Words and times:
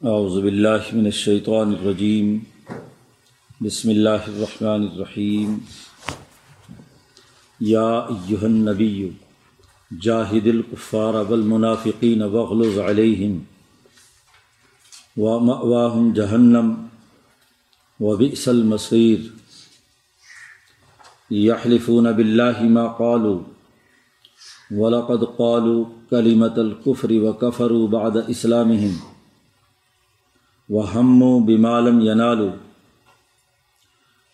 اعوذ 0.00 0.36
باللہ 0.40 0.84
من 0.92 1.04
الشیطان 1.04 1.72
الرجیم 1.74 2.28
بسم 3.60 3.88
اللہ 3.88 4.28
الرحمن 4.28 4.86
الرحیم 4.86 5.58
یا 7.60 7.88
ایہا 7.88 8.44
النبی 8.44 9.10
جاہد 9.90 10.46
الکفار 10.46 11.14
والمنافقین 11.24 12.22
وغلظ 12.32 12.78
علیہم 12.86 13.36
ومأواہم 15.16 16.12
جہنم 16.14 16.72
وبئس 18.00 18.48
المصیر 18.48 19.28
یحلفون 21.40 22.12
باللہ 22.14 22.62
ما 22.70 22.88
قالوا 22.94 23.38
ولقد 24.78 25.30
قالوا 25.36 25.84
کلمت 26.10 26.58
الکفر 26.58 27.18
وکفروا 27.20 27.86
بعد 27.90 28.22
اسلامہم 28.28 29.09
وہم 30.70 31.22
و 31.22 31.38
بمالم 31.40 32.00
ینالو 32.00 32.48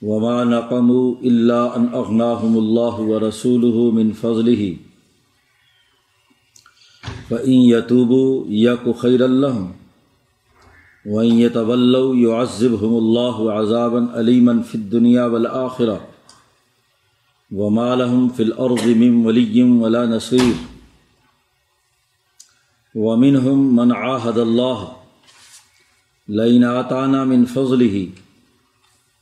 وما 0.03 0.43
نقم 0.45 0.91
اللہ 1.23 1.77
ان 1.77 1.87
اغناہم 1.95 2.57
اللہ 2.59 2.99
و 3.03 3.21
رسول 3.21 3.65
من 3.95 4.13
فضل 4.21 4.49
ہی 4.57 4.75
فعین 7.29 7.63
یتوب 7.63 8.13
یک 8.57 8.89
خیر 9.01 9.23
اللہ 9.23 9.57
وعین 11.05 11.39
یطول 11.39 11.95
یعذبہم 12.19 12.97
اللہ 12.97 13.41
عذابً 13.53 14.07
علیمن 14.15 14.63
فی 14.63 14.79
دنیا 14.93 15.27
والآخرہ 15.29 15.97
وما 17.51 17.89
لهم 17.95 18.29
في 18.29 18.43
الأرض 18.43 18.87
من 18.97 19.27
ولي 19.27 19.63
ولا 19.63 20.07
نصير 20.07 20.55
ومنهم 22.95 23.77
من 23.77 23.93
عاهد 23.95 24.39
الله 24.39 25.06
لئن 26.29 26.65
آتانا 26.65 27.25
من 27.25 27.45
فضله 27.45 28.09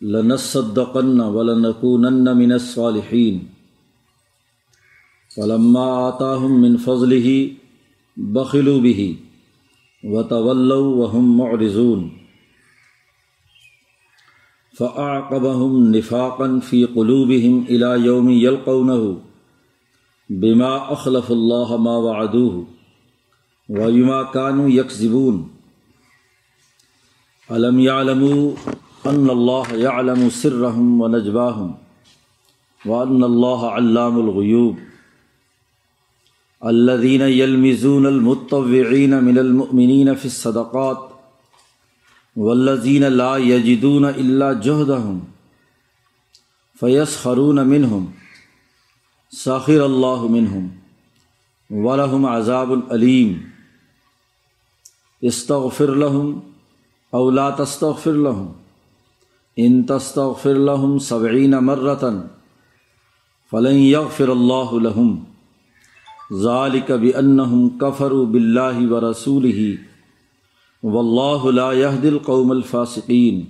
لنصدقن 0.00 1.20
ولنكونن 1.20 2.36
من 2.36 2.52
الصالحين 2.52 3.48
فلما 5.36 6.08
آتاهم 6.08 6.60
من 6.60 6.76
فضله 6.76 7.50
بخلوا 8.16 8.80
به 8.80 9.16
وتولوا 10.04 10.96
وهم 10.96 11.38
معرضون. 11.38 12.12
فأعقبهم 14.74 15.96
نفاقا 15.96 16.58
في 16.58 16.84
قلوبهم 16.84 17.64
إلى 17.68 18.06
يوم 18.06 18.30
يلقونه 18.30 19.20
بما 20.30 20.92
أخلف 20.92 21.32
الله 21.32 21.76
ما 21.76 21.96
وعدوه 21.96 22.66
وبما 23.68 24.22
كانوا 24.22 24.68
يكذبون. 24.68 25.53
علم 27.50 27.78
يعلموا 27.78 28.52
ان 29.08 29.30
اللہ 29.30 29.72
يعلم 29.78 30.28
سرهم 30.34 31.00
ونجواهم 31.00 31.72
وان 32.84 33.24
اللہ 33.24 33.64
علام 33.70 34.16
الغیوب 34.20 34.78
الذين 36.62 37.20
يلمزون 37.20 38.06
المتطوعين 38.06 39.24
من 39.24 39.38
المؤمنين 39.38 40.14
في 40.14 40.24
الصدقات 40.24 41.02
والذين 42.36 43.04
لا 43.18 43.36
يجدون 43.36 44.04
الا 44.04 44.52
جهدهم 44.52 45.20
فيسخرون 46.74 47.66
منهم 47.66 48.08
ساخر 49.32 49.86
الله 49.86 50.28
منهم 50.28 50.72
ولهم 51.70 52.26
عذاب 52.26 52.74
علیم 52.90 53.36
استغفر 55.22 55.94
لهم 56.06 56.53
اولا 57.14 57.50
تستغفر 57.50 58.12
لهم. 58.12 58.52
ان 59.56 59.82
تستغفر 59.82 60.54
لهم 60.54 60.98
سبعین 60.98 61.50
مرتن 61.50 62.20
فلن 63.50 63.76
یغفر 63.76 64.28
اللہ 64.28 64.72
لهم. 64.72 65.24
ذالک 66.32 66.90
بأنهم 66.90 67.78
كفروا 67.78 68.26
بالله 68.26 68.80
ورسوله 68.90 69.74
واللہ 70.82 71.60
لا 71.60 71.72
يهدي 71.72 72.08
القوم 72.08 72.50
الفاسقین. 72.50 73.44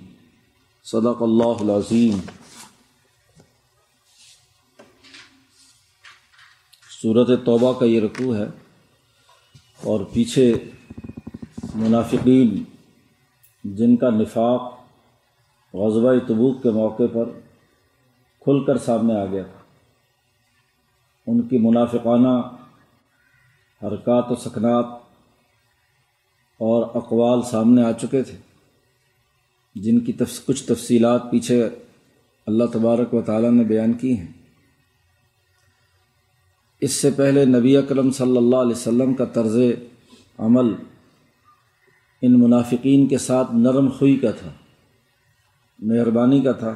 صدق 0.83 1.21
اللہ 1.21 1.59
العظیم. 1.59 2.17
صورت 7.01 7.45
توبہ 7.45 7.73
کا 7.79 7.85
یہ 7.85 8.01
رکوع 8.01 8.35
ہے 8.35 8.45
اور 9.83 9.99
پیچھے 10.13 10.53
منافقین 11.75 12.63
جن 13.73 13.95
کا 13.95 14.09
نفاق 14.09 14.61
غزوہ 15.73 16.13
تبوک 16.27 16.63
کے 16.63 16.69
موقع 16.69 17.03
پر 17.13 17.29
کھل 18.39 18.63
کر 18.63 18.77
سامنے 18.77 19.15
آ 19.15 19.25
گیا 19.25 19.43
تھا۔ 19.43 19.59
ان 21.27 21.41
کی 21.41 21.57
منافقانہ 21.57 22.41
حرکات 23.83 24.31
و 24.31 24.35
سکنات 24.35 24.85
اور 26.59 26.87
اقوال 26.93 27.41
سامنے 27.41 27.83
آ 27.83 27.91
چکے 27.91 28.23
تھے، 28.23 28.37
جن 29.75 29.99
کی 29.99 30.13
تفس 30.13 30.45
کچھ 30.45 30.63
تفصیلات 30.63 31.31
پیچھے 31.31 31.69
اللہ 32.47 32.63
تبارک 32.73 33.13
و 33.13 33.21
تعالیٰ 33.21 33.51
نے 33.51 33.63
بیان 33.63 33.93
کی 33.93 34.17
ہیں۔ 34.17 34.31
اس 36.81 36.91
سے 36.91 37.11
پہلے 37.11 37.45
نبی 37.45 37.77
اکرم 37.77 38.11
صلی 38.11 38.37
اللہ 38.37 38.55
علیہ 38.55 38.75
وسلم 38.75 39.13
کا 39.13 39.25
طرز 39.25 39.57
عمل 40.37 40.75
ان 42.25 42.39
منافقین 42.39 43.07
کے 43.07 43.17
ساتھ 43.19 43.53
نرم 43.55 43.87
خوئی 43.97 44.15
کا 44.17 44.31
تھا، 44.31 44.49
مہربانی 45.79 46.39
کا 46.41 46.51
تھا 46.59 46.73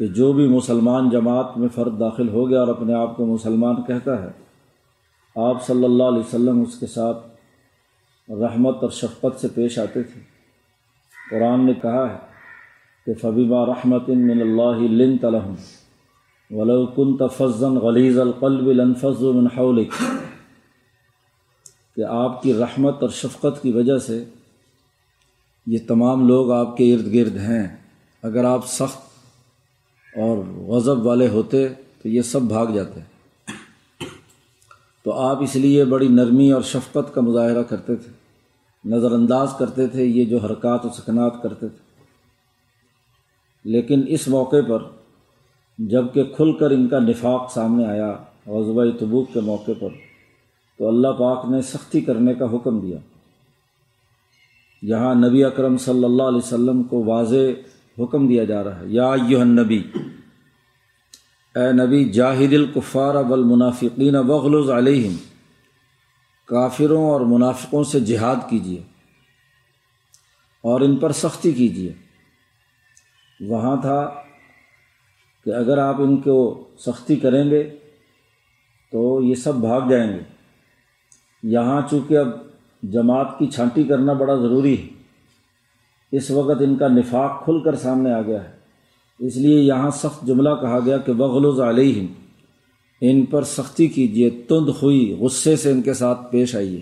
کہ 0.00 0.06
جو 0.16 0.32
بھی 0.32 0.46
مسلمان 0.48 1.08
جماعت 1.10 1.56
میں 1.58 1.68
فرد 1.74 1.98
داخل 2.00 2.28
ہو 2.28 2.48
گیا 2.48 2.60
اور 2.60 2.68
اپنے 2.68 2.94
آپ 2.94 3.16
کو 3.16 3.26
مسلمان 3.26 3.82
کہتا 3.86 4.22
ہے، 4.22 4.30
آپ 5.36 5.64
صلی 5.66 5.84
اللہ 5.84 6.02
علیہ 6.04 6.18
وسلم 6.18 6.60
اس 6.62 6.78
کے 6.80 6.86
ساتھ 6.86 7.26
رحمت 8.28 8.82
اور 8.82 8.90
شفقت 8.92 9.40
سے 9.40 9.48
پیش 9.54 9.78
آتے 9.78 10.02
تھے۔ 10.02 10.20
قرآن 11.30 11.64
نے 11.66 11.72
کہا 11.82 12.08
ہے 12.10 12.18
کہ 13.06 13.14
فبیبہ 13.20 13.64
رحمت 13.66 14.08
من 14.08 14.40
اللہ 14.40 14.78
لن 14.92 15.16
تلحم 15.18 15.54
ولو 16.50 17.16
تفظن 17.18 17.76
غلیظ 17.78 18.18
القلب 18.18 18.66
لنفظ 18.72 19.22
من 19.34 19.46
حولک 19.56 20.02
کہ 21.96 22.04
آپ 22.04 22.42
کی 22.42 22.52
رحمت 22.54 23.02
اور 23.02 23.10
شفقت 23.12 23.62
کی 23.62 23.72
وجہ 23.72 23.98
سے 23.98 24.24
یہ 25.66 25.78
تمام 25.88 26.28
لوگ 26.28 26.50
آپ 26.50 26.76
کے 26.76 26.94
ارد 26.94 27.14
گرد 27.14 27.36
ہیں۔ 27.36 27.76
اگر 28.22 28.44
آپ 28.44 28.66
سخت 28.66 28.98
اور 30.16 30.38
غضب 30.66 31.06
والے 31.06 31.28
ہوتے 31.28 31.68
تو 31.68 32.08
یہ 32.08 32.22
سب 32.22 32.42
بھاگ 32.42 32.66
جاتے۔ 32.66 33.00
تو 35.04 35.12
آپ 35.12 35.42
اس 35.42 35.56
لیے 35.56 35.84
بڑی 35.84 36.08
نرمی 36.08 36.52
اور 36.52 36.62
شفقت 36.62 37.14
کا 37.14 37.20
مظاہرہ 37.20 37.62
کرتے 37.62 37.96
تھے۔ 37.96 38.12
نظر 38.84 39.12
انداز 39.12 39.48
کرتے 39.58 39.86
تھے 39.86 40.04
یہ 40.04 40.24
جو 40.24 40.38
حرکات 40.38 40.86
و 40.86 40.88
سکنات 40.88 41.42
کرتے 41.42 41.68
تھے۔ 41.68 41.84
لیکن 43.64 44.02
اس 44.08 44.28
موقع 44.28 44.56
پر 44.68 44.82
جبکہ 45.78 46.24
کھل 46.24 46.52
کر 46.52 46.70
ان 46.70 46.88
کا 46.88 46.98
نفاق 46.98 47.52
سامنے 47.52 47.86
آیا 47.86 48.12
غزبۂ 48.46 48.98
تبوک 49.00 49.32
کے 49.32 49.40
موقع 49.40 49.72
پر، 49.80 49.88
تو 50.78 50.88
اللہ 50.88 51.08
پاک 51.08 51.46
نے 51.50 51.62
سختی 51.62 52.00
کرنے 52.00 52.34
کا 52.34 52.44
حکم 52.44 52.80
دیا۔ 52.80 52.98
یہاں 54.84 55.14
نبی 55.14 55.44
اکرم 55.44 55.76
صلی 55.78 56.04
اللہ 56.04 56.22
علیہ 56.22 56.38
وسلم 56.38 56.82
کو 56.82 57.02
واضح 57.04 57.44
حکم 57.98 58.26
دیا 58.28 58.44
جا 58.44 58.62
رہا 58.64 58.78
ہے، 58.80 58.86
یا 58.88 59.10
یو 59.28 59.44
نبی 59.44 59.82
اے 61.54 61.70
نبی، 61.72 62.04
جاہد 62.10 62.52
القفار 62.52 63.14
والمنافقین 63.28 64.16
وغلظ 64.28 64.70
علیہم، 64.70 65.14
کافروں 66.48 67.04
اور 67.10 67.20
منافقوں 67.26 67.82
سے 67.84 68.00
جہاد 68.00 68.48
کیجیے 68.50 68.82
اور 70.64 70.80
ان 70.80 70.96
پر 70.96 71.12
سختی 71.12 71.52
کیجیے 71.52 71.92
وہاں 73.40 73.76
تھا 73.82 74.00
کہ 75.46 75.50
اگر 75.54 75.78
آپ 75.78 76.00
ان 76.00 76.16
کو 76.20 76.36
سختی 76.78 77.16
کریں 77.16 77.44
گے 77.50 77.62
تو 78.92 79.20
یہ 79.22 79.34
سب 79.34 79.54
بھاگ 79.60 79.88
جائیں 79.90 80.10
گے۔ 80.12 80.22
یہاں 81.42 81.80
چونکہ 81.90 82.18
اب 82.18 82.28
جماعت 82.92 83.38
کی 83.38 83.46
چھانٹی 83.46 83.84
کرنا 83.84 84.12
بڑا 84.12 84.34
ضروری 84.34 84.82
ہے۔ 84.82 84.86
اس 86.12 86.30
وقت 86.30 86.62
ان 86.62 86.76
کا 86.76 86.88
نفاق 86.88 87.44
کھل 87.44 87.60
کر 87.60 87.74
سامنے 87.74 88.12
آ 88.12 88.22
گیا 88.22 88.44
ہے۔ 88.44 88.50
اس 89.18 89.36
لیے 89.36 89.60
یہاں 89.60 89.90
سخت 89.90 90.26
جملہ 90.26 90.48
کہا 90.60 90.78
گیا 90.86 90.98
کہ 90.98 91.12
بغلوز 91.12 91.60
علیہم 91.60 92.06
ان 93.00 93.24
پر 93.24 93.42
سختی 93.42 93.86
کیجیے 93.86 94.30
تند 94.30 94.68
ہوئی 94.82 95.16
غصے 95.20 95.56
سے 95.56 95.70
ان 95.70 95.82
کے 95.82 95.94
ساتھ 95.94 96.32
پیش 96.32 96.56
آئیے۔ 96.56 96.80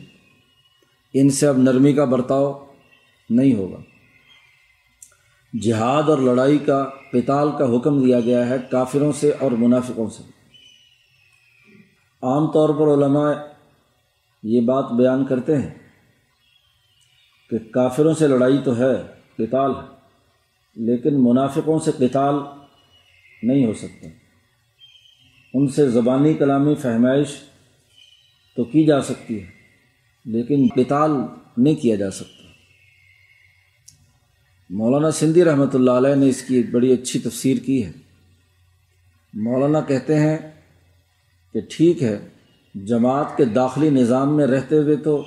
ان 1.15 1.31
سے 1.31 1.47
اب 1.47 1.59
نرمی 1.59 1.93
کا 1.93 2.05
برتاؤ 2.05 2.67
نہیں 3.31 3.55
ہوگا۔ 3.55 3.77
جہاد 5.63 6.03
اور 6.03 6.19
لڑائی 6.19 6.59
کا 6.59 6.89
پتال 7.13 7.49
کا 7.59 7.77
حکم 7.77 8.05
دیا 8.05 8.21
گیا 8.21 8.49
ہے 8.49 8.57
کافروں 8.71 9.13
سے 9.13 9.31
اور 9.41 9.53
منافقوں 9.53 10.11
سے۔ 10.11 10.23
عام 12.23 12.47
طور 12.47 12.69
پر 12.69 13.05
علماء 13.05 13.33
یہ 14.43 14.61
بات 14.61 14.93
بیان 14.93 15.25
کرتے 15.25 15.57
ہیں۔ 15.57 15.82
کہ 17.53 17.59
کافروں 17.71 18.15
سے 18.15 18.29
لڑائی 18.29 18.59
تو 18.65 18.77
ہے، 18.77 18.95
قتال 19.37 19.71
ہے، 19.71 19.87
لیکن 20.77 21.25
منافقوں 21.25 21.79
سے 21.79 21.91
قتال 21.99 22.35
نہیں 23.43 23.67
ہو 23.67 23.73
سکتا۔ 23.73 24.09
ان 25.55 25.69
سے 25.69 25.89
زبانی 25.91 26.35
کلامی 26.35 26.75
فہمائش 26.75 27.29
تو 28.57 28.65
کی 28.65 28.85
جا 28.87 29.01
سکتی 29.01 29.41
ہے، 29.41 29.47
لیکن 30.25 30.67
قتال 30.77 31.11
نہیں 31.57 31.75
کیا 31.75 31.97
جا 31.97 32.11
سکتا۔ 32.11 32.43
مولانا 34.71 35.11
سندھی 35.11 35.45
رحمۃ 35.45 35.75
اللہ 35.75 35.91
علیہ 35.91 36.15
نے 36.15 36.29
اس 36.29 36.43
کی 36.43 36.57
ایک 36.57 36.71
بڑی 36.71 36.93
اچھی 36.93 37.21
تفسیر 37.21 37.57
کی 37.57 37.87
ہے۔ 37.87 37.93
مولانا 39.35 39.81
کہتے 39.81 40.19
ہیں 40.19 40.39
کہ 41.53 41.61
ٹھیک 41.71 42.03
ہے، 42.03 42.29
جماعت 42.75 43.37
کے 43.37 43.45
داخلی 43.45 43.91
نظام 43.91 44.37
میں 44.37 44.47
رہتے 44.47 44.79
ہوئے 44.79 44.97
تو 44.97 45.25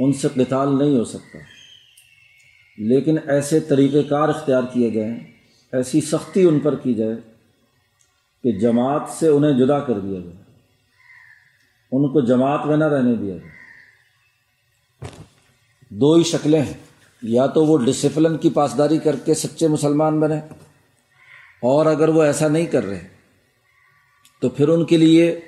ان 0.00 0.12
سے 0.12 0.28
قتال 0.34 0.78
نہیں 0.78 0.98
ہو 0.98 1.04
سکتا۔ 1.04 1.38
لیکن 2.78 3.16
ایسے 3.26 3.60
طریقۂ 3.60 4.08
کار 4.08 4.28
اختیار 4.28 4.62
کیے 4.72 4.94
گئے 4.94 5.04
ہیں، 5.04 5.32
ایسی 5.72 6.00
سختی 6.00 6.44
ان 6.44 6.60
پر 6.60 6.74
کی 6.74 6.94
جائے 6.94 7.14
کہ 8.42 8.52
جماعت 8.52 9.02
سے 9.10 9.28
انہیں 9.28 9.52
جدا 9.52 9.80
کر 9.80 9.98
دیا 9.98 10.20
جائے۔ 10.20 10.36
ان 11.92 12.12
کو 12.12 12.20
جماعت 12.20 12.66
میں 12.66 12.76
نہ 12.76 12.84
رہنے 12.84 13.14
دیا 13.14 13.36
جائے۔ 13.36 13.50
دو 15.90 16.14
ہی 16.14 16.22
شکلیں 16.22 16.62
ہیں، 16.62 16.74
یا 17.22 17.46
تو 17.46 17.64
وہ 17.64 17.78
ڈسپلن 17.78 18.38
کی 18.38 18.50
پاسداری 18.50 18.98
کر 18.98 19.16
کے 19.16 19.34
سچے 19.34 19.68
مسلمان 19.68 20.20
بنے، 20.20 20.38
اور 21.62 21.86
اگر 21.86 22.08
وہ 22.08 22.22
ایسا 22.22 22.48
نہیں 22.48 22.66
کر 22.66 22.84
رہے، 22.84 23.08
تو 24.40 24.48
پھر 24.48 24.68
ان 24.68 24.84
کے 24.84 24.96
لیے 24.96 25.40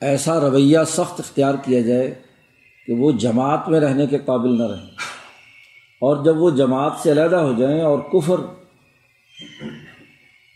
ایسا 0.00 0.40
رویہ 0.40 0.78
سخت 0.86 1.20
اختیار 1.20 1.54
کیا 1.64 1.80
جائے 1.80 2.14
کہ 2.88 2.94
وہ 2.94 3.12
جماعت 3.12 3.68
میں 3.68 3.80
رہنے 3.80 4.06
کے 4.06 4.18
قابل 4.18 4.58
نہ 4.58 4.66
رہیں۔ 4.66 4.86
اور 6.00 6.24
جب 6.24 6.42
وہ 6.42 6.50
جماعت 6.50 6.92
سے 7.02 7.12
علیحدہ 7.12 7.36
ہو 7.36 7.52
جائیں 7.58 7.80
اور 7.80 7.98
کفر 7.98 8.40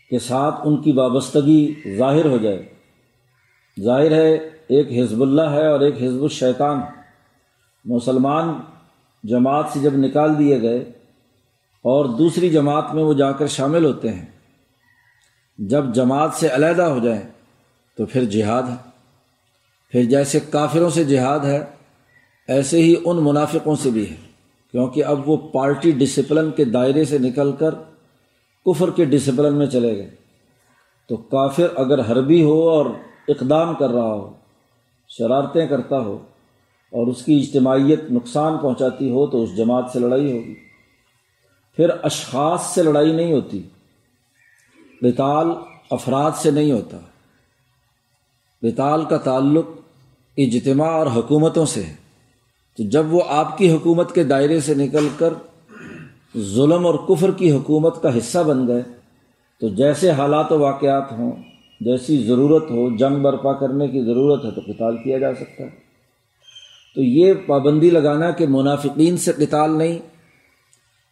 کے 0.09 0.19
ساتھ 0.19 0.55
ان 0.63 0.81
کی 0.81 0.91
وابستگی 0.91 1.73
ظاہر 1.97 2.25
ہو 2.25 2.37
جائے، 2.37 2.73
ظاہر 3.83 4.11
ہے 4.11 4.33
ایک 4.67 4.87
حزب 4.91 5.21
اللہ 5.21 5.41
ہے 5.41 5.67
اور 5.67 5.79
ایک 5.79 6.01
حزب 6.03 6.23
الشیطان 6.23 6.79
مسلمان 7.85 8.61
جماعت 9.23 9.65
سے 9.73 9.79
جب 9.79 9.93
نکال 9.93 10.39
دیے 10.39 10.61
گئے 10.61 10.79
اور 11.85 12.05
دوسری 12.05 12.49
جماعت 12.49 12.93
میں 12.93 13.03
وہ 13.03 13.13
جا 13.13 13.31
کر 13.31 13.47
شامل 13.47 13.85
ہوتے 13.85 14.11
ہیں، 14.11 14.25
جب 15.57 15.93
جماعت 15.93 16.33
سے 16.33 16.47
علیحدہ 16.47 16.83
ہو 16.83 16.99
جائیں 16.99 17.21
تو 17.97 18.05
پھر 18.05 18.23
جہاد 18.23 18.63
ہے۔ 18.63 18.75
پھر 19.91 20.03
جیسے 20.03 20.39
کافروں 20.39 20.89
سے 20.89 21.03
جہاد 21.03 21.39
ہے 21.39 21.65
ایسے 22.47 22.81
ہی 22.81 22.95
ان 23.05 23.17
منافقوں 23.17 23.75
سے 23.75 23.89
بھی 23.89 24.09
ہے، 24.09 24.15
کیونکہ 24.71 25.05
اب 25.05 25.29
وہ 25.29 25.37
پارٹی 25.37 25.91
ڈسپلن 25.91 26.51
کے 26.51 26.65
دائرے 26.65 27.05
سے 27.05 27.17
نکل 27.17 27.51
کر 27.51 27.75
کفر 28.65 28.89
کے 28.89 29.05
ڈسپلن 29.05 29.55
میں 29.55 29.67
چلے 29.67 29.97
گئے۔ 29.97 30.09
تو 31.07 31.17
کافر 31.17 31.67
اگر 31.75 32.11
حربی 32.11 32.43
ہو 32.43 32.69
اور 32.69 32.85
اقدام 33.27 33.75
کر 33.75 33.89
رہا 33.89 34.13
ہو، 34.13 34.33
شرارتیں 35.07 35.67
کرتا 35.67 35.99
ہو 35.99 36.17
اور 36.91 37.07
اس 37.07 37.25
کی 37.25 37.39
اجتماعیت 37.39 37.99
نقصان 38.11 38.57
پہنچاتی 38.57 39.09
ہو، 39.09 39.27
تو 39.27 39.43
اس 39.43 39.57
جماعت 39.57 39.85
سے 39.93 39.99
لڑائی 39.99 40.31
ہوگی۔ 40.31 40.55
پھر 41.75 41.89
اشخاص 42.03 42.61
سے 42.61 42.83
لڑائی 42.83 43.11
نہیں 43.11 43.33
ہوتی 43.33 43.61
بتال 45.01 45.47
افراد 45.91 46.31
سے 46.35 46.51
نہیں 46.51 46.71
ہوتا۔ 46.71 46.97
بتال 48.61 49.05
کا 49.05 49.17
تعلق 49.17 49.65
اجتماع 50.37 50.91
اور 50.91 51.07
حکومتوں 51.07 51.65
سے 51.65 51.83
ہے۔ 51.83 52.02
تو 52.77 52.83
جب 52.83 53.13
وہ 53.13 53.21
آپ 53.27 53.57
کی 53.57 53.71
حکومت 53.71 54.15
کے 54.15 54.23
دائرے 54.23 54.59
سے 54.59 54.73
نکل 54.73 55.07
کر 55.17 55.33
ظلم 56.37 56.85
اور 56.85 56.95
کفر 56.95 57.31
کی 57.31 57.51
حکومت 57.51 58.01
کا 58.01 58.17
حصہ 58.17 58.39
بن 58.39 58.67
گئے، 58.67 58.81
تو 59.61 59.67
جیسے 59.69 60.11
حالات 60.11 60.51
و 60.51 60.59
واقعات 60.59 61.11
ہوں، 61.11 61.31
جیسی 61.81 62.23
ضرورت 62.23 62.63
ہو، 62.63 62.97
جنگ 62.97 63.21
برپا 63.21 63.53
کرنے 63.53 63.87
کی 63.87 64.01
ضرورت 64.01 64.45
ہے، 64.45 64.51
تو 64.51 64.61
قتال 64.61 64.97
کیا 64.97 65.17
جا 65.17 65.33
سکتا 65.33 65.63
ہے۔ 65.63 65.69
تو 66.95 67.01
یہ 67.01 67.33
پابندی 67.33 67.89
لگانا 67.89 68.31
کہ 68.31 68.47
منافقین 68.47 69.17
سے 69.17 69.31
قتال 69.31 69.77
نہیں، 69.77 69.99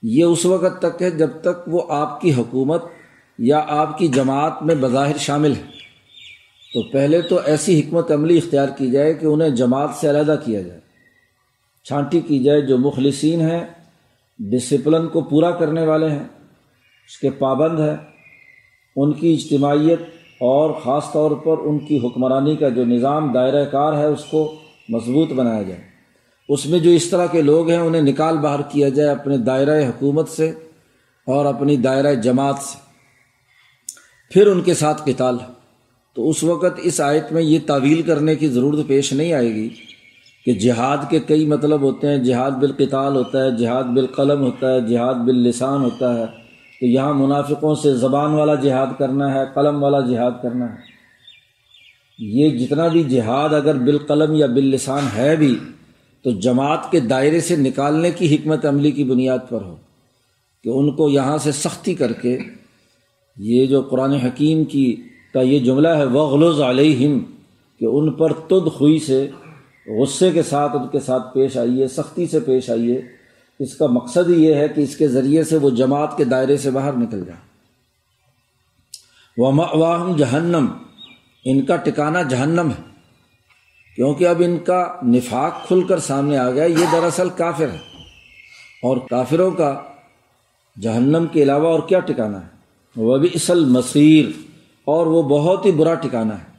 یہ 0.03 0.23
اس 0.23 0.45
وقت 0.45 0.81
تک 0.81 1.01
ہے 1.01 1.09
جب 1.09 1.29
تک 1.41 1.67
وہ 1.67 1.81
آپ 1.89 2.21
کی 2.21 2.33
حکومت 2.33 2.83
یا 3.37 3.61
آپ 3.67 3.97
کی 3.97 4.07
جماعت 4.07 4.63
میں 4.63 4.75
بظاہر 4.75 5.17
شامل 5.17 5.51
ہے۔ 5.51 5.63
تو 6.73 6.81
پہلے 6.81 7.21
تو 7.21 7.39
ایسی 7.45 7.79
حکمت 7.79 8.11
عملی 8.11 8.37
اختیار 8.37 8.67
کی 8.77 8.91
جائے 8.91 9.13
کہ 9.13 9.25
انہیں 9.25 9.49
جماعت 9.49 9.89
سے 9.95 10.09
علیحدہ 10.09 10.35
کیا 10.45 10.61
جائے۔ 10.61 10.80
چھانٹی 11.83 12.19
کی 12.19 12.43
جائے 12.43 12.61
جو 12.61 12.77
مخلصین 12.77 13.41
ہیں 13.41 13.65
ڈسپلن 14.39 15.07
کو 15.07 15.21
پورا 15.21 15.51
کرنے 15.51 15.85
والے 15.85 16.09
ہیں، 16.09 16.23
اس 17.07 17.17
کے 17.17 17.29
پابند 17.29 17.79
ہیں۔ 17.79 17.97
ان 18.95 19.13
کی 19.13 19.33
اجتماعیت 19.33 19.99
اور 20.39 20.71
خاص 20.73 21.11
طور 21.11 21.31
پر 21.31 21.57
ان 21.57 21.79
کی 21.79 21.97
حکمرانی 21.97 22.55
کا 22.55 22.69
جو 22.69 22.85
نظام 22.85 23.31
دائرۂ 23.33 23.71
کار 23.71 23.93
ہے، 23.93 24.05
اس 24.05 24.25
کو 24.25 24.55
مضبوط 24.89 25.31
بنایا 25.31 25.61
جائے۔ 25.61 25.81
اس 26.49 26.65
میں 26.65 26.79
جو 26.79 26.89
اس 26.89 27.09
طرح 27.09 27.25
کے 27.25 27.41
لوگ 27.41 27.69
ہیں، 27.69 27.77
انہیں 27.77 28.01
نکال 28.01 28.37
باہر 28.37 28.61
کیا 28.61 28.89
جائے 28.89 29.09
اپنے 29.09 29.37
دائرۂ 29.37 29.85
حکومت 29.89 30.29
سے 30.29 30.49
اور 31.27 31.45
اپنی 31.45 31.77
دائرۂ 31.77 32.21
جماعت 32.23 32.59
سے۔ 32.59 32.77
پھر 34.29 34.47
ان 34.47 34.61
کے 34.61 34.73
ساتھ 34.73 35.01
کتال 35.05 35.37
تو 36.15 36.29
اس 36.29 36.43
وقت 36.43 36.79
اس 36.83 37.01
آیت 37.01 37.31
میں 37.31 37.41
یہ 37.41 37.59
تعویل 37.65 38.01
کرنے 38.01 38.35
کی 38.35 38.47
ضرورت 38.47 38.87
پیش 38.87 39.13
نہیں 39.13 39.33
آئے 39.33 39.55
گی۔ 39.55 39.69
کہ 40.45 40.53
جہاد 40.53 40.97
کے 41.09 41.19
کئی 41.19 41.45
مطلب 41.45 41.81
ہوتے 41.81 42.07
ہیں، 42.07 42.17
جہاد 42.17 42.51
بالقتال 42.51 43.15
ہوتا 43.15 43.43
ہے، 43.43 43.57
جہاد 43.57 43.83
بالقلم 43.83 44.41
ہوتا 44.41 44.73
ہے، 44.73 44.81
جہاد 44.81 45.13
باللسان 45.13 45.81
ہوتا 45.81 46.17
ہے۔ 46.17 46.25
تو 46.79 46.85
یہاں 46.85 47.13
منافقوں 47.13 47.75
سے 47.75 47.93
زبان 47.93 48.31
والا 48.31 48.55
جہاد 48.55 48.87
کرنا 48.99 49.33
ہے، 49.33 49.39
قلم 49.55 49.83
والا 49.83 49.99
جہاد 49.99 50.31
کرنا 50.43 50.65
ہے۔ 50.65 50.77
یہ 52.19 52.49
جتنا 52.49 52.87
بھی 52.87 53.03
جہاد 53.03 53.49
اگر 53.49 53.75
بالقلم 53.75 54.35
یا 54.35 54.45
باللسان 54.45 55.03
ہے 55.17 55.35
بھی، 55.35 55.55
تو 56.23 56.31
جماعت 56.31 56.91
کے 56.91 56.99
دائرے 56.99 57.39
سے 57.39 57.55
نکالنے 57.55 58.11
کی 58.11 58.35
حکمت 58.35 58.65
عملی 58.65 58.91
کی 58.91 59.03
بنیاد 59.03 59.39
پر 59.49 59.61
ہو۔ 59.61 59.75
کہ 60.63 60.69
ان 60.69 60.91
کو 60.91 61.09
یہاں 61.09 61.37
سے 61.37 61.51
سختی 61.51 61.93
کر 61.93 62.11
کے 62.11 62.37
یہ 63.37 63.65
جو 63.65 63.81
قرآن 63.81 64.11
حکیم 64.11 64.63
کی 64.63 64.95
کا 65.33 65.41
یہ 65.41 65.59
جملہ 65.59 65.87
ہے 65.87 66.05
وغلوز 66.05 66.61
علیہم 66.61 67.19
کہ 67.79 67.85
ان 67.85 68.11
پر 68.11 68.33
تد 68.33 68.71
خوئی 68.73 68.99
سے 68.99 69.27
غصے 69.99 70.31
کے 70.31 70.43
ساتھ 70.43 70.75
ان 70.75 70.87
کے 70.87 70.99
ساتھ 70.99 71.33
پیش 71.33 71.57
آئیے، 71.57 71.87
سختی 71.87 72.27
سے 72.27 72.39
پیش 72.39 72.69
آئیے۔ 72.69 73.01
اس 73.59 73.75
کا 73.75 73.87
مقصد 73.87 74.29
ہی 74.29 74.45
یہ 74.45 74.53
ہے 74.53 74.67
کہ 74.67 74.81
اس 74.81 74.97
کے 74.97 75.07
ذریعے 75.07 75.43
سے 75.43 75.57
وہ 75.57 75.69
جماعت 75.69 76.17
کے 76.17 76.23
دائرے 76.23 76.57
سے 76.57 76.71
باہر 76.71 76.93
نکل 76.93 77.25
جائے۔ 77.25 77.39
وہ 79.37 79.51
واہم 79.73 80.15
جہنم 80.15 80.67
ان 81.45 81.65
کا 81.65 81.75
ٹکانا 81.75 82.21
جہنم 82.21 82.69
ہے۔ 82.69 82.83
کیونکہ 83.95 84.27
اب 84.27 84.41
ان 84.45 84.57
کا 84.57 84.95
نفاق 85.03 85.67
کھل 85.67 85.83
کر 85.83 85.99
سامنے 85.99 86.37
آ 86.37 86.51
گیا، 86.51 86.63
یہ 86.63 86.85
دراصل 86.91 87.29
کافر 87.29 87.69
ہے۔ 87.69 87.79
اور 88.83 88.97
کافروں 88.97 89.51
کا 89.51 89.81
جہنم 90.81 91.25
کے 91.31 91.43
علاوہ 91.43 91.67
اور 91.67 91.79
کیا 91.79 91.99
ٹکانا 91.99 92.41
ہے؟ 92.41 92.47
وہ 92.95 93.17
بھی 93.17 93.29
اصل 93.35 93.65
مصیر 93.65 94.25
اور 94.85 95.05
وہ 95.05 95.23
بہت 95.23 95.65
ہی 95.65 95.71
برا 95.71 95.93
ٹکانا 95.93 96.39
ہے۔ 96.39 96.51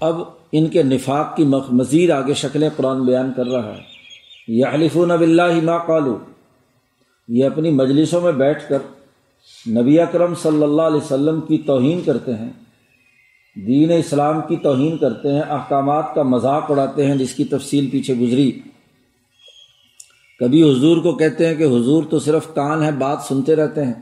اب 0.00 0.37
ان 0.52 0.66
کے 0.66 0.82
نفاق 0.82 1.36
کی 1.36 1.44
مزید 1.72 2.10
آگے 2.10 2.34
شکلیں 2.34 2.70
قرآن 2.76 3.04
بیان 3.04 3.32
کر 3.36 3.46
رہا 3.46 3.74
ہے۔ 3.74 3.80
یہ 4.48 4.64
حلیف 4.74 4.96
نب 4.96 5.20
اللہ 5.20 5.62
ما 5.62 5.78
قالو۔ 5.78 6.18
یہ 7.28 7.44
اپنی 7.44 7.70
مجلسوں 7.70 8.20
میں 8.20 8.32
بیٹھ 8.32 8.68
کر 8.68 8.78
نبی 9.68 10.00
اکرم 10.00 10.34
صلی 10.34 10.62
اللہ 10.62 10.82
علیہ 10.82 10.96
وسلم 10.96 11.40
کی 11.40 11.58
توہین 11.58 12.00
کرتے 12.00 12.34
ہیں، 12.34 12.48
دین 13.66 13.92
اسلام 13.92 14.40
کی 14.48 14.56
توہین 14.56 14.96
کرتے 14.96 15.32
ہیں، 15.32 15.40
احکامات 15.40 16.14
کا 16.14 16.22
مذاق 16.22 16.70
اڑاتے 16.70 17.06
ہیں، 17.06 17.16
جس 17.16 17.34
کی 17.34 17.44
تفصیل 17.44 17.90
پیچھے 17.90 18.14
گزری۔ 18.14 18.52
کبھی 20.38 20.72
حضور 20.72 20.96
کو 20.96 21.12
کہتے 21.12 21.46
ہیں 21.46 21.54
کہ 21.54 21.64
حضور 21.64 22.04
تو 22.10 22.18
صرف 22.18 22.54
کان 22.54 22.82
ہے 22.82 22.92
بات 22.92 23.18
سنتے 23.28 23.56
رہتے 23.56 23.84
ہیں۔ 23.84 23.94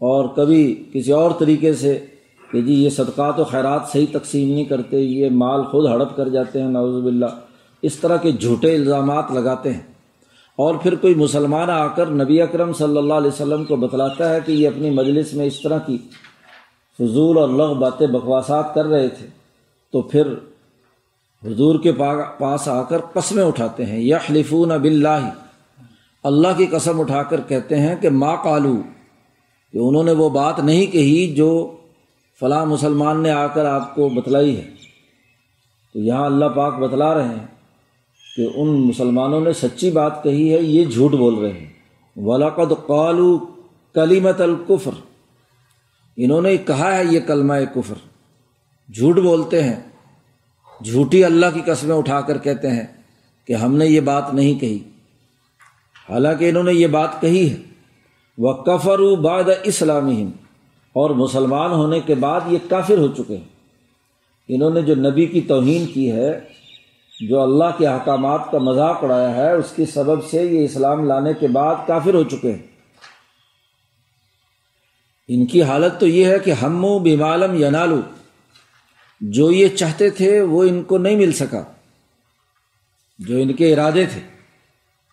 اور 0.00 0.28
کبھی 0.28 0.84
کسی 0.92 1.12
اور 1.12 1.30
طریقے 1.38 1.74
سے 1.74 2.06
کہ 2.52 2.60
جی 2.60 2.84
یہ 2.84 2.90
صدقات 2.90 3.40
و 3.40 3.44
خیرات 3.44 3.80
صحیح 3.92 4.06
تقسیم 4.12 4.52
نہیں 4.52 4.64
کرتے، 4.64 5.00
یہ 5.00 5.30
مال 5.30 5.62
خود 5.62 5.86
ہڑپ 5.86 6.16
کر 6.16 6.28
جاتے 6.28 6.62
ہیں، 6.62 6.68
نعوذ 6.68 7.02
باللہ۔ 7.02 7.26
اس 7.82 7.96
طرح 7.96 8.16
کے 8.16 8.32
جھوٹے 8.32 8.74
الزامات 8.74 9.24
لگاتے 9.32 9.72
ہیں۔ 9.72 9.80
اور 10.56 10.74
پھر 10.74 10.94
کوئی 10.94 11.14
مسلمان 11.14 11.70
آ 11.70 11.86
کر 11.86 12.06
نبی 12.06 12.42
اکرم 12.42 12.72
صلی 12.72 12.96
اللہ 12.96 13.14
علیہ 13.14 13.28
وسلم 13.28 13.64
کو 13.64 13.76
بتلاتا 13.76 14.34
ہے 14.34 14.38
کہ 14.46 14.52
یہ 14.52 14.68
اپنی 14.68 14.90
مجلس 14.90 15.34
میں 15.34 15.46
اس 15.46 15.62
طرح 15.62 15.78
کی 15.78 15.98
فضول 16.98 17.38
اور 17.38 17.48
لغ 17.48 17.74
باتیں 17.74 18.06
بکواسات 18.06 18.74
کر 18.74 18.86
رہے 18.86 19.08
تھے، 19.08 19.26
تو 19.92 20.02
پھر 20.02 20.34
حضور 21.46 21.78
کے 21.78 21.92
پاس 22.38 22.68
آ 22.68 22.82
کر 22.82 22.98
قسمیں 22.98 23.44
اٹھاتے 23.44 23.86
ہیں۔ 23.86 24.00
یا 24.00 24.18
خلیفون 24.18 24.70
اللہ 24.70 25.30
اللہ 26.24 26.48
کی 26.56 26.66
قسم 26.66 27.00
اٹھا 27.00 27.22
کر 27.22 27.40
کہتے 27.48 27.76
ہیں 27.76 27.96
کہ 27.96 28.10
ماں 28.10 28.36
کالو 28.44 28.76
کہ 29.72 29.78
انہوں 29.78 30.02
نے 30.02 30.12
وہ 30.12 30.30
بات 30.30 30.58
نہیں 30.58 30.86
کہی 30.86 31.34
جو 31.34 31.77
فلاں 32.40 32.66
مسلمان 32.66 33.22
نے 33.22 33.30
آ 33.30 33.46
کر 33.46 33.64
آپ 33.64 33.94
کو 33.94 34.08
بتلائی 34.08 34.56
ہے۔ 34.56 34.70
تو 35.94 35.98
یہاں 35.98 36.26
اللہ 36.26 36.44
پاک 36.44 36.78
بتلا 36.78 37.14
رہے 37.14 37.28
ہیں 37.28 37.46
کہ 38.36 38.48
ان 38.54 38.68
مسلمانوں 38.68 39.40
نے 39.40 39.52
سچی 39.52 39.90
بات 39.90 40.22
کہی 40.22 40.54
ہے، 40.54 40.58
یہ 40.62 40.84
جھوٹ 40.84 41.10
بول 41.10 41.34
رہے 41.34 41.52
ہیں۔ 41.52 41.72
ولاقد 42.16 42.86
قالو 42.86 43.38
کلیمت 43.94 44.40
القفر 44.40 44.90
انہوں 46.16 46.42
نے 46.42 46.56
کہا 46.56 46.96
ہے 46.96 47.04
یہ 47.04 47.20
کلمہ 47.20 47.54
کفر۔ 47.74 47.94
جھوٹ 48.94 49.18
بولتے 49.18 49.62
ہیں۔ 49.62 49.80
جھوٹی 50.84 51.24
اللہ 51.24 51.46
کی 51.54 51.60
قسمیں 51.60 51.96
اٹھا 51.96 52.20
کر 52.20 52.38
کہتے 52.38 52.70
ہیں 52.70 52.86
کہ 53.44 53.52
ہم 53.52 53.76
نے 53.76 53.86
یہ 53.86 54.00
بات 54.00 54.34
نہیں 54.34 54.60
کہی۔ 54.60 54.78
حالانکہ 56.08 56.48
انہوں 56.48 56.62
نے 56.62 56.72
یہ 56.72 56.86
بات 56.86 57.20
کہی 57.20 57.50
ہے۔ 57.50 57.56
وہ 58.38 58.52
کفر 58.52 59.16
بعد 59.16 59.44
اسلامی 59.64 60.26
اور 60.98 61.10
مسلمان 61.10 61.70
ہونے 61.70 62.00
کے 62.00 62.14
بعد 62.14 62.40
یہ 62.46 62.58
کافر 62.70 62.98
ہو 62.98 63.08
چکے 63.08 63.36
ہیں۔ 63.36 63.48
انہوں 64.48 64.70
نے 64.70 64.82
جو 64.82 64.94
نبی 64.94 65.26
کی 65.26 65.40
توہین 65.40 65.86
کی 65.86 66.12
ہے، 66.12 66.40
جو 67.28 67.40
اللہ 67.40 67.78
کے 67.78 67.86
احکامات 67.86 68.40
کا 68.50 68.58
مذاق 68.58 69.04
اڑایا 69.04 69.34
ہے، 69.34 69.52
اس 69.52 69.72
کی 69.76 69.86
سبب 69.86 70.24
سے 70.24 70.42
یہ 70.42 70.64
اسلام 70.64 71.04
لانے 71.04 71.34
کے 71.34 71.48
بعد 71.48 71.74
کافر 71.86 72.14
ہو 72.14 72.22
چکے 72.22 72.52
ہیں۔ 72.52 72.66
ان 75.28 75.46
کی 75.46 75.62
حالت 75.62 76.00
تو 76.00 76.06
یہ 76.06 76.26
ہے 76.26 76.38
کہ 76.38 76.50
ہم 76.50 77.02
بیمالم 77.02 77.64
ینالو۔ 77.64 78.00
جو 79.20 79.50
یہ 79.50 79.68
چاہتے 79.68 80.10
تھے، 80.10 80.40
وہ 80.40 80.64
ان 80.64 80.82
کو 80.82 80.98
نہیں 80.98 81.16
مل 81.16 81.32
سکا۔ 81.32 81.62
جو 83.18 83.36
ان 83.36 83.52
کے 83.52 83.72
ارادے 83.72 84.06
تھے، 84.06 84.20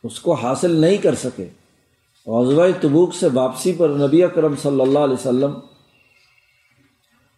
اس 0.03 0.19
کو 0.19 0.33
حاصل 0.33 0.71
نہیں 0.71 0.97
کر 0.97 1.15
سکے۔ 1.15 1.45
غزوہ 2.27 2.65
تبوک 2.81 3.15
سے 3.15 3.27
واپسی 3.33 3.73
پر 3.73 3.89
نبی 3.89 4.23
اکرم 4.23 4.53
صلی 4.61 4.81
اللہ 4.81 4.99
علیہ 4.99 5.13
وسلم 5.13 5.59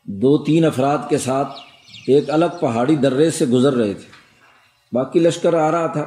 دو 0.07 0.37
تین 0.37 0.65
افراد 0.65 0.97
کے 1.09 1.17
ساتھ 1.17 1.47
ایک 2.07 2.29
الگ 2.29 2.45
پہاڑی 2.59 2.95
درے 2.95 3.29
سے 3.29 3.45
گزر 3.45 3.73
رہے 3.73 3.93
تھے۔ 3.93 4.09
باقی 4.93 5.19
لشکر 5.19 5.53
آ 5.53 5.71
رہا 5.71 5.87
تھا۔ 5.87 6.05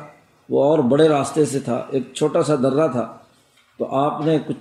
وہ 0.50 0.64
اور 0.64 0.78
بڑے 0.78 1.08
راستے 1.08 1.44
سے 1.44 1.60
تھا۔ 1.60 1.82
ایک 1.90 2.02
چھوٹا 2.14 2.42
سا 2.42 2.54
درہ 2.54 2.88
تھا۔ 2.88 3.16
تو 3.78 3.86
آپ 3.94 4.26
نے 4.26 4.38
کچھ 4.46 4.56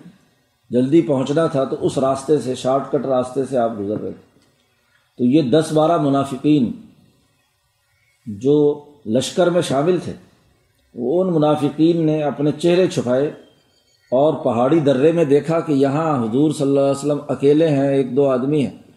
جلدی 0.69 1.01
پہنچنا 1.01 1.47
تھا 1.47 1.63
تو 1.63 1.75
اس 1.79 1.97
راستے 1.97 2.39
سے، 2.39 2.55
شارٹ 2.55 2.91
کٹ 2.91 3.05
راستے 3.05 3.45
سے 3.49 3.57
آپ 3.57 3.71
گزر 3.79 4.01
رہے 4.01 4.11
تھے۔ 4.11 4.39
تو 5.17 5.23
یہ 5.23 5.41
دس 5.41 5.71
بارہ 5.73 5.97
منافقین 5.97 6.71
جو 8.25 8.85
لشکر 9.05 9.49
میں 9.49 9.61
شامل 9.61 9.97
تھے 10.03 10.13
وہ 10.95 11.23
ان 11.23 11.33
منافقین 11.33 12.05
نے 12.05 12.23
اپنے 12.23 12.51
چہرے 12.51 12.87
چھپائے 12.87 13.27
اور 14.11 14.33
پہاڑی 14.33 14.79
درے 14.79 15.11
میں 15.11 15.25
دیکھا 15.25 15.59
کہ 15.59 15.73
یہاں 15.73 16.23
حضور 16.23 16.51
صلی 16.51 16.67
اللہ 16.67 16.79
علیہ 16.79 16.89
وسلم 16.89 17.19
اکیلے 17.27 17.67
ہیں، 17.67 17.89
ایک 17.89 18.15
دو 18.15 18.29
آدمی 18.29 18.65
ہیں۔ 18.65 18.88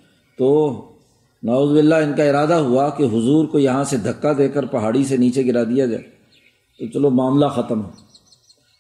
تو 0.43 0.85
نوز 1.43 1.73
باللہ 1.73 1.95
ان 1.95 2.13
کا 2.17 2.25
ارادہ 2.25 2.55
ہوا 2.55 2.89
کہ 2.89 3.03
حضور 3.03 3.47
کو 3.47 3.59
یہاں 3.59 3.85
سے 3.85 3.97
دھکا 3.97 4.33
دے 4.39 4.49
کر 4.49 4.67
پہاڑی 4.67 5.05
سے 5.05 5.17
نیچے 5.17 5.47
گرا 5.47 5.65
دیا 5.65 5.87
جائے۔ 5.87 6.03
تو 6.79 6.87
چلو 6.87 7.11
معاملہ 7.11 7.47
ختم 7.47 7.85
ہو۔ 7.85 7.91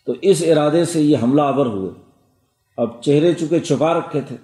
تو 0.07 0.12
اس 0.23 0.45
ارادے 0.47 0.85
سے 0.85 1.02
یہ 1.02 1.16
حملہ 1.23 1.42
آور 1.42 1.66
ہوئے۔ 1.66 1.90
اب 2.76 3.02
چہرے 3.02 3.35
چکے 3.35 3.61
چھپا 3.61 3.95
رکھے 3.95 4.21
تھے 4.21 4.37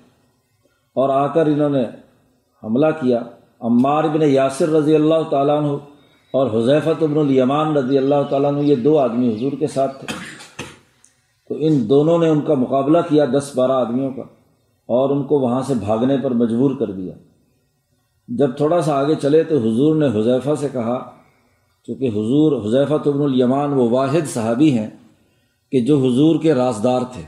اور 0.95 1.09
آ 1.09 1.27
کر 1.27 1.47
انہوں 1.47 1.71
نے 1.71 1.83
حملہ 2.65 2.87
کیا۔ 2.87 3.23
عمار 3.61 4.05
بن 4.05 4.23
یاسر 4.23 4.69
رضی 4.69 4.95
اللہ 4.95 5.23
تعالیٰ 5.31 5.59
عنہ 5.59 5.73
اور 6.33 6.63
حضیفت 6.63 7.03
ابن 7.03 7.19
الیمان 7.19 7.77
رضی 7.77 7.99
اللہ 7.99 8.23
تعالیٰ 8.31 8.55
عنہ، 8.55 8.63
یہ 8.63 8.75
دو 8.75 8.99
آدمی 8.99 9.37
حضور 9.37 9.53
کے 9.59 9.67
ساتھ 9.67 10.05
تھے۔ 10.05 10.15
تو 11.49 11.55
ان 11.59 11.89
دونوں 11.89 12.19
نے 12.19 12.29
ان 12.29 12.41
کا 12.41 12.55
مقابلہ 12.55 12.99
کیا 13.09 13.25
دس 13.25 13.53
بارہ 13.55 13.73
آدمیوں 13.73 14.11
کا۔ 14.11 14.23
اور 14.88 15.11
ان 15.11 15.25
کو 15.25 15.38
وہاں 15.38 15.62
سے 15.62 15.75
بھاگنے 15.75 16.16
پر 16.16 16.30
مجبور 16.30 16.71
کر 16.78 16.90
دیا۔ 16.90 17.12
جب 18.28 18.57
تھوڑا 18.57 18.83
سا 18.83 18.92
آگے 18.92 19.14
چلے 19.23 19.45
تو 19.45 19.59
حضور 19.59 19.97
نے 19.97 20.07
حضیفہ 20.07 20.50
سے 20.61 20.68
کہا، 20.73 21.11
چونکہ 21.87 22.09
حضور 22.09 22.66
حضیفت 22.66 23.09
ابن 23.09 23.23
الیمان 23.23 23.73
وہ 23.73 23.90
واحد 23.90 24.26
صحابی 24.26 24.78
ہیں 24.78 24.90
کہ 25.73 25.80
جو 25.80 25.99
حضور 25.99 26.40
کے 26.40 26.54
رازدار 26.54 27.00
تھے۔ 27.12 27.23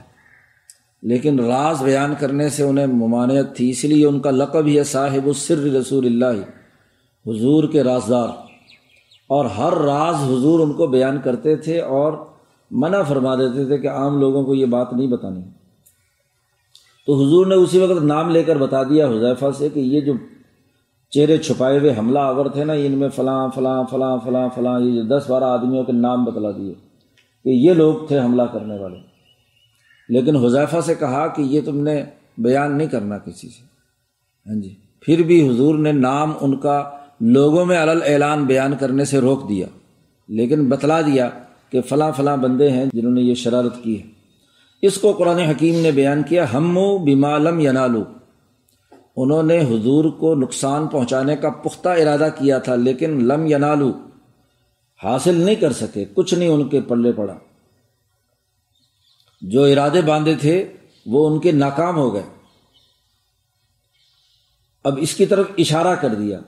لیکن 1.02 1.40
راز 1.40 1.82
بیان 1.82 2.14
کرنے 2.18 2.48
سے 2.48 2.62
انہیں 2.62 2.86
ممانعت 2.86 3.56
تھی، 3.56 3.70
اس 3.70 3.84
لیے 3.84 4.06
ان 4.06 4.20
کا 4.20 4.30
لقب 4.30 4.66
ہی 4.66 4.78
ہے 4.78 4.84
صاحب 4.84 5.26
السر 5.26 5.58
رسول 5.58 6.06
اللہ، 6.06 6.40
حضور 7.26 7.64
کے 7.64 7.82
رازدار۔ 7.82 8.28
اور 9.28 9.44
ہر 9.44 9.72
راز 9.72 10.14
حضور 10.14 10.60
ان 10.60 10.72
کو 10.72 10.86
بیان 10.86 11.18
کرتے 11.24 11.56
تھے 11.56 11.80
اور 11.80 12.12
منع 12.70 13.02
فرما 13.02 13.34
دیتے 13.34 13.64
تھے 13.64 13.78
کہ 13.78 13.88
عام 13.88 14.20
لوگوں 14.20 14.44
کو 14.44 14.54
یہ 14.54 14.66
بات 14.66 14.92
نہیں 14.92 15.06
بتانی۔ 15.06 15.59
تو 17.06 17.14
حضور 17.14 17.46
نے 17.46 17.54
اسی 17.54 17.78
وقت 17.78 18.02
نام 18.02 18.30
لے 18.30 18.42
کر 18.42 18.56
بتا 18.56 18.82
دیا 18.82 19.08
حضیفہ 19.08 19.44
سے 19.58 19.68
کہ 19.74 19.80
یہ 19.80 20.00
جو 20.00 20.12
چہرے 21.10 21.38
چھپائے 21.38 21.78
ہوئے 21.78 21.94
حملہ 21.98 22.18
آور 22.18 22.46
تھے 22.46 22.64
نا 22.64 22.72
ان 22.72 22.92
میں 22.92 23.08
فلاں 23.08 23.48
فلاں 23.54 23.82
فلاں 23.90 24.18
فلاں 24.24 24.48
فلاں، 24.54 24.80
یہ 24.80 25.02
جو 25.02 25.18
دس 25.18 25.30
بارہ 25.30 25.44
آدمیوں 25.44 25.84
کے 25.84 25.92
نام 25.92 26.24
بتلا 26.24 26.50
دیے 26.50 26.74
کہ 27.44 27.48
یہ 27.48 27.72
لوگ 27.72 28.06
تھے 28.08 28.18
حملہ 28.18 28.42
کرنے 28.42 28.78
والے۔ 28.78 28.96
لیکن 30.08 30.36
حذیفہ 30.36 30.76
سے 30.80 30.94
کہا 30.94 31.26
کہ 31.26 31.42
یہ 31.42 31.60
تم 31.64 31.80
نے 31.80 32.04
بیان 32.38 32.78
نہیں 32.78 32.88
کرنا 32.88 33.18
کسی 33.18 33.48
سے۔ 33.48 33.62
ہاں 34.46 34.60
جی۔ 34.60 34.74
پھر 35.00 35.22
بھی 35.22 35.48
حضور 35.48 35.78
نے 35.78 35.92
نام 35.92 36.32
ان 36.40 36.56
کا 36.56 36.90
لوگوں 37.20 37.64
میں 37.64 37.82
علل 37.82 38.00
اعلان 38.06 38.44
بیان 38.44 38.72
کرنے 38.80 39.04
سے 39.04 39.20
روک 39.20 39.48
دیا۔ 39.48 39.66
لیکن 40.28 40.68
بتلا 40.68 41.00
دیا 41.00 41.30
کہ 41.70 41.80
فلاں 41.80 42.12
فلاں 42.16 42.36
بندے 42.36 42.70
ہیں 42.70 42.84
جنہوں 42.92 43.12
نے 43.12 43.20
یہ 43.20 43.34
شرارت 43.34 43.82
کی 43.82 44.02
ہے۔ 44.02 44.19
اس 44.82 44.98
کو 44.98 45.12
قرآن 45.12 45.38
حکیم 45.38 45.80
نے 45.80 45.90
بیان 45.90 46.22
کیا 46.22 46.52
ہم 46.52 46.76
و 46.76 46.98
ینالو۔ 47.60 48.04
انہوں 49.16 49.42
نے 49.42 49.58
حضور 49.58 50.04
کو 50.04 50.34
نقصان 50.34 50.86
پہنچانے 50.86 51.36
کا 51.36 51.50
پختہ 51.50 51.88
ارادہ 51.88 52.28
کیا 52.38 52.58
تھا، 52.58 52.74
لیکن 52.74 53.10
لم 53.10 53.46
ینالو۔ 53.46 53.92
حاصل 55.04 55.34
نہیں 55.34 55.54
کر 55.54 55.72
سکے، 55.72 56.04
کچھ 56.14 56.34
نہیں 56.34 56.48
ان 56.48 56.68
کے 56.68 56.80
پلے 56.80 57.12
پڑا۔ 57.12 57.38
جو 59.40 59.64
ارادے 59.64 60.00
باندھے 60.00 60.34
تھے، 60.34 60.72
وہ 61.06 61.28
ان 61.28 61.40
کے 61.40 61.52
ناکام 61.52 61.96
ہو 61.96 62.14
گئے۔ 62.14 62.22
اب 64.84 64.98
اس 65.00 65.14
کی 65.14 65.26
طرف 65.26 65.46
اشارہ 65.58 65.94
کر 65.94 66.14
دیا۔ 66.14 66.40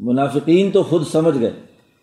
منافقین 0.00 0.70
تو 0.70 0.82
خود 0.82 1.06
سمجھ 1.06 1.38
گئے 1.38 1.60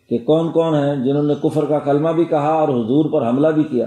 کہ 0.10 0.18
کون 0.18 0.52
کون 0.52 0.74
ہیں 0.74 1.06
جنہوں 1.06 1.24
نے 1.24 1.34
کفر 1.44 1.66
کا 1.66 1.80
کلمہ 1.80 2.10
بھی 2.10 2.26
کہا 2.26 2.50
اور 2.50 2.70
حضور 2.70 3.06
پر 3.12 3.30
حملہ 3.30 3.48
بھی 3.48 3.64
کیا۔ 3.64 3.86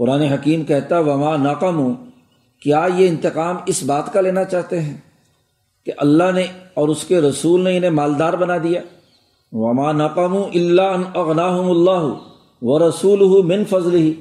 قرآن 0.00 0.20
حکیم 0.20 0.62
کہتا 0.62 0.98
وما 0.98 1.36
ناکام 1.36 1.78
ہوں 1.78 1.94
کیا 2.62 2.86
یہ 2.96 3.08
انتقام 3.08 3.56
اس 3.66 3.82
بات 3.82 4.12
کا 4.12 4.20
لینا 4.20 4.44
چاہتے 4.44 4.80
ہیں 4.80 4.96
کہ 5.86 5.92
اللہ 5.96 6.32
نے 6.34 6.44
اور 6.74 6.88
اس 6.88 7.04
کے 7.04 7.20
رسول 7.20 7.64
نے 7.64 7.76
انہیں 7.76 7.90
مالدار 7.90 8.32
بنا 8.32 8.56
دیا؟ 8.56 8.80
وما 9.52 9.92
ناکام 9.92 10.36
اللہ 10.36 11.18
اغناہم 11.18 11.70
اللہ 11.70 12.14
و 12.62 12.88
رسول 12.88 13.46
من 13.46 13.64
فضل 13.64 13.94
ہی 13.94 14.14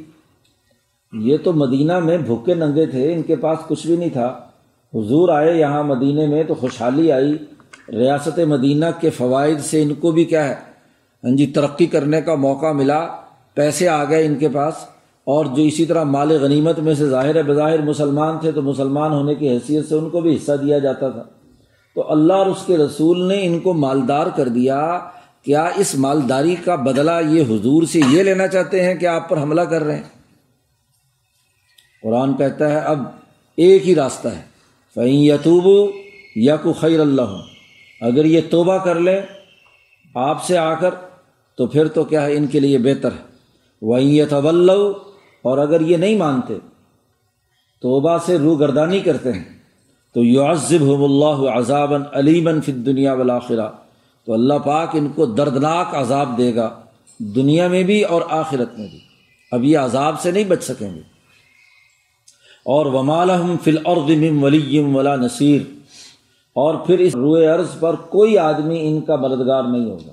یہ 1.14 1.38
تو 1.38 1.54
مدینہ 1.54 2.00
میں 2.00 2.18
بھوکے 2.18 2.54
ننگے 2.54 2.86
تھے، 2.86 3.14
ان 3.14 3.22
کے 3.22 3.36
پاس 3.36 3.60
کچھ 3.68 3.88
بھی 3.88 3.96
نہیں 3.96 4.10
تھا۔ 4.10 4.40
حضور 4.94 5.30
آئے 5.30 5.60
یہاں 5.60 5.84
مدینہ 5.84 6.28
میں 6.28 6.44
تو 6.44 6.54
خوشحالی 6.54 7.12
آئی۔ 7.12 7.38
ریاست 7.90 8.40
مدینہ 8.40 8.86
کے 9.00 9.10
فوائد 9.10 9.60
سے 9.60 9.82
ان 9.82 9.94
کو 9.94 10.12
بھی 10.12 10.26
کیا 10.26 10.50
ہے؟ 10.50 10.56
ہاں 11.24 11.36
جی 11.36 11.48
ترقی 11.48 11.86
کرنے 11.86 12.22
کا 12.22 12.36
موقع 12.36 12.72
ملا، 12.72 13.08
پیسے 13.54 13.88
آ 13.88 14.04
گئے 14.04 14.26
ان 14.26 14.36
کے 14.36 14.50
پاس۔ 14.50 14.99
اور 15.30 15.46
جو 15.46 15.64
اسی 15.64 15.86
طرح 15.86 16.04
مال 16.04 16.32
غنیمت 16.32 16.80
میں 16.80 16.96
سے 16.96 17.10
ظاہر 17.10 17.44
بظاہر 17.44 17.82
مسلمان 17.82 18.40
تھے 18.40 18.52
تو 18.52 18.62
مسلمان 18.62 19.12
ہونے 19.12 19.36
کی 19.36 19.50
حیثیت 19.50 19.90
سے 19.90 19.96
ان 19.96 20.10
کو 20.10 20.22
بھی 20.22 20.36
حصہ 20.36 20.52
دیا 20.52 20.80
جاتا 20.80 21.10
تھا۔ 21.10 21.24
تو 21.96 22.12
اللہ 22.12 22.34
اور 22.34 22.48
اس 22.48 22.64
کے 22.66 22.78
رسول 22.78 23.28
نے 23.28 23.46
ان 23.46 23.60
کو 23.60 23.74
مالدار 23.74 24.28
کر 24.36 24.48
دیا۔ 24.48 25.00
کیا 25.42 25.70
اس 25.76 25.96
مالداری 25.96 26.56
کا 26.66 26.76
بدلہ 26.76 27.12
یہ 27.30 27.42
حضور 27.42 27.84
سے 27.84 28.02
یہ 28.10 28.24
لینا 28.24 28.48
چاہتے 28.48 28.84
ہیں 28.84 28.96
کہ 28.96 29.06
آپ 29.06 29.30
پر 29.30 29.42
حملہ 29.42 29.62
کر 29.62 29.84
رہے 29.84 29.96
ہیں؟ 29.96 30.04
قرآن 32.04 32.38
کہتا 32.38 32.72
ہے، 32.72 32.80
اب 32.80 33.04
ایک 33.58 33.88
ہی 33.88 33.96
راستہ 33.96 34.28
ہے۔ 34.28 34.42
فعین 34.96 35.20
یتوب 35.20 35.92
یا 36.36 36.56
کو 36.56 36.74
خیر 36.74 37.00
اللہ 37.00 37.38
اگر 38.02 38.26
یہ 38.26 38.42
توبہ 38.50 38.78
کر 38.78 39.00
لیں 39.00 39.22
آپ 40.16 40.44
سے 40.44 40.58
آ 40.58 40.74
کر 40.74 40.90
تو 41.58 41.68
پھر 41.68 41.88
تو 41.88 42.04
کیا 42.04 42.26
ہے، 42.26 42.36
ان 42.36 42.48
کے 42.48 42.60
لیے 42.60 42.78
بہتر 42.78 43.12
ہے۔ 43.12 43.30
وہیں 43.82 44.12
یتول 44.12 44.70
اور 45.42 45.58
اگر 45.58 45.82
یہ 45.82 45.98
نہیں 45.98 46.18
مانتے، 46.18 46.54
توبہ 47.82 48.18
سے 48.26 48.38
روح 48.38 48.60
گردانی 48.60 49.00
کرتے 49.00 49.32
ہیں، 49.32 49.60
تو 50.14 50.24
یعذب 50.24 51.04
اللہ 51.04 51.50
عذابً 51.50 52.02
علیمن 52.14 52.62
فی 52.62 52.72
دنیا 52.72 53.14
ولاخرہ 53.14 53.70
تو 54.26 54.34
اللہ 54.34 54.54
پاک 54.54 54.90
ان 54.94 55.08
کو 55.08 55.26
دردناک 55.26 55.96
عذاب 55.96 56.38
دے 56.38 56.56
گا، 56.56 56.70
دنیا 57.20 57.68
میں 57.68 57.84
بھی 57.84 58.04
اور 58.04 58.22
آخرت 58.30 58.80
میں 58.80 58.88
بھی۔ 58.90 59.00
اب 59.52 59.64
یہ 59.64 59.78
عذاب 59.78 60.22
سے 60.22 60.32
نہیں 60.32 60.44
بچ 60.44 60.64
سکیں 60.64 60.96
گے۔ 60.96 61.02
اور 62.66 62.86
ومالحم 62.86 63.56
فل 63.58 63.78
من 64.08 64.44
ولیم 64.44 64.96
ولا 64.96 65.16
نصیر۔ 65.16 65.62
اور 66.54 66.76
پھر 66.76 67.00
اس 67.00 67.16
روئے 67.16 67.46
عرض 67.46 67.80
پر 67.80 67.96
کوئی 67.96 68.38
آدمی 68.38 68.88
ان 68.88 69.02
کا 69.02 69.16
مددگار 69.16 69.64
نہیں 69.64 69.86
ہوگا۔ 69.86 70.12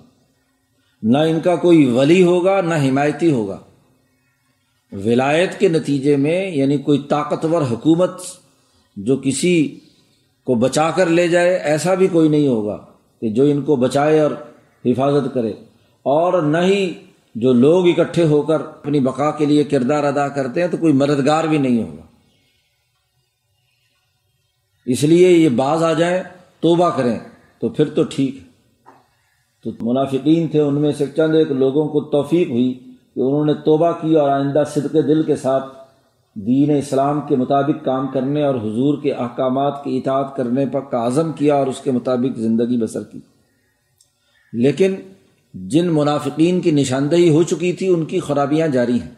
نہ 1.02 1.18
ان 1.18 1.40
کا 1.40 1.56
کوئی 1.56 1.90
ولی 1.90 2.22
ہوگا، 2.22 2.60
نہ 2.60 2.74
حمایتی 2.74 3.30
ہوگا۔ 3.30 3.58
ولایت 5.04 5.58
کے 5.58 5.68
نتیجے 5.68 6.16
میں 6.16 6.50
یعنی 6.50 6.78
کوئی 6.78 6.98
طاقتور 6.98 7.62
حکومت 7.62 8.10
جو 8.96 9.16
کسی 9.16 9.80
کو 10.44 10.54
بچا 10.54 10.90
کر 10.90 11.06
لے 11.06 11.28
جائے، 11.28 11.56
ایسا 11.56 11.94
بھی 11.94 12.06
کوئی 12.06 12.28
نہیں 12.28 12.48
ہوگا 12.48 12.86
کہ 13.20 13.28
جو 13.28 13.42
ان 13.42 13.62
کو 13.62 13.76
بچائے 13.76 14.20
اور 14.20 14.30
حفاظت 14.84 15.34
کرے۔ 15.34 15.50
اور 16.02 16.42
نہ 16.42 16.58
ہی 16.58 16.92
جو 17.34 17.52
لوگ 17.52 17.88
اکٹھے 17.88 18.24
ہو 18.24 18.42
کر 18.42 18.60
اپنی 18.60 19.00
بقا 19.00 19.30
کے 19.30 19.46
لیے 19.46 19.64
کردار 19.64 20.04
ادا 20.04 20.28
کرتے 20.28 20.60
ہیں، 20.60 20.68
تو 20.68 20.76
کوئی 20.76 20.92
مددگار 20.92 21.44
بھی 21.44 21.58
نہیں 21.58 21.82
ہوگا۔ 21.82 22.02
اس 24.86 25.02
لیے 25.04 25.30
یہ 25.30 25.48
باز 25.48 25.82
آ 25.82 25.92
جائیں، 25.92 26.22
توبہ 26.60 26.90
کریں، 26.90 27.18
تو 27.60 27.68
پھر 27.68 27.88
تو 27.88 28.02
ٹھیک 28.10 28.36
ہے۔ 28.36 28.42
تو 29.62 29.86
منافقین 29.90 30.48
تھے، 30.48 30.60
ان 30.60 30.80
میں 30.80 30.92
سے 30.92 31.04
چند 31.16 31.34
ایک 31.34 31.50
لوگوں 31.50 31.88
کو 31.88 32.00
توفیق 32.00 32.50
ہوئی۔ 32.50 32.85
کہ 33.16 33.20
انہوں 33.20 33.44
نے 33.44 33.54
توبہ 33.54 33.92
کی 33.92 34.14
اور 34.14 34.28
آئندہ 34.28 34.62
صدق 34.74 34.92
دل 34.92 35.22
کے 35.22 35.36
ساتھ 35.36 35.64
دین 36.34 36.70
اسلام 36.70 37.20
کے 37.20 37.36
مطابق 37.36 37.84
کام 37.84 38.08
کرنے 38.08 38.42
اور 38.42 38.54
حضور 38.54 39.02
کے 39.02 39.12
احکامات 39.12 39.84
کی 39.84 39.98
اطاعت 39.98 40.36
کرنے 40.36 40.66
پر 40.66 40.80
کا 40.80 41.06
عزم 41.06 41.32
کیا 41.32 41.54
اور 41.54 41.66
اس 41.66 41.80
کے 41.80 41.90
مطابق 41.90 42.38
زندگی 42.38 42.82
بسر 42.82 43.04
کی۔ 43.04 43.18
لیکن 44.52 44.94
جن 45.54 45.86
منافقین 45.86 46.60
کی 46.60 46.70
نشاندہی 46.70 47.28
ہو 47.28 47.42
چکی 47.42 47.72
تھی، 47.72 47.88
ان 47.88 48.04
کی 48.04 48.20
خرابیاں 48.20 48.68
جاری 48.68 49.00
ہیں۔ 49.00 49.14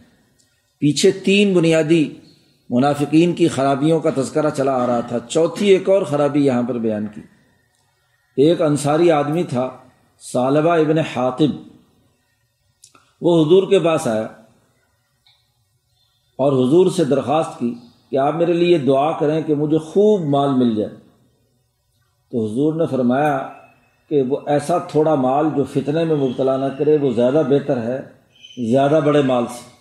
پیچھے 0.78 1.10
تین 1.10 1.54
بنیادی 1.54 2.14
منافقین 2.70 3.32
کی 3.32 3.48
خرابیوں 3.48 4.00
کا 4.00 4.10
تذکرہ 4.16 4.50
چلا 4.50 4.72
آ 4.72 4.86
رہا 4.86 5.00
تھا۔ 5.00 5.18
چوتھی 5.28 5.68
ایک 5.68 5.88
اور 5.88 6.02
خرابی 6.02 6.46
یہاں 6.46 6.62
پر 6.62 6.78
بیان 6.78 7.06
کی۔ 7.14 7.20
ایک 8.36 8.62
انصاری 8.62 9.10
آدمی 9.10 9.42
تھا 9.42 9.70
صالبہ 10.32 10.70
ابن 10.70 10.98
حاطب 10.98 11.67
وہ 13.20 13.46
حضور 13.46 13.70
کے 13.70 13.78
پاس 13.78 14.06
آیا 14.06 14.22
اور 16.38 16.52
حضور 16.52 16.90
سے 16.90 17.04
درخواست 17.04 17.58
کی 17.58 17.74
کہ 18.10 18.16
آپ 18.16 18.34
میرے 18.34 18.52
لیے 18.52 18.78
دعا 18.78 19.18
کریں 19.18 19.42
کہ 19.42 19.54
مجھے 19.54 19.78
خوب 19.78 20.20
مال 20.28 20.50
مل 20.58 20.74
جائے۔ 20.76 20.94
تو 22.30 22.46
حضور 22.46 22.74
نے 22.74 22.84
فرمایا 22.90 23.48
کہ 24.08 24.22
وہ 24.22 24.36
ایسا 24.46 24.78
تھوڑا 24.78 25.14
مال 25.14 25.46
جو 25.56 25.64
فتنے 25.64 26.04
میں 26.04 26.16
مبتلا 26.16 26.56
نہ 26.56 26.64
کرے، 26.78 26.98
وہ 26.98 27.10
زیادہ 27.10 27.42
بہتر 27.48 27.82
ہے، 27.82 28.00
زیادہ 28.70 29.00
بڑے 29.04 29.22
مال 29.22 29.44
سے۔ 29.46 29.78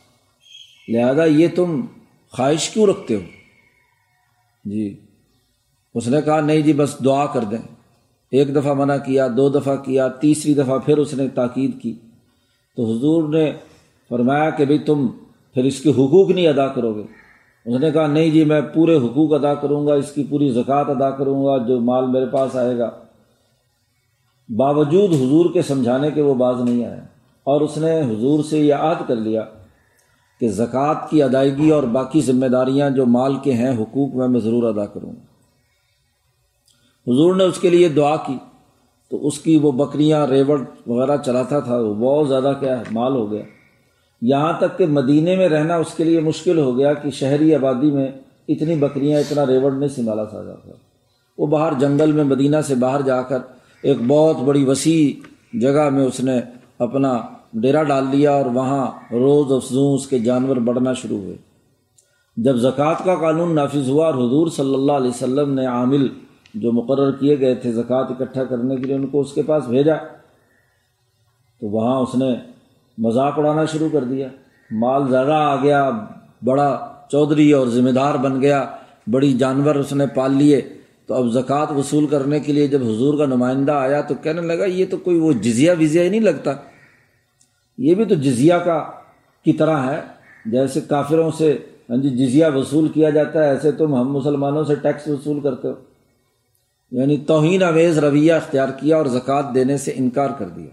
لہذا 0.93 1.25
یہ 1.25 1.47
تم 1.55 1.81
خواہش 2.31 2.69
کیوں 2.69 2.87
رکھتے 2.87 3.15
ہو؟ 3.15 3.21
جی 4.65 4.99
اس 5.95 6.07
نے 6.07 6.21
کہا، 6.21 6.41
نہیں 6.41 6.61
جی 6.61 6.73
بس 6.73 6.95
دعا 7.05 7.25
کر 7.25 7.43
دیں۔ 7.43 7.75
ایک 8.31 8.55
دفعہ 8.55 8.73
منع 8.73 8.97
کیا، 8.97 9.27
دو 9.37 9.49
دفعہ 9.49 9.75
کیا، 9.75 10.07
تیسری 10.07 10.53
دفعہ 10.53 10.79
پھر 10.79 10.97
اس 10.97 11.13
نے 11.13 11.27
تاکید 11.27 11.81
کی۔ 11.81 11.99
تو 12.77 12.97
حضور 12.97 13.29
نے 13.29 13.53
فرمایا 14.09 14.49
کہ 14.49 14.65
بھائی 14.65 14.79
تم 14.79 15.07
پھر 15.53 15.63
اس 15.63 15.81
کے 15.81 15.89
حقوق 15.89 16.29
نہیں 16.29 16.47
ادا 16.47 16.67
کرو 16.67 16.93
گے۔ 16.93 17.03
اس 17.65 17.79
نے 17.79 17.91
کہا، 17.91 18.07
نہیں 18.07 18.29
جی 18.29 18.45
میں 18.45 18.61
پورے 18.61 18.97
حقوق 18.97 19.33
ادا 19.33 19.53
کروں 19.53 19.87
گا، 19.87 19.93
اس 19.93 20.11
کی 20.11 20.23
پوری 20.23 20.51
زکوٰۃ 20.51 20.83
ادا 20.87 21.09
کروں 21.09 21.45
گا، 21.45 21.57
جو 21.57 21.79
مال 21.79 22.07
میرے 22.07 22.25
پاس 22.25 22.55
آئے 22.55 22.77
گا۔ 22.77 22.91
باوجود 24.49 25.13
حضور 25.13 25.45
کے 25.53 25.61
سمجھانے 25.61 26.11
کے 26.11 26.21
وہ 26.21 26.33
باز 26.33 26.61
نہیں 26.61 26.85
آئے۔ 26.85 26.99
اور 27.43 27.61
اس 27.61 27.77
نے 27.77 28.01
حضور 28.01 28.43
سے 28.43 28.59
یہ 28.59 28.73
عہد 28.73 29.07
کر 29.07 29.15
لیا 29.15 29.43
کہ 30.39 30.49
زکوٰۃ 30.49 31.09
کی 31.09 31.23
ادائیگی 31.23 31.69
اور 31.69 31.83
باقی 31.83 32.21
ذمہ 32.21 32.45
داریاں 32.45 32.89
جو 32.89 33.05
مال 33.05 33.35
کے 33.35 33.53
ہیں، 33.53 33.77
حقوق 33.77 34.15
میں 34.15 34.27
میں 34.27 34.39
ضرور 34.39 34.63
ادا 34.63 34.85
کروں۔ 34.85 35.11
گا 35.11 35.27
حضور 37.07 37.35
نے 37.35 37.43
اس 37.43 37.59
کے 37.59 37.69
لیے 37.69 37.89
دعا 37.89 38.15
کی۔ 38.15 38.37
تو 39.09 39.27
اس 39.27 39.39
کی 39.39 39.59
وہ 39.61 39.71
بکریاں، 39.71 40.27
ریوڑ 40.27 40.61
وغیرہ 40.87 41.17
چلاتا 41.17 41.59
تھا، 41.59 41.77
وہ 41.77 41.93
بہت 41.93 42.27
زیادہ 42.27 42.53
کیا 42.59 42.83
مال 42.91 43.15
ہو 43.15 43.31
گیا۔ 43.31 43.43
یہاں 44.21 44.53
تک 44.59 44.77
کہ 44.77 44.85
مدینے 44.85 45.35
میں 45.35 45.49
رہنا 45.49 45.75
اس 45.75 45.93
کے 45.93 46.03
لیے 46.03 46.19
مشکل 46.19 46.57
ہو 46.57 46.77
گیا 46.77 46.93
کہ 46.93 47.09
شہری 47.11 47.55
آبادی 47.55 47.91
میں 47.91 48.07
اتنی 48.47 48.75
بکریاں، 48.75 49.19
اتنا 49.19 49.45
ریوڑ 49.45 49.71
نہیں 49.71 49.89
سنبھالا 49.89 50.25
سا 50.25 50.43
جاتا۔ 50.43 50.71
وہ 51.37 51.47
باہر 51.47 51.73
جنگل 51.79 52.11
میں 52.11 52.23
مدینہ 52.23 52.57
سے 52.67 52.75
باہر 52.75 53.01
جا 53.01 53.21
کر 53.21 53.39
ایک 53.81 53.97
بہت 54.07 54.37
بڑی 54.37 54.65
وسیع 54.65 55.19
جگہ 55.57 55.89
میں 55.89 56.05
اس 56.05 56.19
نے 56.19 56.39
اپنا 56.79 57.17
ڈیرا 57.53 57.83
ڈال 57.83 58.05
لیا 58.11 58.31
اور 58.31 58.45
وہاں 58.45 58.87
روز 59.11 59.51
افزوں 59.51 59.93
اس 59.93 60.07
کے 60.07 60.19
جانور 60.19 60.57
بڑھنا 60.57 60.93
شروع 60.93 61.17
ہوئے۔ 61.17 61.35
جب 62.37 62.55
زکوٰۃ 62.55 63.03
کا 63.05 63.15
قانون 63.15 63.55
نافذ 63.55 63.89
ہوا 63.89 64.05
اور 64.05 64.13
حضور 64.13 64.47
صلی 64.47 64.73
اللہ 64.73 64.91
علیہ 64.91 65.09
وسلم 65.09 65.53
نے 65.53 65.65
عامل 65.65 66.07
جو 66.61 66.71
مقرر 66.71 67.11
کیے 67.11 67.39
گئے 67.39 67.55
تھے 67.55 67.71
زکوٰۃ 67.71 68.05
اکٹھا 68.09 68.43
کرنے 68.43 68.75
کے 68.75 68.83
لیے 68.83 68.95
ان 68.95 69.07
کو 69.07 69.19
اس 69.19 69.33
کے 69.33 69.41
پاس 69.41 69.67
بھیجا، 69.67 69.95
تو 71.59 71.67
وہاں 71.67 71.99
اس 71.99 72.15
نے 72.15 72.35
مذاق 72.97 73.39
اڑانا 73.39 73.65
شروع 73.65 73.89
کر 73.91 74.03
دیا۔ 74.03 74.27
مال 74.71 75.09
زیادہ 75.09 75.33
آ 75.33 75.55
گیا، 75.63 75.91
بڑا 76.45 76.91
چودھری 77.11 77.51
اور 77.51 77.67
ذمہ 77.67 77.89
دار 77.89 78.15
بن 78.15 78.41
گیا، 78.41 78.65
بڑی 79.11 79.33
جانور 79.33 79.75
اس 79.75 79.93
نے 79.93 80.07
پال 80.07 80.33
لیے۔ 80.33 80.61
تو 81.07 81.13
اب 81.13 81.27
زکوٰۃ 81.27 81.71
وصول 81.71 82.07
کرنے 82.07 82.39
کے 82.39 82.53
لیے 82.53 82.67
جب 82.67 82.81
حضور 82.83 83.17
کا 83.17 83.25
نمائندہ 83.25 83.71
آیا 83.71 84.01
تو 84.01 84.15
کہنے 84.21 84.41
لگا، 84.41 84.65
یہ 84.65 84.85
تو 84.89 84.97
کوئی 84.97 85.19
وہ 85.19 85.33
جزیہ 85.33 85.71
وزیا 85.79 86.03
ہی 86.03 86.09
نہیں 86.09 86.21
لگتا۔ 86.21 86.51
یہ 87.77 87.95
بھی 87.95 88.05
تو 88.05 88.15
جزیہ 88.15 88.53
کا، 88.53 88.83
کی 89.43 89.53
طرح 89.53 89.77
ہے۔ 89.77 90.01
جیسے 90.45 90.81
کافروں 90.81 91.31
سے 91.31 91.57
ہاں 91.89 91.97
جی 91.97 92.09
جزیہ 92.09 92.45
وصول 92.55 92.87
کیا 92.87 93.09
جاتا 93.09 93.43
ہے، 93.43 93.49
ایسے 93.49 93.71
تم 93.71 93.95
ہم 93.95 94.13
مسلمانوں 94.13 94.63
سے 94.63 94.75
ٹیکس 94.75 95.07
وصول 95.07 95.39
کرتے 95.39 95.67
ہو۔ 95.67 95.73
یعنی 96.91 97.17
توہین 97.17 97.63
اویز 97.63 97.99
رویہ 97.99 98.33
اختیار 98.33 98.69
کیا 98.69 98.97
اور 98.97 99.05
زکوٰۃ 99.05 99.55
دینے 99.55 99.77
سے 99.77 99.93
انکار 99.95 100.29
کر 100.29 100.49
دیا۔ 100.49 100.69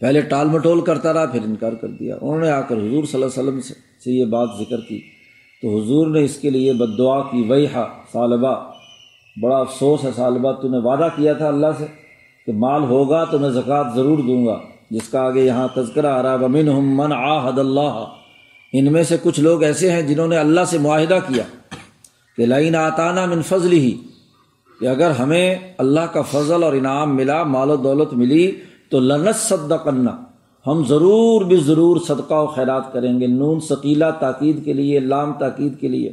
پہلے 0.00 0.20
ٹال 0.20 0.48
مٹول 0.48 0.80
کرتا 0.80 1.12
رہا، 1.12 1.26
پھر 1.26 1.40
انکار 1.44 1.72
کر 1.72 1.88
دیا۔ 1.88 2.16
انہوں 2.20 2.38
نے 2.38 2.50
آ 2.50 2.60
کر 2.60 2.76
حضور 2.76 3.04
صلی 3.04 3.22
اللہ 3.22 3.40
علیہ 3.40 3.48
وسلم 3.48 3.60
سے 4.04 4.10
یہ 4.10 4.24
بات 4.24 4.48
ذکر 4.58 4.80
کی۔ 4.80 5.00
تو 5.62 5.78
حضور 5.78 6.06
نے 6.06 6.24
اس 6.24 6.36
کے 6.36 6.50
لیے 6.50 6.72
بد 6.72 6.98
دعا 6.98 7.20
کی 7.20 7.42
وہی 7.42 7.66
ہا 7.66 7.86
بڑا 9.42 9.56
افسوس 9.56 10.04
ہے 10.04 10.10
صالبہ 10.16 10.52
تو 10.52 10.68
نے 10.68 10.78
وعدہ 10.78 11.08
کیا 11.16 11.32
تھا 11.32 11.48
اللہ 11.48 11.66
سے 11.78 11.86
کہ 12.46 12.52
مال 12.52 12.82
ہوگا 12.82 13.24
تو 13.24 13.38
میں 13.38 13.50
زکوٰۃ 13.50 13.94
ضرور 13.94 14.18
دوں 14.18 14.46
گا۔ 14.46 14.60
جس 14.90 15.08
کا 15.08 15.20
آگے 15.20 15.40
یہاں 15.40 15.68
تذکرہ 15.74 16.06
آ 16.06 16.22
رہا 16.22 16.30
ہے 16.30 16.44
ومن 16.44 16.68
من 16.96 17.12
آحد 17.12 17.58
اللہ۔ 17.58 18.04
ان 18.72 18.92
میں 18.92 19.02
سے 19.02 19.16
کچھ 19.22 19.40
لوگ 19.40 19.62
ایسے 19.62 19.92
ہیں 19.92 20.02
جنہوں 20.02 20.28
نے 20.28 20.36
اللہ 20.36 20.60
سے 20.66 20.78
معاہدہ 20.78 21.18
کیا۔ 21.28 21.44
کہ 22.36 22.46
لائن 22.46 22.74
آتانہ 22.74 23.26
من 23.26 23.42
فضل 23.42 23.72
ہی 23.72 23.98
کہ 24.80 24.86
اگر 24.86 25.10
ہمیں 25.10 25.56
اللہ 25.78 26.00
کا 26.00 26.22
فضل 26.22 26.62
اور 26.62 26.72
انعام 26.72 27.16
ملا، 27.16 27.42
مال 27.42 27.70
و 27.70 27.76
دولت 27.76 28.12
ملی، 28.12 28.52
تو 28.90 29.00
لنت 29.00 29.36
صدقنا 29.36 30.16
ہم 30.66 30.84
ضرور 30.88 31.44
بھی 31.44 31.56
ضرور 31.56 31.96
صدقہ 32.00 32.34
و 32.34 32.46
خیرات 32.46 32.92
کریں 32.92 33.20
گے، 33.20 33.26
نون 33.26 33.60
ثقیلا 33.60 34.10
تاکید 34.10 34.64
کے 34.64 34.72
لیے، 34.72 35.00
لام 35.00 35.32
تاکید 35.32 35.80
کے 35.80 35.88
لیے۔ 35.88 36.08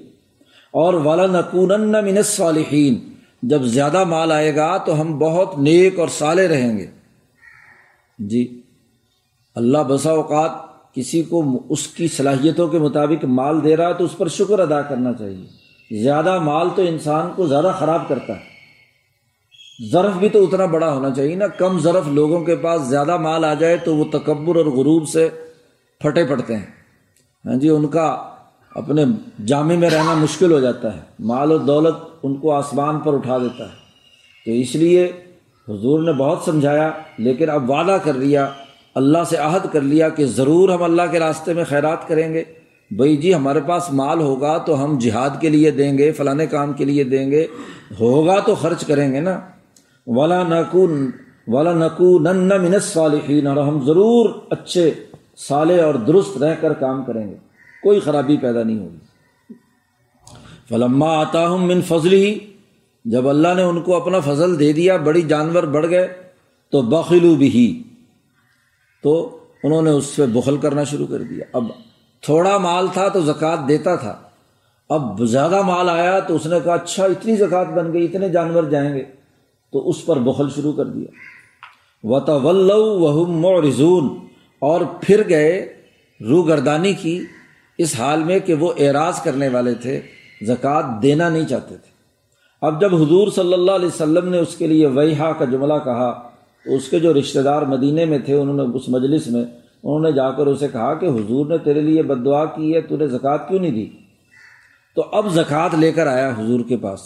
اور 0.72 0.94
والا 0.94 1.26
نقون 1.26 1.92
من 1.92 2.22
صالحین 2.22 2.96
جب 3.44 3.62
زیادہ 3.62 4.04
مال 4.04 4.32
آئے 4.32 4.56
گا 4.56 4.78
تو 4.78 5.02
ہم 5.02 5.20
بہت 5.20 5.60
نیک 5.60 6.00
اور 6.00 6.08
صالح 6.08 6.48
رہیں 6.48 6.78
گے۔ 6.78 6.88
جی 8.20 8.62
اللہ 9.56 9.78
بسا 9.78 10.12
اوقات 10.12 10.52
کسی 10.94 11.24
کو 11.24 11.66
اس 11.70 11.88
کی 11.88 12.08
صلاحیتوں 12.08 12.68
کے 12.68 12.80
مطابق 12.80 13.26
مال 13.26 13.64
دے 13.64 13.78
رہا 13.78 13.88
ہے 13.88 13.94
تو 13.94 14.06
اس 14.06 14.18
پر 14.18 14.28
شکر 14.28 14.60
ادا 14.60 14.82
کرنا 14.82 15.14
چاہیے۔ 15.14 15.67
زیادہ 15.92 16.40
مال 16.40 16.68
تو 16.76 16.82
انسان 16.82 17.30
کو 17.36 17.48
زیادہ 17.48 17.76
خراب 17.80 18.08
کرتا 18.08 18.34
ہے۔ 18.34 18.58
ظرف 19.92 20.14
بھی 20.14 20.30
تو 20.30 20.44
اتنا 20.44 20.66
بڑا 20.66 20.94
ہونا 20.94 21.10
چاہیے 21.10 21.36
نا، 21.36 21.48
کم 21.48 21.80
ظرف 21.80 22.08
لوگوں 22.08 22.44
کے 22.44 22.56
پاس 22.56 22.82
زیادہ 22.82 23.18
مال 23.18 23.46
آ 23.46 23.54
جائے 23.54 23.78
تو 23.78 23.96
وہ 23.96 24.06
تکبر 24.12 24.56
اور 24.56 24.66
غروب 24.66 25.08
سے 25.08 25.30
پھٹے 26.00 26.26
پڑتے 26.26 26.58
ہیں۔ 26.58 26.66
ہاں 27.46 27.56
جی 27.56 27.70
ان 27.70 27.88
کا 27.88 28.30
اپنے 28.76 29.06
جامع 29.46 29.76
میں 29.76 29.90
رہنا 29.90 30.14
مشکل 30.14 30.52
ہو 30.52 30.60
جاتا 30.60 30.96
ہے۔ 30.96 31.02
مال 31.20 31.52
و 31.52 31.58
دولت 31.58 31.96
ان 32.24 32.36
کو 32.36 32.52
آسمان 32.52 33.00
پر 33.00 33.14
اٹھا 33.14 33.38
دیتا 33.38 33.64
ہے۔ 33.64 33.88
تو 34.46 34.52
اس 34.52 34.76
لیے 34.76 35.06
حضور 35.70 36.04
نے 36.04 36.14
بہت 36.14 36.40
سمجھایا، 36.46 36.92
لیکن 37.18 37.50
اب 37.50 37.70
وعدہ 37.70 37.98
کر 38.04 38.14
لیا، 38.14 38.50
اللہ 38.96 39.18
سے 39.30 39.38
عہد 39.38 39.62
کر 39.72 39.82
لیا 39.82 40.10
کہ 40.10 40.26
ضرور 40.26 40.70
ہم 40.70 40.84
اللہ 40.84 41.02
کے 41.12 41.20
راستے 41.20 41.54
میں 41.54 41.64
خیرات 41.64 42.08
کریں 42.08 42.34
گے۔ 42.34 42.44
بھائی 42.92 43.18
جی 43.18 43.34
ہمارے 43.34 43.60
پاس 43.68 43.92
مال 43.92 44.20
ہوگا 44.20 44.58
تو 44.58 44.84
ہم 44.84 44.98
جہاد 44.98 45.30
کے 45.42 45.50
لیے 45.50 45.72
دیں 45.72 45.98
گے، 45.98 46.12
فلاں 46.12 46.52
کام 46.52 46.74
کے 46.74 46.86
لیے 46.86 47.04
دیں 47.04 47.32
گے۔ 47.32 47.48
ہوگا 48.00 48.40
تو 48.40 48.56
خرچ 48.56 48.86
کریں 48.86 49.14
گے 49.14 49.20
نا۔ 49.20 49.40
ولا 50.08 50.44
نقون 50.44 51.12
ولا 51.48 51.74
نقو 51.74 52.20
نن 52.20 52.48
من 52.48 52.80
صالحین 52.80 53.48
اور 53.48 53.58
ہم 53.58 53.86
ضرور 53.86 54.30
اچھے، 54.50 54.94
صالح 55.38 55.84
اور 55.84 55.94
درست 55.94 56.38
رہ 56.38 56.56
کر 56.62 56.74
کام 56.74 57.06
کریں 57.06 57.28
گے۔ 57.28 57.36
کوئی 57.84 58.00
خرابی 58.00 58.38
پیدا 58.38 58.64
نہیں 58.64 58.80
ہوگی۔ 58.80 58.98
فلما 60.70 61.20
آتا 61.20 61.48
ہوں 61.48 61.68
من 61.68 61.82
فضل 61.82 62.14
ہی 62.14 62.40
جب 63.06 63.30
اللہ 63.30 63.48
نے 63.56 63.62
ان 63.62 63.82
کو 63.82 63.96
اپنا 63.96 64.20
فضل 64.20 64.60
دے 64.60 64.74
دیا، 64.74 64.98
بڑی 64.98 65.22
جانور 65.22 65.64
بڑھ 65.64 65.90
گئے، 65.90 66.08
تو 66.72 66.82
بخلو 66.82 67.36
بھی 67.36 67.84
تو 69.04 69.38
انہوں 69.64 69.82
نے 69.82 69.90
اس 69.90 70.06
سے 70.06 70.26
بخل 70.26 70.58
کرنا 70.58 70.84
شروع 70.84 71.08
کر 71.08 71.22
دیا۔ 71.22 71.46
اب 71.54 71.64
تھوڑا 72.22 72.58
مال 72.58 72.88
تھا 72.94 73.08
تو 73.08 73.22
زکوٰۃ 73.22 73.68
دیتا 73.68 73.96
تھا۔ 73.96 74.16
اب 74.90 75.24
زیادہ 75.24 75.62
مال 75.62 75.90
آیا 75.90 76.20
تو 76.20 76.36
اس 76.36 76.46
نے 76.46 76.56
کہا 76.64 76.74
اچھا 76.74 77.06
اتنی 77.06 77.36
زکوٰۃ 77.36 77.66
بن 77.66 77.94
گئی، 77.94 78.06
اتنے 78.06 78.30
جانور 78.30 78.64
جائیں 78.64 78.96
گے۔ 78.96 79.04
تو 79.72 79.90
اس 79.90 80.06
پر 80.06 80.18
بخل 80.18 80.50
شروع 80.56 80.74
کر 80.74 80.86
دیا۔ 80.86 81.08
و 82.04 82.20
تو 82.20 83.62
رضون 83.62 84.18
اور 84.60 84.82
پھر 85.02 85.30
گئے 85.30 85.74
رو 86.22 86.42
گردانی 86.42 86.94
کی 86.94 87.26
اس 87.78 88.00
حال 88.00 88.24
میں 88.24 88.40
کہ 88.40 88.54
وہ 88.54 88.74
اعراض 88.78 89.22
کرنے 89.22 89.50
والے 89.50 89.74
تھے، 89.74 90.02
زکوٰۃ 90.48 91.02
دینا 91.02 91.30
نہیں 91.30 91.46
چاہتے 91.46 91.76
تھے۔ 91.78 91.92
اب 92.62 92.82
جب 92.82 92.96
حضور 92.96 93.28
صلی 93.28 93.54
اللہ 93.54 93.72
علیہ 93.72 93.88
وسلم 93.88 94.30
نے 94.30 94.38
اس 94.38 94.56
کے 94.56 94.68
لیے 94.68 94.88
ویحا 94.88 95.32
کا 95.32 95.46
جملہ 95.46 95.74
کہا، 95.84 96.30
تو 96.66 96.76
اس 96.76 96.90
کے 96.90 97.00
جو 97.00 97.14
رشتہ 97.14 97.40
دار 97.40 97.62
مدینہ 97.62 98.06
میں 98.06 98.20
تھے، 98.20 98.34
انہوں 98.34 98.68
نے 98.68 98.78
اس 98.78 98.90
مجلس 98.90 99.28
میں 99.28 99.46
انہوں 99.88 100.00
نے 100.00 100.12
جا 100.12 100.32
کر 100.32 100.48
اسے 100.48 100.68
کہا 100.68 100.94
کہ 100.94 101.06
حضور 101.06 101.46
نے 101.46 101.58
تیرے 101.58 101.82
لیے 101.82 102.04
بد 102.04 102.26
دعا 102.26 102.46
کی 102.46 102.76
ہے، 102.76 102.82
تو 102.82 102.98
نے 102.98 103.08
زکوٰۃ 103.08 103.38
کیوں 103.48 103.60
نہیں 103.60 103.72
دی؟ 103.72 103.90
تو 104.96 105.04
اب 105.12 105.30
زکوٰۃ 105.34 105.70
لے 105.78 105.92
کر 105.92 106.08
آیا 106.08 106.30
حضور 106.30 106.60
کے 106.68 106.78
پاس۔ 106.78 107.00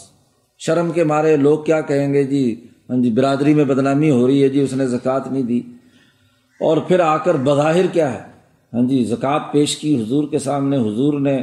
شرم 0.58 0.91
کے 0.91 1.04
مارے 1.04 1.38
لوگ 1.38 1.60
کیا 1.60 1.82
کہیں 1.82 2.13
گے؟ 2.13 2.24
جی 2.24 2.67
ہاں 2.89 2.98
جی 2.98 3.12
برادری 3.12 3.54
میں 3.54 3.65
بدنامی 3.65 4.10
ہو 4.10 4.28
رہی 4.28 4.44
ہے 4.44 4.50
جی 4.50 4.62
اس 4.62 4.74
نے 4.74 4.88
زکوٰۃ 4.88 5.20
نہیں 5.32 5.44
دی۔ 5.44 5.60
اور 6.60 6.78
پھر 6.78 7.00
آ 7.00 7.17
کر 7.17 7.36
بظاہر 7.36 7.86
کیا 7.88 8.13
ہے؟ 8.13 8.20
ہاں 8.74 8.88
جی 8.88 9.06
زکوٰۃ 9.06 9.52
پیش 9.52 9.78
کی 9.78 10.02
حضور 10.02 10.28
کے 10.28 10.39
سامنے۔ 10.39 10.78
حضور 10.78 11.20
نے 11.20 11.41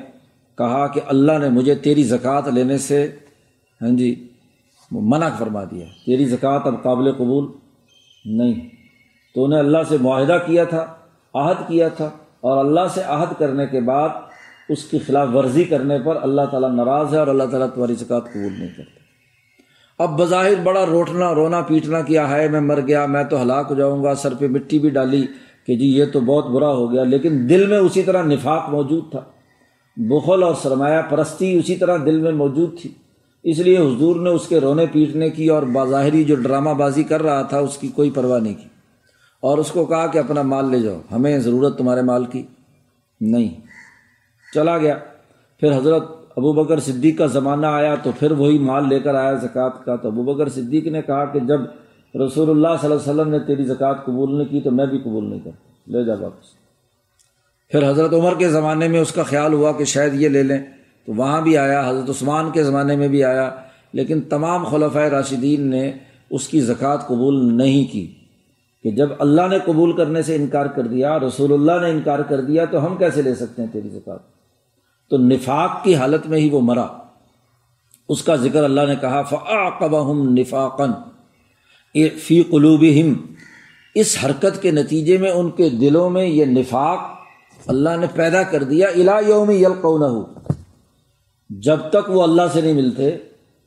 کہا 0.59 0.87
کہ 0.87 1.01
اللہ 1.07 1.39
نے 1.39 1.49
مجھے 1.49 1.75
تیری 1.75 2.03
زکوٰۃ 2.03 2.43
لینے 2.53 2.79
سے 2.79 3.17
ہاں 3.83 3.91
جی 3.91 4.29
منع 4.91 5.29
فرما 5.39 5.65
دیا۔ 5.65 5.87
تیری 6.07 6.25
زکوٰۃ 6.25 6.61
اب 6.65 6.83
قابل 6.83 7.13
قبول 7.13 7.47
نہیں۔ 8.25 8.69
تو 9.35 9.45
انہیں 9.45 9.61
اللہ 9.61 9.79
سے 9.89 9.97
معاہدہ 10.01 10.39
کیا 10.47 10.65
تھا۔ 10.65 10.95
عہد 11.35 11.69
کیا 11.69 11.89
تھا 11.89 12.11
اور 12.41 12.65
اللہ 12.65 12.81
سے 12.95 13.01
عہد 13.07 13.39
کرنے 13.39 13.67
کے 13.67 13.81
بعد 13.81 14.09
اس 14.69 14.85
کی 14.85 14.99
خلاف 14.99 15.29
ورزی 15.35 15.65
کرنے 15.65 15.99
پر 16.05 16.19
اللہ 16.23 16.43
تعالیٰ 16.51 16.71
ناراض 16.71 17.15
ہے 17.15 17.19
اور 17.19 17.27
اللہ 17.27 17.45
تعالیٰ 17.51 17.69
تمہاری 17.75 17.95
زکوٰۃ 17.95 18.21
قبول 18.21 18.53
نہیں 18.59 18.69
کرتا 18.77 18.99
اب 20.03 20.21
بظاہر 20.21 20.55
بڑا 20.63 20.87
روٹنا، 20.87 21.35
رونا 21.35 21.61
پیٹنا 21.61 22.01
کیا 22.01 22.31
ہے؟ 22.31 22.49
میں 22.49 22.61
مر 22.61 22.81
گیا، 22.81 23.07
میں 23.07 23.25
تو 23.25 23.43
ہلاک 23.43 23.67
ہو 23.71 23.75
جاؤں 23.75 24.05
گا، 24.05 24.15
سر 24.15 24.35
پہ 24.35 24.49
مٹی 24.49 24.79
بھی 24.79 24.91
ڈالی 24.91 25.27
کہ 25.67 25.77
جی 25.77 25.87
یہ 25.87 26.05
تو 26.13 26.21
بہت 26.21 26.47
برا 26.47 26.69
ہو 26.69 26.93
گیا، 26.93 27.05
لیکن 27.05 27.47
دل 27.49 27.67
میں 27.67 27.79
اسی 27.79 28.03
طرح 28.03 28.23
نفاق 28.23 28.69
موجود 28.69 29.11
تھا۔ 29.11 29.21
بخل 29.97 30.43
اور 30.43 30.55
سرمایہ 30.55 31.03
پرستی 31.09 31.59
اسی 31.59 31.77
طرح 31.77 31.97
دل 32.07 32.21
میں 32.21 32.33
موجود 32.33 32.81
تھی۔ 32.81 32.91
اس 33.43 33.59
لیے 33.59 33.79
حضور 33.79 34.17
نے 34.17 34.31
اس 34.31 34.49
کے 34.49 34.61
رونے 34.61 34.87
پیٹنے 34.93 35.31
کی 35.31 35.49
اور 35.49 35.63
بظاہری 35.63 36.25
جو 36.25 36.35
ڈرامہ 36.35 36.71
بازی 36.71 37.03
کر 37.03 37.23
رہا 37.23 37.43
تھا، 37.43 37.59
اس 37.59 37.79
کی 37.79 37.89
کوئی 37.89 38.11
پرواہ 38.11 38.41
نہیں 38.41 38.55
کی۔ 38.55 38.78
اور 39.41 39.59
اس 39.59 39.71
کو 39.71 39.85
کہا 39.85 40.07
کہ 40.07 40.19
اپنا 40.19 40.43
مال 40.43 40.71
لے 40.71 40.81
جاؤ۔ 40.81 41.01
ہمیں 41.13 41.39
ضرورت 41.39 41.79
تمہارے 41.79 42.03
مال 42.03 42.25
کی 42.25 42.47
نہیں۔ 43.21 43.49
چلا 44.55 44.79
گیا۔ 44.79 44.99
پھر 45.61 45.77
حضرت 45.79 46.03
ابو 46.37 46.53
بکر 46.53 46.81
صدیق 46.81 47.19
کا 47.19 47.27
زمانہ 47.27 47.67
آیا 47.67 47.95
تو 47.95 48.11
پھر 48.19 48.31
وہی 48.31 48.59
مال 48.59 48.89
لے 48.89 49.01
کر 49.01 49.15
آیا 49.15 49.35
زکوٰۃ 49.35 49.85
کا۔ 49.85 49.97
تو 49.97 50.09
ابو 50.09 50.23
بکر 50.23 50.49
صدیق 50.49 50.87
نے 50.87 51.03
کہا 51.03 51.25
کہ 51.25 51.41
جب 51.41 51.61
رسول 52.15 52.51
اللہ 52.51 52.69
صلی 52.81 52.91
اللہ 52.91 52.95
علیہ 52.95 53.13
وسلم 53.13 53.29
نے 53.29 53.39
تیری 53.39 53.65
زکوٰۃ 53.65 53.95
قبول 54.05 54.39
نہیں 54.39 54.49
کی 54.49 54.61
تو 54.61 54.71
میں 54.71 54.87
بھی 54.87 54.99
قبول 54.99 55.31
نہیں 55.31 55.41
کرتا۔ 55.45 55.91
لے 55.91 56.05
جا 56.05 56.15
واپس۔ 56.21 56.47
پھر 57.69 57.91
حضرت 57.91 58.13
عمر 58.13 58.35
کے 58.39 58.49
زمانے 58.49 58.89
میں 58.89 59.01
اس 59.01 59.13
کا 59.13 59.23
خیال 59.23 59.53
ہوا 59.53 59.73
کہ 59.73 59.85
شاید 59.85 60.15
یہ 60.15 60.29
لے 60.29 60.43
لیں۔ 60.43 60.59
تو 61.07 61.13
وہاں 61.17 61.41
بھی 61.41 61.57
آیا۔ 61.57 61.91
حضرت 61.91 62.11
عثمان 62.11 62.51
کے 62.51 62.63
زمانے 62.65 62.97
میں 62.97 63.09
بھی 63.09 63.25
آیا۔ 63.25 63.51
لیکن 63.93 64.21
تمام 64.21 64.65
خلفۂ 64.65 65.09
راشدین 65.09 65.71
نے 65.71 65.93
اس 66.31 66.49
کی 66.49 66.61
زکوٰۃ 66.61 67.07
قبول 67.07 67.55
نہیں 67.55 67.93
کی۔ 67.93 68.15
کہ 68.83 68.91
جب 68.91 69.09
اللہ 69.19 69.49
نے 69.51 69.59
قبول 69.65 69.97
کرنے 69.97 70.23
سے 70.23 70.37
انکار 70.37 70.67
کر 70.67 70.87
دیا، 70.87 71.19
رسول 71.19 71.53
اللہ 71.53 71.85
نے 71.85 71.91
انکار 71.91 72.19
کر 72.19 72.41
دیا، 72.41 72.65
تو 72.65 72.87
ہم 72.87 72.97
کیسے 72.97 73.23
لے 73.23 73.35
سکتے 73.35 73.63
ہیں 73.63 73.69
تیری 73.73 73.89
زکوٰۃ 73.89 74.19
تو 75.11 75.17
نفاق 75.17 75.85
کی 75.85 75.95
حالت 75.95 76.27
میں 76.27 76.39
ہی 76.39 76.51
وہ 76.51 76.61
مرا۔ 76.61 76.87
اس 78.09 78.23
کا 78.23 78.37
ذکر 78.37 78.65
اللہ 78.65 78.81
نے 78.81 78.95
کہا 79.01 79.23
فعقب 79.23 80.11
ہم 80.11 80.35
نفاقن 80.39 80.93
فی 82.19 82.43
قلوب 82.43 82.85
اس 83.95 84.17
حرکت 84.25 84.63
کے 84.63 84.71
نتیجے 84.71 85.19
میں 85.19 85.31
ان 85.31 85.51
کے 85.51 85.69
دلوں 85.69 86.11
میں 86.11 86.27
یہ 86.27 86.45
نفاق 86.45 86.99
اللہ 87.67 87.97
نے 88.01 88.07
پیدا 88.15 88.43
کر 88.43 88.63
دیا۔ 88.63 88.89
الا 88.89 89.19
یوم 89.27 89.51
یلقون 89.51 90.23
جب 91.51 91.79
تک 91.91 92.11
وہ 92.11 92.23
اللہ 92.23 92.43
سے 92.53 92.61
نہیں 92.61 92.73
ملتے 92.73 93.17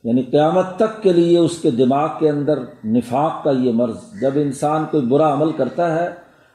یعنی 0.04 0.22
قیامت 0.22 0.76
تک 0.76 1.02
کے 1.02 1.12
لیے 1.12 1.38
اس 1.38 1.58
کے 1.58 1.70
دماغ 1.70 2.08
کے 2.18 2.28
اندر 2.28 2.58
نفاق 2.84 3.42
کا 3.44 3.50
یہ 3.50 3.72
مرض، 3.72 3.96
جب 4.20 4.30
انسان 4.34 4.84
کوئی 4.90 5.06
برا 5.06 5.32
عمل 5.32 5.52
کرتا 5.52 5.94
ہے 5.94 6.08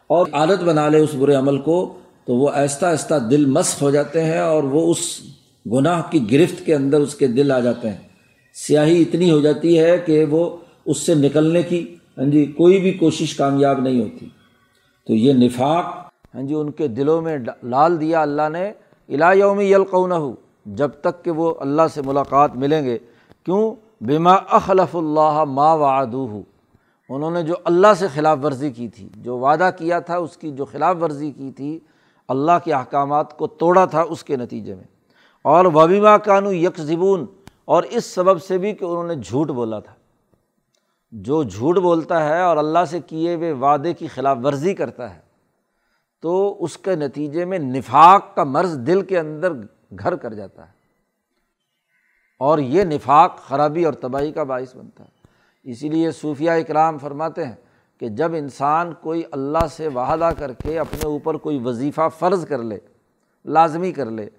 اور 0.09 0.27
عادت 0.31 0.63
بنا 0.63 0.87
لے 0.89 0.97
اس 0.97 1.13
برے 1.13 1.35
عمل 1.35 1.57
کو، 1.57 1.77
تو 2.25 2.35
وہ 2.35 2.49
آہستہ 2.53 2.85
آہستہ 2.85 3.19
دل 3.31 3.45
مست 3.45 3.81
ہو 3.81 3.91
جاتے 3.91 4.23
ہیں 4.23 4.39
اور 4.39 4.63
وہ 4.63 4.91
اس 4.91 5.21
گناہ 5.65 6.01
کی 6.11 6.19
گرفت 6.31 6.65
کے 6.65 6.75
اندر 6.75 6.99
اس 6.99 7.15
کے 7.15 7.27
دل 7.27 7.51
آ 7.51 7.59
جاتے 7.59 7.89
ہیں۔ 7.89 7.97
سیاہی 8.55 9.01
اتنی 9.01 9.31
ہو 9.31 9.39
جاتی 9.39 9.79
ہے 9.79 9.97
کہ 9.97 10.25
وہ 10.25 10.57
اس 10.85 10.97
سے 10.97 11.15
نکلنے 11.15 11.61
کی 11.63 11.95
ہاں 12.17 12.25
جی 12.25 12.45
کوئی 12.45 12.79
بھی 12.79 12.91
کوشش 12.91 13.35
کامیاب 13.35 13.79
نہیں 13.79 14.01
ہوتی۔ 14.01 14.29
تو 15.07 15.13
یہ 15.13 15.33
نفاق 15.33 15.85
ہاں 16.35 16.43
جی 16.43 16.53
ان 16.53 16.71
کے 16.71 16.87
دلوں 16.87 17.21
میں 17.21 17.37
لال 17.63 17.99
دیا 18.01 18.21
اللہ 18.21 18.49
نے 18.51 18.71
الا 19.09 19.31
یومی 19.33 19.71
یلقون 19.71 20.11
ہو 20.11 20.33
جب 20.65 20.91
تک 21.01 21.23
کہ 21.25 21.31
وہ 21.31 21.53
اللہ 21.59 21.87
سے 21.93 22.01
ملاقات 22.05 22.55
ملیں 22.55 22.83
گے۔ 22.85 22.97
کیوں؟ 23.47 23.75
بما 24.01 24.35
اخلف 24.49 24.95
اللہ 24.95 25.43
ما 25.43 25.73
وعدو 25.73 26.27
ہو 26.27 26.41
انہوں 27.09 27.31
نے 27.31 27.43
جو 27.43 27.53
اللہ 27.63 27.87
سے 27.99 28.07
خلاف 28.07 28.37
ورزی 28.43 28.71
کی 28.71 28.87
تھی، 28.87 29.09
جو 29.15 29.37
وعدہ 29.37 29.69
کیا 29.77 29.99
تھا، 29.99 30.17
اس 30.17 30.37
کی 30.37 30.51
جو 30.51 30.65
خلاف 30.65 30.95
ورزی 31.01 31.31
کی 31.31 31.51
تھی، 31.51 31.79
اللہ 32.27 32.51
کے 32.63 32.73
احکامات 32.73 33.37
کو 33.37 33.47
توڑا 33.47 33.85
تھا 33.85 34.01
اس 34.01 34.23
کے 34.23 34.35
نتیجے 34.35 34.75
میں۔ 34.75 34.83
اور 35.41 35.65
وبیما 35.65 36.17
کانو 36.17 36.51
یک 36.51 36.77
زبون 36.77 37.25
اور 37.65 37.83
اس 37.83 38.05
سبب 38.05 38.41
سے 38.41 38.57
بھی 38.57 38.73
کہ 38.73 38.85
انہوں 38.85 39.07
نے 39.07 39.15
جھوٹ 39.15 39.47
بولا 39.47 39.79
تھا۔ 39.79 39.93
جو 41.11 41.43
جھوٹ 41.43 41.77
بولتا 41.77 42.29
ہے 42.29 42.41
اور 42.41 42.57
اللہ 42.57 42.85
سے 42.89 42.99
کیے 42.99 43.35
ہوئے 43.35 43.51
وعدے 43.51 43.93
کی 43.93 44.07
خلاف 44.07 44.37
ورزی 44.43 44.73
کرتا 44.73 45.15
ہے، 45.15 45.19
تو 46.21 46.57
اس 46.59 46.77
کے 46.77 46.95
نتیجے 46.95 47.45
میں 47.45 47.59
نفاق 47.59 48.35
کا 48.35 48.43
مرض 48.43 48.77
دل 48.77 49.01
کے 49.01 49.19
اندر 49.19 49.53
گھر 49.99 50.15
کر 50.15 50.33
جاتا 50.33 50.67
ہے۔ 50.67 50.76
اور 52.37 52.59
یہ 52.59 52.83
نفاق 52.83 53.37
خرابی 53.37 53.85
اور 53.85 53.93
تباہی 53.93 54.31
کا 54.31 54.43
باعث 54.43 54.75
بنتا 54.75 55.03
ہے۔ 55.03 55.09
اسی 55.63 55.89
لیے 55.89 56.11
صوفیہ 56.11 56.51
اکرام 56.51 56.97
فرماتے 56.97 57.45
ہیں 57.45 57.55
کہ 57.97 58.07
جب 58.09 58.33
انسان 58.33 58.93
کوئی 59.01 59.23
اللہ 59.31 59.67
سے 59.71 59.87
وعدہ 59.87 60.29
کر 60.37 60.53
کے 60.53 60.79
اپنے 60.79 61.05
اوپر 61.05 61.37
کوئی 61.37 61.59
وظیفہ 61.63 62.09
فرض 62.19 62.47
کر 62.47 62.57
لے، 62.57 62.77
لازمی 63.45 63.91
کر 63.91 64.05
لے 64.05 64.29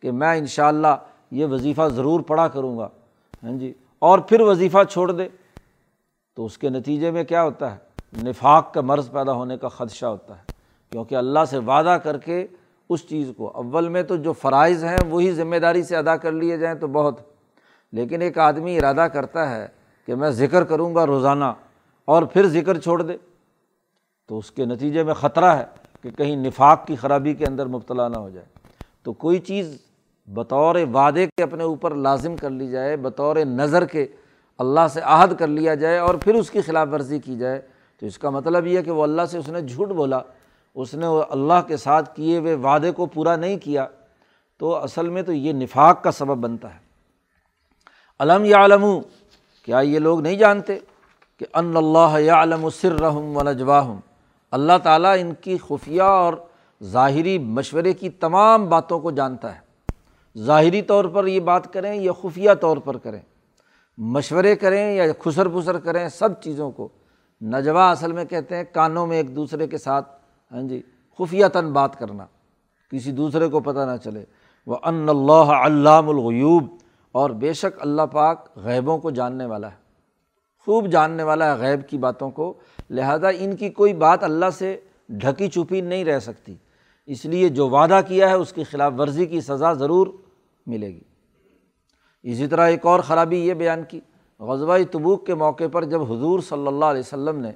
کہ 0.00 0.10
میں 0.10 0.38
ان 0.38 0.46
شاء 0.46 0.68
اللہ 0.68 0.96
یہ 1.30 1.46
وظیفہ 1.46 1.88
ضرور 1.88 2.20
پڑھا 2.20 2.48
کروں 2.48 2.78
گا 2.78 2.88
ہاں 3.44 3.52
جی 3.52 3.72
اور 3.98 4.18
پھر 4.18 4.40
وظیفہ 4.40 4.84
چھوڑ 4.90 5.12
دے، 5.12 5.28
تو 6.34 6.44
اس 6.44 6.58
کے 6.58 6.68
نتیجے 6.68 7.10
میں 7.10 7.24
کیا 7.24 7.42
ہوتا 7.42 7.74
ہے؟ 7.74 7.76
نفاق 8.24 8.74
کا 8.74 8.80
مرض 8.80 9.10
پیدا 9.10 9.32
ہونے 9.32 9.58
کا 9.58 9.68
خدشہ 9.68 10.06
ہوتا 10.06 10.38
ہے۔ 10.38 10.42
کیونکہ 10.90 11.14
اللہ 11.14 11.44
سے 11.50 11.58
وعدہ 11.58 11.98
کر 12.02 12.18
کے 12.18 12.46
اس 12.88 13.08
چیز 13.08 13.32
کو، 13.36 13.48
اول 13.48 13.88
میں 13.88 14.02
تو 14.02 14.16
جو 14.16 14.32
فرائض 14.32 14.84
ہیں 14.84 14.98
وہی 15.08 15.32
ذمہ 15.32 15.56
داری 15.56 15.82
سے 15.82 15.96
ادا 15.96 16.16
کر 16.16 16.32
لیے 16.32 16.56
جائیں 16.56 16.76
تو 16.76 16.86
بہت 16.86 17.20
لیکن 17.92 18.22
ایک 18.22 18.38
آدمی 18.38 18.78
ارادہ 18.78 19.06
کرتا 19.12 19.50
ہے 19.50 19.66
کہ 20.06 20.14
میں 20.14 20.30
ذکر 20.30 20.64
کروں 20.64 20.94
گا 20.94 21.06
روزانہ 21.06 21.44
اور 22.04 22.22
پھر 22.22 22.46
ذکر 22.46 22.78
چھوڑ 22.78 23.02
دے، 23.02 23.16
تو 24.28 24.38
اس 24.38 24.50
کے 24.50 24.64
نتیجے 24.64 25.02
میں 25.02 25.14
خطرہ 25.14 25.56
ہے 25.56 25.64
کہ 26.02 26.10
کہیں 26.10 26.36
نفاق 26.36 26.86
کی 26.86 26.96
خرابی 26.96 27.34
کے 27.34 27.46
اندر 27.46 27.66
مبتلا 27.66 28.08
نہ 28.08 28.16
ہو 28.16 28.30
جائے۔ 28.30 28.46
تو 29.02 29.12
کوئی 29.12 29.38
چیز 29.38 29.76
بطور 30.28 30.74
وعدے 30.92 31.26
کے 31.26 31.42
اپنے 31.42 31.64
اوپر 31.64 31.94
لازم 31.94 32.36
کر 32.36 32.50
لی 32.50 32.68
جائے، 32.68 32.96
بطور 32.96 33.36
نظر 33.36 33.84
کے 33.84 34.06
اللہ 34.58 34.88
سے 34.92 35.00
عہد 35.04 35.38
کر 35.38 35.46
لیا 35.46 35.74
جائے 35.74 35.98
اور 35.98 36.14
پھر 36.14 36.34
اس 36.34 36.50
کی 36.50 36.60
خلاف 36.60 36.88
ورزی 36.92 37.18
کی 37.18 37.36
جائے، 37.38 37.60
تو 37.98 38.06
اس 38.06 38.18
کا 38.18 38.30
مطلب 38.30 38.66
یہ 38.66 38.78
ہے 38.78 38.82
کہ 38.82 38.90
وہ 38.90 39.02
اللہ 39.02 39.26
سے 39.30 39.38
اس 39.38 39.48
نے 39.48 39.60
جھوٹ 39.60 39.88
بولا، 39.88 40.20
اس 40.74 40.94
نے 40.94 41.06
وہ 41.06 41.22
اللہ 41.30 41.60
کے 41.66 41.76
ساتھ 41.76 42.16
کیے 42.16 42.38
ہوئے 42.38 42.54
وعدے 42.54 42.90
کو 42.90 43.06
پورا 43.06 43.36
نہیں 43.36 43.56
کیا، 43.58 43.86
تو 44.58 44.74
اصل 44.74 45.08
میں 45.08 45.22
تو 45.22 45.32
یہ 45.32 45.52
نفاق 45.52 46.02
کا 46.02 46.10
سبب 46.10 46.36
بنتا 46.36 46.74
ہے۔ 46.74 46.87
علم 48.20 48.44
یا 48.44 48.64
علم 48.64 48.86
کیا 49.64 49.80
یہ 49.80 49.98
لوگ 49.98 50.20
نہیں 50.20 50.36
جانتے 50.36 50.78
کہ 51.36 51.46
ان 51.54 51.76
اللہ 51.76 52.20
یا 52.20 52.42
علم 52.42 52.64
و 52.64 52.70
سر 52.70 52.92
رحم 52.92 53.36
و 53.36 53.42
نجواہم؟ 53.42 54.00
اللہ 54.50 54.72
تعالیٰ 54.82 55.16
ان 55.20 55.34
کی 55.34 55.56
خفیہ 55.68 56.02
اور 56.02 56.34
ظاہری 56.82 57.38
مشورے 57.38 57.92
کی 57.92 58.10
تمام 58.10 58.68
باتوں 58.68 59.00
کو 59.00 59.10
جانتا 59.10 59.56
ہے۔ 59.56 59.60
ظاہری 60.38 60.82
طور 60.82 61.04
پر 61.04 61.26
یہ 61.26 61.40
بات 61.40 61.72
کریں 61.72 61.94
یا 61.94 62.12
خفیہ 62.22 62.50
طور 62.60 62.76
پر 62.76 62.96
کریں، 62.96 63.20
مشورے 63.98 64.56
کریں 64.56 64.94
یا 64.94 65.04
خسر 65.18 65.48
پھسر 65.48 65.78
کریں 65.78 66.08
سب 66.08 66.40
چیزوں 66.40 66.70
کو۔ 66.70 66.88
نجوا 67.42 67.90
اصل 67.90 68.12
میں 68.12 68.24
کہتے 68.24 68.56
ہیں 68.56 68.64
کانوں 68.72 69.06
میں 69.06 69.16
ایک 69.16 69.36
دوسرے 69.36 69.66
کے 69.66 69.78
ساتھ 69.78 70.08
ہاں 70.52 70.62
جی 70.62 70.82
خفیہ 71.18 71.46
تن 71.46 71.72
بات 71.72 71.98
کرنا۔ 71.98 72.26
کسی 72.90 73.12
دوسرے 73.12 73.48
کو 73.48 73.60
پتہ 73.60 73.78
نہ 73.78 73.96
چلے۔ 73.96 74.24
وہ 74.66 74.76
ان 74.84 75.08
اللہ 75.08 75.52
علام 75.66 76.08
الغیوب 76.08 76.77
اور 77.18 77.30
بے 77.30 77.52
شک 77.52 77.80
اللہ 77.80 78.02
پاک 78.02 78.56
غیبوں 78.56 78.98
کو 78.98 79.10
جاننے 79.10 79.46
والا 79.46 79.70
ہے۔ 79.70 79.76
خوب 80.58 80.86
جاننے 80.86 81.22
والا 81.22 81.54
ہے 81.54 81.60
غیب 81.60 81.88
کی 81.88 81.98
باتوں 81.98 82.30
کو۔ 82.30 82.54
لہٰذا 82.90 83.28
ان 83.28 83.56
کی 83.56 83.70
کوئی 83.70 83.94
بات 83.94 84.24
اللہ 84.24 84.50
سے 84.52 84.80
ڈھکی 85.08 85.48
چھپی 85.48 85.80
نہیں 85.80 86.04
رہ 86.04 86.18
سکتی۔ 86.18 86.54
اس 87.06 87.24
لیے 87.24 87.48
جو 87.48 87.68
وعدہ 87.68 88.00
کیا 88.08 88.28
ہے 88.28 88.34
اس 88.34 88.52
کی 88.52 88.64
خلاف 88.64 88.92
ورزی 88.98 89.26
کی 89.26 89.40
سزا 89.40 89.72
ضرور 89.72 90.06
ملے 90.66 90.88
گی۔ 90.88 91.00
اسی 92.22 92.46
طرح 92.46 92.68
ایک 92.68 92.86
اور 92.86 93.00
خرابی 93.00 93.38
یہ 93.38 93.54
بیان 93.54 93.82
کی۔ 93.82 94.00
غزوہ 94.40 94.78
تبوک 94.90 95.26
کے 95.26 95.34
موقع 95.34 95.64
پر 95.72 95.84
جب 95.84 96.12
حضور 96.12 96.40
صلی 96.40 96.66
اللہ 96.66 96.84
علیہ 96.84 97.00
وسلم 97.00 97.40
نے 97.40 97.52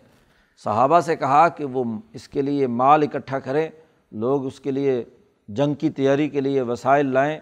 صحابہ 0.64 1.00
سے 1.00 1.16
کہا 1.16 1.48
کہ 1.48 1.64
وہ 1.64 1.84
اس 2.12 2.28
کے 2.28 2.42
لیے 2.42 2.66
مال 2.66 3.02
اکٹھا 3.02 3.38
کریں، 3.38 3.68
لوگ 4.12 4.46
اس 4.46 4.60
کے 4.60 4.70
لیے 4.70 5.04
جنگ 5.48 5.74
کی 5.74 5.90
تیاری 5.90 6.28
کے 6.28 6.40
لیے 6.40 6.62
وسائل 6.62 7.06
لائیں 7.06 7.38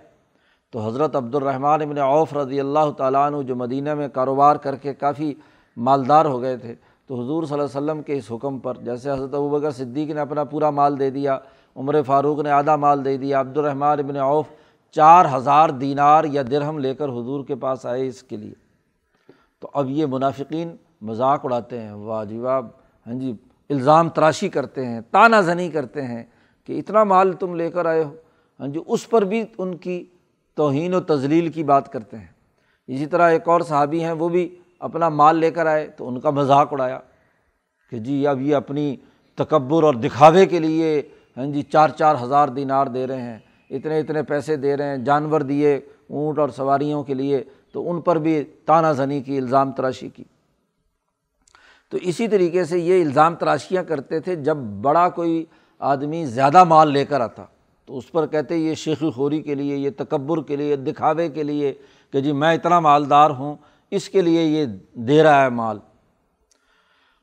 تو 0.72 0.86
حضرت 0.86 1.16
عبد 1.16 1.34
الرحمٰن 1.34 1.82
ابن 1.82 1.98
عوف 1.98 2.32
رضی 2.36 2.60
اللہ 2.60 2.90
تعالیٰ 2.96 3.26
عنہ 3.26 3.42
جو 3.42 3.56
مدینہ 3.56 3.94
میں 3.94 4.08
کاروبار 4.08 4.56
کر 4.56 4.76
کے 4.76 4.94
کافی 4.94 5.32
مالدار 5.76 6.24
ہو 6.24 6.40
گئے 6.42 6.56
تھے، 6.56 6.74
تو 7.06 7.20
حضور 7.20 7.44
صلی 7.44 7.58
اللہ 7.58 7.78
علیہ 7.78 7.78
وسلم 7.78 8.02
کے 8.02 8.16
اس 8.16 8.30
حکم 8.32 8.58
پر 8.58 8.76
جیسے 8.84 9.10
حضرت 9.10 9.34
ابوبکر 9.34 9.70
صدیق 9.70 10.10
نے 10.10 10.20
اپنا 10.20 10.44
پورا 10.44 10.70
مال 10.70 10.98
دے 10.98 11.10
دیا، 11.10 11.38
عمر 11.76 12.00
فاروق 12.06 12.40
نے 12.44 12.50
آدھا 12.50 12.76
مال 12.76 13.04
دے 13.04 13.16
دیا 13.16 13.40
عبد 13.40 13.56
الرحمٰن 13.58 13.98
ابن 13.98 14.16
عوف 14.16 14.46
چار 14.96 15.26
ہزار 15.34 15.68
دینار 15.80 16.24
یا 16.24 16.42
درہم 16.50 16.78
لے 16.78 16.94
کر 16.94 17.08
حضور 17.08 17.44
کے 17.44 17.54
پاس 17.54 17.86
آئے 17.86 18.06
اس 18.06 18.22
کے 18.22 18.36
لیے۔ 18.36 18.54
تو 19.60 19.68
اب 19.74 19.90
یہ 19.90 20.06
منافقین 20.06 20.76
مذاق 21.02 21.44
اڑاتے 21.44 21.80
ہیں، 21.80 21.92
واہ 21.92 22.24
جی 22.24 22.38
واہ 22.38 22.60
ہاں 23.06 23.14
جی 23.20 23.32
الزام 23.70 24.08
تراشی 24.08 24.48
کرتے 24.48 24.86
ہیں، 24.86 25.00
تانہ 25.10 25.40
زنی 25.44 25.68
کرتے 25.70 26.02
ہیں 26.02 26.22
کہ 26.68 26.78
اتنا 26.78 27.04
مال 27.04 27.32
تم 27.32 27.54
لے 27.54 27.70
کر 27.70 27.86
آئے 27.86 28.02
ہو۔ 28.04 28.14
ہاں 28.60 28.68
جی 28.68 28.80
اس 28.86 29.08
پر 29.10 29.24
بھی 29.24 29.44
ان 29.58 29.76
کی 29.76 30.04
توہین 30.54 30.94
و 30.94 31.00
تزلیل 31.00 31.48
کی 31.48 31.64
بات 31.64 31.92
کرتے 31.92 32.16
ہیں۔ 32.18 32.26
اسی 32.86 33.06
طرح 33.06 33.30
ایک 33.30 33.48
اور 33.48 33.60
صحابی 33.60 34.04
ہیں، 34.04 34.12
وہ 34.12 34.28
بھی 34.28 34.48
اپنا 34.78 35.08
مال 35.08 35.36
لے 35.36 35.50
کر 35.50 35.66
آئے 35.66 35.86
تو 35.86 36.08
ان 36.08 36.20
کا 36.20 36.30
مذاق 36.30 36.72
اڑایا 36.72 36.98
کہ 37.92 37.98
جی 37.98 38.26
اب 38.26 38.40
یہ 38.40 38.56
اپنی 38.56 38.96
تکبر 39.34 39.82
اور 39.82 39.94
دکھاوے 39.94 40.46
کے 40.46 40.58
لیے 40.58 41.02
ہاں 41.36 41.46
جی 41.46 41.62
چار 41.62 41.88
چار 41.88 42.16
ہزار 42.22 42.48
دینار 42.48 42.86
دے 42.86 43.06
رہے 43.06 43.22
ہیں، 43.22 43.38
اتنے 43.70 43.98
اتنے 44.00 44.22
پیسے 44.22 44.56
دے 44.56 44.76
رہے 44.76 44.88
ہیں، 44.88 44.96
جانور 44.96 45.40
دیے، 45.40 45.80
اونٹ 46.08 46.38
اور 46.38 46.48
سواریوں 46.48 47.02
کے 47.02 47.14
لیے 47.14 47.44
تو 47.72 47.90
ان 47.90 48.00
پر 48.00 48.16
بھی 48.16 48.42
تانہ 48.64 48.92
زنی 48.92 49.20
کی، 49.22 49.38
الزام 49.38 49.72
تراشی 49.72 50.08
کی۔ 50.08 50.24
تو 51.90 51.98
اسی 52.02 52.28
طریقے 52.28 52.64
سے 52.64 52.78
یہ 52.78 53.02
الزام 53.02 53.34
تراشیاں 53.34 53.82
کرتے 53.82 54.20
تھے 54.20 54.36
جب 54.36 54.56
بڑا 54.56 55.08
کوئی 55.08 55.44
آدمی 55.78 56.24
زیادہ 56.26 56.64
مال 56.64 56.92
لے 56.92 57.04
کر 57.04 57.20
آتا۔ 57.20 57.44
تو 57.90 57.98
اس 57.98 58.12
پر 58.12 58.26
کہتے 58.26 58.56
یہ 58.56 58.74
شیخی 58.74 59.10
خوری 59.10 59.42
کے 59.42 59.54
لیے، 59.54 59.76
یہ 59.76 59.90
تکبر 59.96 60.42
کے 60.42 60.56
لیے 60.56 60.76
دکھاوے 60.76 61.28
کے 61.28 61.42
لیے 61.42 61.74
کہ 62.12 62.20
جی 62.20 62.32
میں 62.32 62.54
اتنا 62.54 62.80
مالدار 62.80 63.30
ہوں، 63.30 63.56
اس 63.90 64.08
کے 64.08 64.20
لیے 64.20 64.42
یہ 64.42 64.66
دے 64.94 65.22
رہا 65.22 65.44
ہے 65.44 65.48
مال۔ 65.48 65.78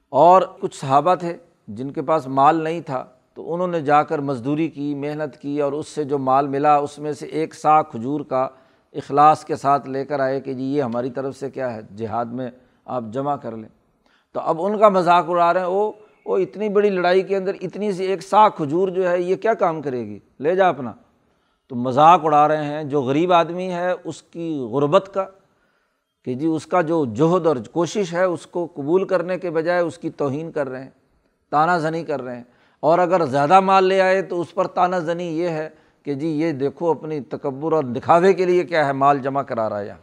اور 0.09 0.41
کچھ 0.61 0.75
صحابہ 0.75 1.15
تھے 1.15 1.37
جن 1.67 1.91
کے 1.91 2.01
پاس 2.01 2.27
مال 2.27 2.55
نہیں 2.55 2.81
تھا، 2.81 3.05
تو 3.33 3.53
انہوں 3.53 3.67
نے 3.67 3.81
جا 3.81 4.03
کر 4.03 4.19
مزدوری 4.19 4.67
کی، 4.67 4.95
محنت 4.95 5.37
کی 5.37 5.61
اور 5.61 5.71
اس 5.71 5.87
سے 5.87 6.03
جو 6.03 6.17
مال 6.17 6.47
ملا، 6.47 6.77
اس 6.77 6.99
میں 6.99 7.13
سے 7.13 7.25
ایک 7.25 7.55
سا 7.55 7.81
کھجور 7.81 8.21
کا 8.21 8.47
اخلاص 8.93 9.45
کے 9.45 9.55
ساتھ 9.55 9.89
لے 9.89 10.05
کر 10.05 10.19
آئے 10.19 10.41
کہ 10.41 10.53
جی 10.53 10.63
یہ 10.63 10.83
ہماری 10.83 11.09
طرف 11.09 11.35
سے 11.35 11.49
کیا 11.49 11.73
ہے، 11.73 11.81
جہاد 11.95 12.25
میں 12.25 12.49
آپ 12.85 13.03
جمع 13.11 13.35
کر 13.35 13.57
لیں۔ 13.57 13.69
تو 14.31 14.39
اب 14.39 14.61
ان 14.61 14.77
کا 14.77 14.89
مذاق 14.89 15.29
اڑا 15.29 15.53
رہے 15.53 15.59
ہیں، 15.59 15.67
وہ 15.67 15.91
وہ 16.27 16.37
اتنی 16.37 16.69
بڑی 16.69 16.89
لڑائی 16.89 17.21
کے 17.21 17.37
اندر 17.37 17.51
اتنی 17.61 17.91
سی 17.91 18.05
ایک 18.05 18.23
سا 18.23 18.49
کھجور 18.49 18.87
جو 18.87 19.09
ہے 19.09 19.21
یہ 19.21 19.35
کیا 19.35 19.53
کام 19.53 19.81
کرے 19.81 20.05
گی؟ 20.05 20.19
لے 20.39 20.55
جا 20.55 20.67
اپنا۔ 20.67 20.93
تو 21.67 21.75
مذاق 21.75 22.21
اڑا 22.23 22.47
رہے 22.47 22.63
ہیں، 22.63 22.83
جو 22.83 23.01
غریب 23.01 23.33
آدمی 23.33 23.71
ہے 23.71 23.93
اس 24.03 24.21
کی 24.21 24.59
غربت 24.71 25.09
کا، 25.13 25.25
کہ 26.25 26.33
جی 26.33 26.47
اس 26.47 26.65
کا 26.65 26.81
جو 26.81 27.05
جہد 27.05 27.47
اور 27.47 27.55
کوشش 27.71 28.13
ہے 28.13 28.23
اس 28.23 28.47
کو 28.47 28.67
قبول 28.73 29.07
کرنے 29.07 29.37
کے 29.37 29.49
بجائے 29.49 29.81
اس 29.81 29.97
کی 29.97 30.09
توہین 30.09 30.51
کر 30.51 30.69
رہے 30.69 30.83
ہیں، 30.83 30.89
تانہ 31.49 31.79
زنی 31.79 32.03
کر 32.03 32.21
رہے 32.21 32.35
ہیں۔ 32.35 32.43
اور 32.79 32.99
اگر 32.99 33.25
زیادہ 33.25 33.59
مال 33.59 33.83
لے 33.83 34.01
آئے 34.01 34.21
تو 34.21 34.41
اس 34.41 34.53
پر 34.53 34.67
تانہ 34.67 34.95
زنی 34.95 35.39
یہ 35.39 35.49
ہے 35.49 35.69
کہ 36.03 36.13
جی 36.13 36.27
یہ 36.27 36.51
دیکھو 36.51 36.91
اپنی 36.91 37.19
تکبر 37.21 37.71
اور 37.71 37.83
دکھاوے 37.83 38.33
کے 38.33 38.45
لیے 38.45 38.63
کیا 38.63 38.87
ہے، 38.87 38.93
مال 38.93 39.19
جمع 39.19 39.41
کرا 39.41 39.69
رہا 39.69 39.79
ہے۔ 39.79 39.93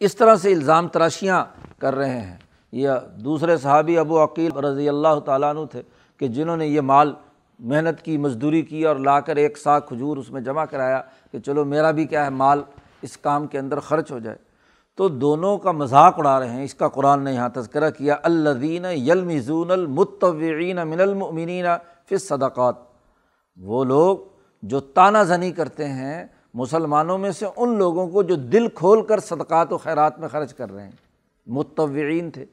اس 0.00 0.16
طرح 0.16 0.36
سے 0.36 0.52
الزام 0.52 0.88
تراشیاں 0.88 1.44
کر 1.78 1.94
رہے 1.94 2.20
ہیں۔ 2.20 2.36
یہ 2.72 2.90
دوسرے 3.24 3.56
صحابی 3.56 3.98
ابو 3.98 4.24
عقیل 4.24 4.52
رضی 4.52 4.88
اللہ 4.88 5.20
تعالیٰ 5.24 5.50
عنہ 5.50 5.60
تھے 5.70 5.82
کہ 6.16 6.28
جنہوں 6.28 6.56
نے 6.56 6.66
یہ 6.66 6.80
مال 6.80 7.12
محنت 7.58 8.02
کی، 8.02 8.16
مزدوری 8.16 8.62
کی 8.62 8.86
اور 8.86 8.96
لا 8.96 9.20
کر 9.20 9.36
ایک 9.36 9.58
سا 9.58 9.78
کھجور 9.78 10.16
اس 10.16 10.30
میں 10.30 10.40
جمع 10.40 10.64
کرایا 10.64 11.02
کہ 11.32 11.38
چلو 11.38 11.64
میرا 11.64 11.90
بھی 11.90 12.04
کیا 12.04 12.24
ہے 12.24 12.30
مال 12.30 12.62
اس 13.02 13.16
کام 13.16 13.46
کے 13.46 13.58
اندر 13.58 13.80
خرچ 13.80 14.12
ہو 14.12 14.18
جائے۔ 14.18 14.36
تو 14.96 15.08
دونوں 15.08 15.58
کا 15.58 15.72
مذاق 15.72 16.18
اڑا 16.18 16.40
رہے 16.40 16.50
ہیں۔ 16.50 16.64
اس 16.64 16.74
کا 16.74 16.88
قرآن 16.88 17.22
نے 17.22 17.32
یہاں 17.32 17.48
تذکرہ 17.54 17.90
کیا 17.90 18.16
الدین 18.22 18.84
یلمزون 18.84 19.70
المتوعین 19.70 20.76
من 20.76 21.00
المؤمنین 21.00 21.66
فی 22.08 22.16
صدقات 22.16 22.74
وہ 23.56 23.84
لوگ 23.84 24.18
جو 24.62 24.80
تانہ 24.80 25.18
زنی 25.18 25.52
کرتے 25.52 25.88
ہیں، 25.88 26.26
مسلمانوں 26.54 27.18
میں 27.18 27.30
سے 27.30 27.46
ان 27.56 27.78
لوگوں 27.78 28.08
کو 28.08 28.22
جو 28.22 28.34
دل 28.34 28.68
کھول 28.68 29.06
کر 29.06 29.20
صدقات 29.20 29.72
و 29.72 29.78
خیرات 29.78 30.18
میں 30.18 30.28
خرچ 30.28 30.54
کر 30.54 30.72
رہے 30.72 30.84
ہیں۔ 30.84 30.92
متوعین 31.46 32.30
تھے۔ 32.30 32.44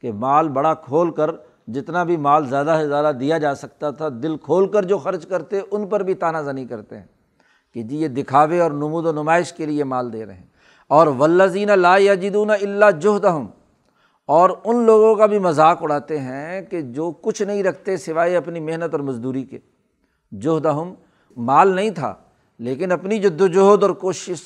کہ 0.00 0.12
مال 0.12 0.48
بڑا 0.48 0.74
کھول 0.74 1.10
کر 1.10 1.30
جتنا 1.66 2.04
بھی 2.04 2.16
مال 2.16 2.46
زیادہ 2.46 2.76
سے 2.80 2.88
زیادہ 2.88 3.16
دیا 3.16 3.38
جا 3.38 3.54
سکتا 3.54 3.90
تھا، 3.90 4.08
دل 4.08 4.36
کھول 4.36 4.68
کر 4.68 4.82
جو 4.82 4.98
خرچ 4.98 5.26
کرتے، 5.26 5.60
ان 5.70 5.86
پر 5.86 6.02
بھی 6.02 6.14
تانہ 6.14 6.38
زنی 6.38 6.64
کرتے 6.64 6.98
ہیں 6.98 7.06
کہ 7.74 7.82
جی 7.82 7.96
یہ 7.96 8.08
دکھاوے 8.08 8.60
اور 8.60 8.70
نمود 8.70 9.06
و 9.06 9.12
نمائش 9.12 9.52
کے 9.52 9.66
لیے 9.66 9.84
مال 9.84 10.12
دے 10.12 10.26
رہے 10.26 10.34
ہیں۔ 10.34 10.46
اور 10.88 11.06
ولزین 11.06 11.78
لا 11.78 11.96
یجدون 11.96 12.50
اللہ 12.50 12.90
جوہدہم 13.00 13.46
اور 14.26 14.50
ان 14.64 14.84
لوگوں 14.84 15.14
کا 15.14 15.26
بھی 15.26 15.38
مذاق 15.38 15.82
اڑاتے 15.82 16.18
ہیں 16.18 16.62
کہ 16.62 16.80
جو 16.80 17.10
کچھ 17.10 17.42
نہیں 17.42 17.62
رکھتے 17.62 17.96
سوائے 17.96 18.36
اپنی 18.36 18.60
محنت 18.60 18.92
اور 18.92 19.00
مزدوری 19.00 19.44
کے۔ 19.44 19.58
جوہدہم 20.32 20.94
مال 21.36 21.68
نہیں 21.68 21.90
تھا، 21.90 22.14
لیکن 22.58 22.92
اپنی 22.92 23.18
جد 23.18 23.40
وجہد 23.40 23.82
اور 23.82 23.90
کوشش 23.90 24.38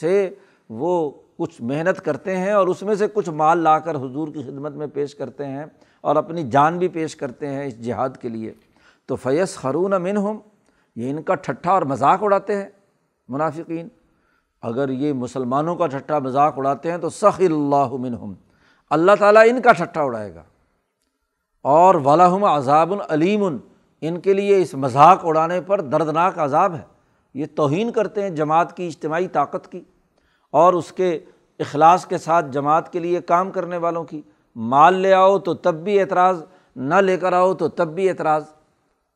سے 0.00 0.30
وہ 0.68 1.10
کچھ 1.42 1.62
محنت 1.62 2.04
کرتے 2.04 2.36
ہیں 2.36 2.52
اور 2.52 2.66
اس 2.66 2.82
میں 2.82 2.94
سے 2.94 3.06
کچھ 3.14 3.30
مال 3.30 3.58
لا 3.58 3.78
کر 3.78 3.94
حضور 3.94 4.28
کی 4.28 4.42
خدمت 4.42 4.72
میں 4.72 4.86
پیش 4.86 5.14
کرتے 5.14 5.46
ہیں 5.46 5.64
اور 6.00 6.16
اپنی 6.16 6.50
جان 6.50 6.78
بھی 6.78 6.88
پیش 6.88 7.16
کرتے 7.16 7.48
ہیں 7.48 7.64
اس 7.64 7.84
جہاد 7.84 8.08
کے 8.20 8.28
لیے۔ 8.28 8.52
تو 9.06 9.16
فیص 9.16 9.54
خرون 9.54 9.92
امن 9.92 10.16
ہم 10.16 10.38
یہ 10.96 11.10
ان 11.10 11.22
کا 11.22 11.34
ٹھٹھا 11.34 11.72
اور 11.72 11.82
مذاق 11.82 12.22
اڑاتے 12.22 12.56
ہیں 12.56 12.68
منافقین۔ 13.28 13.88
اگر 14.62 14.88
یہ 14.88 15.12
مسلمانوں 15.12 15.76
کا 15.76 15.86
ٹھٹھا 15.86 16.18
مذاق 16.18 16.58
اڑاتے 16.58 16.90
ہیں 16.90 16.98
تو 16.98 17.10
سخی 17.10 17.46
اللہ 17.46 17.88
منہم، 17.92 18.32
اللہ 18.90 19.12
تعالیٰ 19.18 19.42
ان 19.48 19.62
کا 19.62 19.72
ٹھٹھا 19.72 20.02
اڑائے 20.02 20.34
گا۔ 20.34 20.42
اور 21.62 21.94
ولاحم 21.94 22.44
عذاب 22.44 22.92
العلیم 22.92 23.44
ان 24.00 24.20
کے 24.20 24.32
لیے 24.32 24.62
اس 24.62 24.74
مذاق 24.74 25.20
اڑانے 25.24 25.60
پر 25.60 25.80
دردناک 25.80 26.38
عذاب 26.38 26.74
ہے۔ 26.74 26.82
یہ 27.34 27.46
توہین 27.54 27.92
کرتے 27.92 28.22
ہیں 28.22 28.30
جماعت 28.30 28.76
کی 28.76 28.86
اجتماعی 28.86 29.28
طاقت 29.28 29.72
کی۔ 29.72 29.80
اور 30.52 30.72
اس 30.72 30.92
کے 30.92 31.20
اخلاص 31.58 32.06
کے 32.06 32.18
ساتھ 32.18 32.46
جماعت 32.50 32.92
کے 32.92 32.98
لیے 32.98 33.20
کام 33.20 33.50
کرنے 33.50 33.76
والوں 33.76 34.04
کی۔ 34.04 34.22
مال 34.56 34.94
لے 34.94 35.14
آؤ 35.14 35.38
تو 35.38 35.54
تب 35.54 35.74
بھی 35.74 36.00
اعتراض، 36.00 36.44
نہ 36.76 36.94
لے 36.94 37.16
کر 37.16 37.32
آؤ 37.32 37.54
تو 37.54 37.68
تب 37.68 37.88
بھی 37.88 38.08
اعتراض۔ 38.08 38.44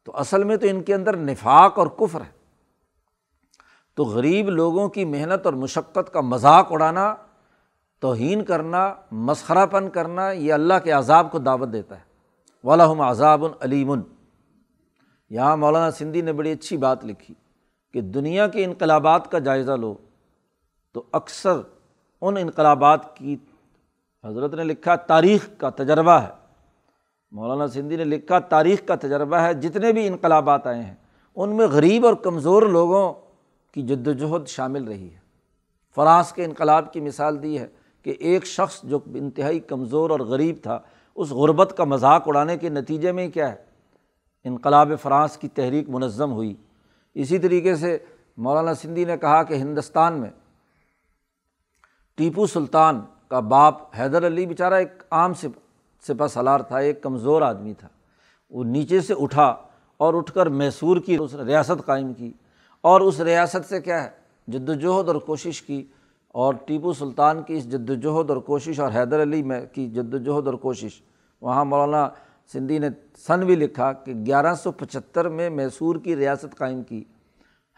تو 0.05 0.13
اصل 0.15 0.45
میں 0.45 0.57
تو 0.57 0.67
ان 0.67 0.83
کے 0.83 0.95
اندر 0.95 1.17
نفاق 1.17 1.79
اور 1.79 1.87
کفر 1.87 2.21
ہے۔ 2.21 2.37
تو 3.95 4.05
غریب 4.05 4.49
لوگوں 4.49 4.89
کی 4.89 5.05
محنت 5.05 5.47
اور 5.47 5.55
مشقت 5.55 6.13
کا 6.13 6.21
مذاق 6.21 6.73
اڑانا، 6.73 7.15
توہین 8.01 8.45
کرنا 8.45 8.95
مسخرہ 9.11 9.67
پن 9.67 9.91
کرنا، 9.91 10.31
یہ 10.31 10.53
اللہ 10.53 10.75
کے 10.85 10.91
عذاب 10.91 11.33
کو 11.33 11.39
دعوت 11.39 11.69
دیتا 11.73 11.97
ہے۔ 11.97 12.03
ولاحم 12.65 13.01
عذاب 13.01 13.45
العلیم 13.45 13.95
یہاں 15.31 15.57
مولانا 15.57 15.91
سندھی 15.91 16.21
نے 16.21 16.33
بڑی 16.33 16.53
اچھی 16.53 16.77
بات 16.77 17.05
لکھی 17.05 17.35
کہ 17.93 18.01
دنیا 18.01 18.49
کے 18.49 18.65
انقلابات 18.65 19.31
کا 19.31 19.39
جائزہ 19.39 19.73
لو۔ 19.73 19.95
تو 20.97 21.03
اکثر 21.13 21.61
ان 22.21 22.37
انقلابات 22.37 23.17
کی 23.17 23.37
حضرت 24.25 24.55
نے 24.55 24.65
لکھا 24.65 24.97
تاریخ 24.97 25.49
کا 25.59 25.71
تجربہ 25.71 26.13
ہے۔ 26.13 26.29
مولانا 27.31 27.69
سندھی 27.69 27.97
نے 27.97 28.05
لکھا 28.05 28.39
تاریخ 28.39 28.87
کا 28.87 28.95
تجربہ 28.95 29.37
ہے۔ 29.37 29.55
جتنے 29.55 29.93
بھی 29.93 30.07
انقلابات 30.07 30.67
آئے 30.67 30.83
ہیں، 30.83 30.95
ان 31.37 31.57
میں 31.57 31.67
غریب 31.67 32.07
اور 32.07 32.15
کمزور 32.15 32.63
لوگوں 32.63 33.13
کی 33.73 33.83
جد 33.83 34.07
وجہد 34.07 34.47
شامل 34.47 34.85
رہی 34.85 35.11
ہے۔ 35.13 35.19
فرانس 35.95 36.33
کے 36.33 36.45
انقلاب 36.45 36.93
کی 36.93 37.01
مثال 37.01 37.43
دی 37.43 37.59
ہے 37.59 37.67
کہ 38.03 38.15
ایک 38.19 38.47
شخص 38.47 38.83
جو 38.83 38.99
انتہائی 39.07 39.61
کمزور 39.61 40.11
اور 40.11 40.21
غریب 40.21 40.57
تھا، 40.63 40.79
اس 41.15 41.31
غربت 41.31 41.75
کا 41.77 41.85
مذاق 41.85 42.23
اڑانے 42.27 42.57
کے 42.57 42.69
نتیجے 42.69 43.13
میں 43.13 43.29
کیا 43.29 43.53
ہے؟ 43.53 43.57
انقلاب 44.45 44.93
فرانس 45.03 45.37
کی 45.37 45.49
تحریک 45.49 45.89
منظم 45.89 46.33
ہوئی۔ 46.33 46.55
اسی 47.15 47.39
طریقے 47.39 47.77
سے 47.77 47.99
مولانا 48.37 48.75
سندھی 48.75 49.05
نے 49.05 49.17
کہا 49.17 49.43
کہ 49.43 49.55
ہندوستان 49.55 50.13
میں 50.21 50.31
ٹیپو 52.17 52.47
سلطان 52.47 53.01
کا 53.29 53.41
باپ 53.41 53.75
حیدر 53.99 54.27
علی 54.27 54.47
بیچارہ 54.47 54.75
ایک 54.75 55.03
عام 55.11 55.33
سپا 55.35 56.29
سالار 56.29 56.61
تھا، 56.61 56.79
ایک 56.79 57.03
کمزور 57.03 57.43
آدمی 57.43 57.75
تھا۔ 57.75 57.89
وہ 58.51 58.65
نیچے 58.65 59.01
سے 59.01 59.15
اٹھا 59.19 59.57
اور 59.97 60.15
اٹھ 60.15 60.33
کر 60.33 60.47
میسور 60.47 60.97
کی 60.97 61.17
اس 61.21 61.35
ریاست 61.35 61.87
قائم 61.87 62.13
کی۔ 62.15 62.33
اور 62.81 63.01
اس 63.01 63.21
ریاست 63.21 63.69
سے 63.69 63.81
کیا 63.81 64.05
ہے؟ 64.05 64.11
جد 64.47 64.69
وجہد 64.69 65.09
اور 65.09 65.17
کوشش 65.17 65.63
کی۔ 65.63 65.85
اور 66.29 66.55
ٹیپو 66.67 66.93
سلطان 66.93 67.43
کی 67.43 67.55
اس 67.55 67.73
جد 67.73 67.91
وجہد 67.91 68.31
اور 68.31 68.37
کوشش 68.37 68.81
اور 68.81 68.93
حیدر 68.93 69.23
علی 69.23 69.43
میں 69.43 69.67
کی 69.73 69.91
جد 69.91 70.15
وجہد 70.15 70.47
اور 70.47 70.55
کوشش۔ 70.55 71.03
وہاں 71.41 71.65
مولانا 71.65 72.09
سندھی 72.53 72.79
نے 72.79 72.89
سن 73.19 73.41
بھی 73.41 73.55
لکھا 73.55 73.93
کہ 73.93 74.13
گیارہ 74.27 74.55
سو 74.55 74.73
پچہتر 74.73 75.29
میں 75.29 75.51
میسور 75.51 75.97
کی 75.97 76.17
ریاست 76.17 76.57
قائم 76.57 76.83
کی۔ 76.83 77.05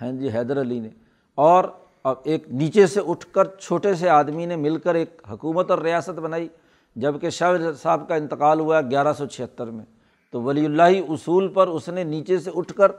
ہیں 0.03 0.13
جی 0.13 0.29
حیدر 0.29 0.61
علی 0.61 0.81
نے۔ 0.81 0.89
اور 1.35 1.65
اب 2.05 2.17
ایک 2.25 2.49
نیچے 2.49 2.87
سے 2.87 3.01
اٹھ 3.07 3.27
کر 3.33 3.45
چھوٹے 3.45 3.95
سے 3.95 4.09
آدمی 4.09 4.47
نے 4.47 4.57
مل 4.57 4.77
کر 4.77 4.95
ایک 4.95 5.23
حکومت 5.31 5.71
اور 5.71 5.79
ریاست 5.79 6.19
بنائی 6.19 6.49
جبکہ 6.97 7.31
شاہ 7.31 7.53
صاحب 7.83 8.09
کا 8.09 8.15
انتقال 8.15 8.61
ہوا 8.61 8.81
گیارہ 8.81 9.13
سو 9.13 9.27
چھہتر 9.27 9.67
میں۔ 9.67 9.85
تو 10.31 10.43
ولی 10.43 10.65
اللہ 10.65 10.83
اصول 10.83 11.49
پر 11.49 11.69
اس 11.69 11.89
نے 11.89 12.05
نیچے 12.05 12.39
سے 12.39 12.51
اٹھ 12.55 12.73
کر 12.73 12.93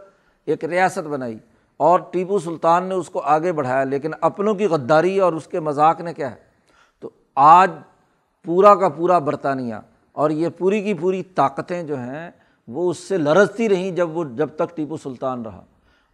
ایک 0.45 0.65
ریاست 0.65 1.07
بنائی 1.07 1.37
اور 1.77 1.99
ٹیپو 2.11 2.39
سلطان 2.39 2.85
نے 2.85 2.95
اس 2.95 3.09
کو 3.09 3.19
آگے 3.19 3.51
بڑھایا۔ 3.51 3.83
لیکن 3.83 4.11
اپنوں 4.21 4.53
کی 4.53 4.65
غداری 4.65 5.19
اور 5.19 5.33
اس 5.33 5.47
کے 5.47 5.59
مذاق 5.59 6.01
نے 6.01 6.13
کیا 6.13 6.31
ہے؟ 6.31 6.35
تو 6.99 7.09
آج 7.35 7.71
پورا 8.45 8.75
کا 8.75 8.89
پورا 8.89 9.19
برطانیہ 9.19 9.75
اور 10.11 10.29
یہ 10.29 10.49
پوری 10.57 10.81
کی 10.81 10.93
پوری 10.93 11.23
طاقتیں 11.23 11.83
جو 11.83 11.97
ہیں، 11.97 12.31
وہ 12.67 12.91
اس 12.91 12.97
سے 12.97 13.17
لرزتی 13.17 13.69
رہیں 13.69 13.91
جب 13.91 14.17
وہ 14.17 14.23
جب 14.23 14.47
تک 14.55 14.77
ٹیپو 14.77 14.97
سلطان 14.97 15.41
رہا۔ 15.41 15.63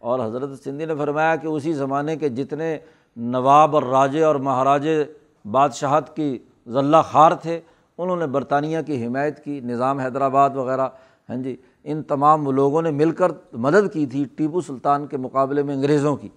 اور 0.06 0.20
حضرت 0.20 0.50
سندھی 0.64 0.84
نے 0.84 0.94
فرمایا 0.94 1.36
کہ 1.36 1.46
اسی 1.46 1.72
زمانے 1.72 2.16
کے 2.16 2.28
جتنے 2.28 2.78
نواب 3.16 3.74
اور 3.74 3.82
راجے 3.82 4.22
اور 4.22 4.34
مہاراجے 4.34 5.04
بادشاہت 5.44 6.14
کی 6.16 6.38
ذلہ 6.68 6.96
خار 7.04 7.32
تھے، 7.32 7.60
انہوں 7.98 8.16
نے 8.16 8.26
برطانیہ 8.26 8.78
کی 8.86 9.04
حمایت 9.06 9.44
کی، 9.44 9.60
نظام 9.60 9.98
حیدرآباد 9.98 10.50
وغیرہ 10.56 10.88
ہاں 11.28 11.36
جی 11.36 11.56
ان 11.84 12.02
تمام 12.02 12.50
لوگوں 12.50 12.82
نے 12.82 12.90
مل 12.90 13.10
کر 13.10 13.32
مدد 13.52 13.92
کی 13.92 14.06
تھی 14.06 14.24
ٹیپو 14.36 14.60
سلطان 14.60 15.06
کے 15.06 15.16
مقابلے 15.16 15.62
میں 15.62 15.74
انگریزوں 15.74 16.16
کی۔ 16.16 16.28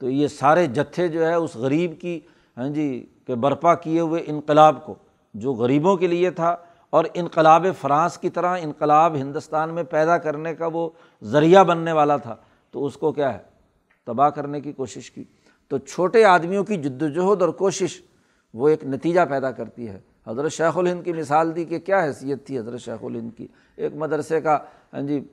تو 0.00 0.10
یہ 0.10 0.28
سارے 0.28 0.66
جتھے 0.66 1.08
جو 1.08 1.26
ہے 1.26 1.34
اس 1.34 1.56
غریب 1.56 2.00
کی 2.00 2.18
ہاں 2.56 2.68
جی 2.68 3.06
کہ 3.26 3.34
برپا 3.34 3.74
کیے 3.74 4.00
ہوئے 4.00 4.22
انقلاب 4.26 4.84
کو، 4.86 4.94
جو 5.34 5.52
غریبوں 5.52 5.96
کے 5.96 6.06
لیے 6.06 6.30
تھا 6.30 6.56
اور 6.90 7.04
انقلاب 7.14 7.66
فرانس 7.80 8.18
کی 8.18 8.30
طرح 8.30 8.56
انقلاب 8.62 9.14
ہندوستان 9.14 9.74
میں 9.74 9.82
پیدا 9.82 10.18
کرنے 10.18 10.54
کا 10.54 10.68
وہ 10.72 10.88
ذریعہ 11.22 11.64
بننے 11.64 11.92
والا 11.92 12.16
تھا۔ 12.16 12.36
تو 12.70 12.86
اس 12.86 12.96
کو 12.96 13.12
کیا 13.12 13.34
ہے؟ 13.34 13.38
تباہ 14.04 14.30
کرنے 14.30 14.60
کی 14.60 14.72
کوشش 14.72 15.10
کی۔ 15.10 15.24
تو 15.68 15.78
چھوٹے 15.78 16.24
آدمیوں 16.24 16.64
کی 16.64 16.76
جد 16.76 17.02
وجہد 17.02 17.42
اور 17.42 17.48
کوشش 17.48 18.02
وہ 18.54 18.68
ایک 18.68 18.84
نتیجہ 18.84 19.20
پیدا 19.30 19.50
کرتی 19.50 19.88
ہے۔ 19.88 20.00
حضرت 20.26 20.52
شیخ 20.52 20.78
الہند 20.78 21.04
کی 21.04 21.12
مثال 21.12 21.56
دی 21.56 21.64
کہ 21.64 21.78
کیا 21.78 22.04
حیثیت 22.04 22.46
تھی 22.46 22.58
حضرت 22.58 22.80
شیخ 22.80 23.04
الہند 23.04 23.30
کی۔ 23.36 23.46
ایک 23.76 23.94
مدرسے 23.94 24.40
کا 24.40 24.58
ہاں 24.92 25.00
جی 25.00 25.24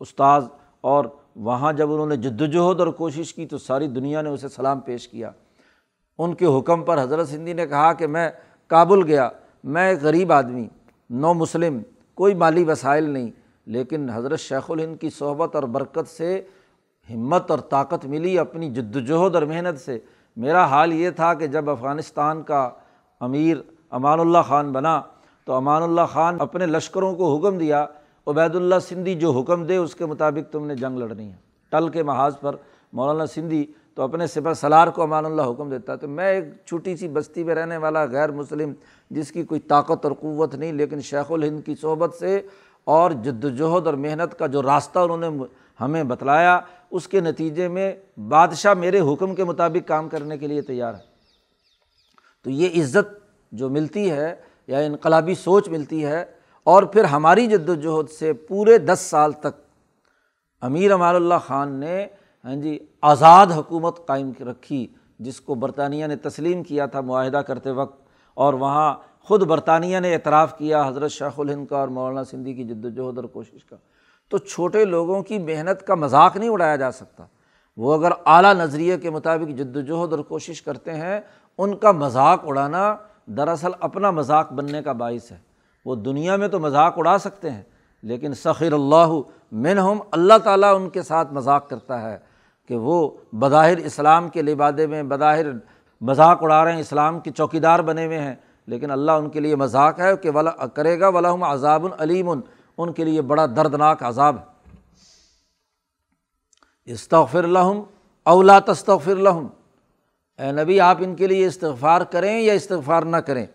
استاذ 0.00 0.44
اور 0.80 1.04
وہاں 1.36 1.72
جب 1.72 1.92
انہوں 1.92 2.06
نے 2.06 2.16
جد 2.16 2.40
وجہد 2.40 2.80
اور 2.80 2.86
کوشش 2.86 3.34
کی 3.34 3.46
تو 3.46 3.58
ساری 3.58 3.86
دنیا 3.86 4.22
نے 4.22 4.28
اسے 4.28 4.48
سلام 4.48 4.80
پیش 4.80 5.08
کیا۔ 5.08 5.30
ان 6.18 6.34
کے 6.34 6.46
حکم 6.46 6.82
پر 6.82 7.02
حضرت 7.02 7.28
سندھی 7.28 7.52
نے 7.52 7.66
کہا 7.66 7.92
کہ 7.92 8.06
میں 8.06 8.30
کابل 8.66 9.02
گیا، 9.02 9.28
میں 9.64 9.88
ایک 9.88 10.02
غریب 10.02 10.32
آدمی، 10.32 10.68
نو 11.10 11.34
مسلم، 11.34 11.80
کوئی 12.14 12.34
مالی 12.34 12.64
وسائل 12.64 13.10
نہیں، 13.10 13.30
لیکن 13.66 14.10
حضرت 14.10 14.40
شیخ 14.40 14.70
الہند 14.70 14.96
کی 15.00 15.10
صحبت 15.10 15.54
اور 15.54 15.62
برکت 15.62 16.08
سے 16.08 16.42
ہمت 17.14 17.50
اور 17.50 17.58
طاقت 17.58 18.04
ملی 18.06 18.38
اپنی 18.38 18.70
جد 18.70 18.96
وجہد 18.96 19.34
اور 19.34 19.42
محنت 19.42 19.80
سے۔ 19.80 19.98
میرا 20.36 20.64
حال 20.64 20.92
یہ 20.92 21.10
تھا 21.10 21.32
کہ 21.34 21.46
جب 21.46 21.70
افغانستان 21.70 22.42
کا 22.42 22.68
امیر 23.20 23.56
امان 23.90 24.20
اللہ 24.20 24.38
خان 24.46 24.72
بنا 24.72 25.00
تو 25.44 25.52
امان 25.52 25.82
اللہ 25.82 26.06
خان 26.12 26.36
اپنے 26.40 26.66
لشکروں 26.66 27.14
کو 27.16 27.36
حکم 27.36 27.58
دیا، 27.58 27.86
عبید 28.26 28.54
اللہ 28.54 28.78
سندھی 28.88 29.14
جو 29.14 29.30
حکم 29.30 29.64
دے 29.64 29.76
اس 29.76 29.94
کے 29.94 30.06
مطابق 30.06 30.52
تم 30.52 30.66
نے 30.66 30.74
جنگ 30.74 30.98
لڑنی 30.98 31.30
ہے۔ 31.30 31.36
ٹل 31.72 31.88
کے 31.88 32.02
محاذ 32.02 32.38
پر 32.40 32.56
مولانا 32.92 33.26
سندھی 33.26 33.64
تو 33.94 34.02
اپنے 34.02 34.26
سپہ 34.26 34.52
سلار 34.52 34.88
کو 34.88 35.02
امان 35.02 35.24
اللہ 35.24 35.42
حکم 35.42 35.68
دیتا۔ 35.70 35.92
ہے 35.92 35.98
تو 35.98 36.08
میں 36.08 36.30
ایک 36.30 36.44
چھوٹی 36.66 36.96
سی 36.96 37.08
بستی 37.08 37.44
میں 37.44 37.54
رہنے 37.54 37.76
والا 37.76 38.04
غیر 38.04 38.30
مسلم 38.30 38.72
جس 39.10 39.32
کی 39.32 39.42
کوئی 39.42 39.60
طاقت 39.60 40.04
اور 40.04 40.12
قوت 40.20 40.54
نہیں، 40.54 40.72
لیکن 40.72 41.00
شیخ 41.00 41.32
الہند 41.32 41.60
کی 41.66 41.74
صحبت 41.74 42.14
سے 42.14 42.40
اور 42.84 43.10
جد 43.10 43.44
وجہد 43.44 43.86
اور 43.86 43.94
محنت 43.94 44.38
کا 44.38 44.46
جو 44.46 44.62
راستہ 44.62 44.98
انہوں 44.98 45.18
نے 45.18 45.44
ہمیں 45.80 46.02
بتلایا 46.04 46.58
اس 46.90 47.08
کے 47.08 47.20
نتیجے 47.20 47.68
میں 47.68 47.92
بادشاہ 48.28 48.74
میرے 48.74 49.00
حکم 49.00 49.34
کے 49.34 49.44
مطابق 49.44 49.88
کام 49.88 50.08
کرنے 50.08 50.38
کے 50.38 50.46
لیے 50.46 50.62
تیار 50.62 50.94
ہے۔ 50.94 51.06
تو 52.42 52.50
یہ 52.50 52.82
عزت 52.82 53.16
جو 53.52 53.68
ملتی 53.68 54.10
ہے 54.10 54.34
یا 54.68 54.78
انقلابی 54.78 55.34
سوچ 55.34 55.68
ملتی 55.68 56.04
ہے 56.04 56.24
اور 56.66 56.82
پھر 56.82 57.04
ہماری 57.04 57.46
جد 57.46 57.68
وجہد 57.68 58.10
سے 58.10 58.32
پورے 58.32 58.78
دس 58.78 59.00
سال 59.00 59.32
تک 59.32 59.60
امیر 60.62 60.92
امان 60.92 61.14
اللہ 61.14 61.34
خان 61.46 61.72
نے 61.80 62.06
ہاں 62.44 62.54
جی 62.56 62.78
آزاد 63.02 63.46
حکومت 63.46 64.06
قائم 64.06 64.30
رکھی، 64.40 64.86
جس 65.18 65.40
کو 65.40 65.54
برطانیہ 65.54 66.06
نے 66.06 66.16
تسلیم 66.16 66.62
کیا 66.62 66.86
تھا 66.86 67.00
معاہدہ 67.00 67.36
کرتے 67.36 67.70
وقت، 67.70 68.00
اور 68.36 68.54
وہاں 68.54 68.94
خود 69.20 69.42
برطانیہ 69.42 69.98
نے 69.98 70.14
اعتراف 70.14 70.56
کیا 70.58 70.86
حضرت 70.88 71.10
شیخ 71.10 71.38
الہند 71.40 71.66
کا 71.66 71.76
اور 71.76 71.88
مولانا 71.88 72.24
سندھی 72.24 72.54
کی 72.54 72.64
جد 72.64 72.84
وجہد 72.84 73.18
اور 73.18 73.24
کوشش 73.24 73.64
کا۔ 73.64 73.76
تو 74.28 74.38
چھوٹے 74.38 74.84
لوگوں 74.84 75.22
کی 75.22 75.38
محنت 75.38 75.86
کا 75.86 75.94
مذاق 75.94 76.36
نہیں 76.36 76.48
اڑایا 76.48 76.76
جا 76.76 76.90
سکتا۔ 76.90 77.24
وہ 77.76 77.94
اگر 77.94 78.12
اعلیٰ 78.26 78.54
نظریے 78.54 78.98
کے 78.98 79.10
مطابق 79.10 79.48
جد 79.48 79.76
وجہد 79.76 80.12
اور 80.12 80.18
کوشش 80.18 80.62
کرتے 80.62 80.94
ہیں، 80.94 81.20
ان 81.58 81.76
کا 81.76 81.92
مذاق 81.92 82.40
اڑانا 82.44 82.96
دراصل 83.26 83.70
اپنا 83.80 84.10
مذاق 84.10 84.52
بننے 84.52 84.82
کا 84.82 84.92
باعث 84.92 85.32
ہے۔ 85.32 85.38
وہ 85.84 85.94
دنیا 85.94 86.36
میں 86.36 86.48
تو 86.48 86.60
مذاق 86.60 86.94
اڑا 86.96 87.18
سکتے 87.18 87.50
ہیں، 87.50 87.62
لیکن 88.02 88.34
سخیر 88.34 88.72
اللہ 88.72 89.20
من 89.52 89.78
ہم 89.78 89.98
اللہ 90.10 90.38
تعالیٰ 90.44 90.76
ان 90.76 90.88
کے 90.88 91.02
ساتھ 91.02 91.32
مذاق 91.32 91.68
کرتا 91.68 92.02
ہے 92.02 92.18
کہ 92.68 92.76
وہ 92.76 93.10
بظاہر 93.32 93.76
اسلام 93.76 94.28
کے 94.28 94.42
لبادے 94.42 94.86
میں، 94.86 95.02
بظاہر 95.02 95.46
مذاق 96.00 96.42
اڑا 96.42 96.64
رہے 96.64 96.72
ہیں، 96.72 96.80
اسلام 96.80 97.20
کے 97.20 97.30
چوکی 97.30 97.60
دار 97.60 97.78
بنے 97.78 98.06
ہوئے 98.06 98.20
ہیں۔ 98.20 98.34
لیکن 98.66 98.90
اللہ 98.90 99.12
ان 99.12 99.28
کے 99.28 99.40
لیے 99.40 99.56
مذاق 99.56 100.00
ہے 100.00 100.16
کہ 100.16 100.30
ولا 100.30 100.50
کرے 100.50 101.00
گا 101.00 101.08
ولہم 101.08 101.42
عذاب 101.42 101.84
العلیم 101.84 102.32
ان 102.78 102.92
کے 102.92 103.04
لیے 103.04 103.22
بڑا 103.22 103.46
دردناک 103.46 104.02
عذاب 104.02 104.36
ہے۔ 104.38 104.58
استغفر 106.84 107.44
الحم 107.44 107.80
اولا 108.24 108.58
تستغفر 108.58 109.10
الحم 109.10 109.46
اے 110.38 110.52
نبی، 110.52 110.80
آپ 110.80 110.96
ان 111.00 111.14
کے 111.14 111.26
لیے 111.26 111.46
استغفار 111.46 112.00
کریں 112.00 112.40
یا 112.40 112.52
استغفار 112.52 113.02
نہ 113.02 113.16
کریں؟ 113.16 113.46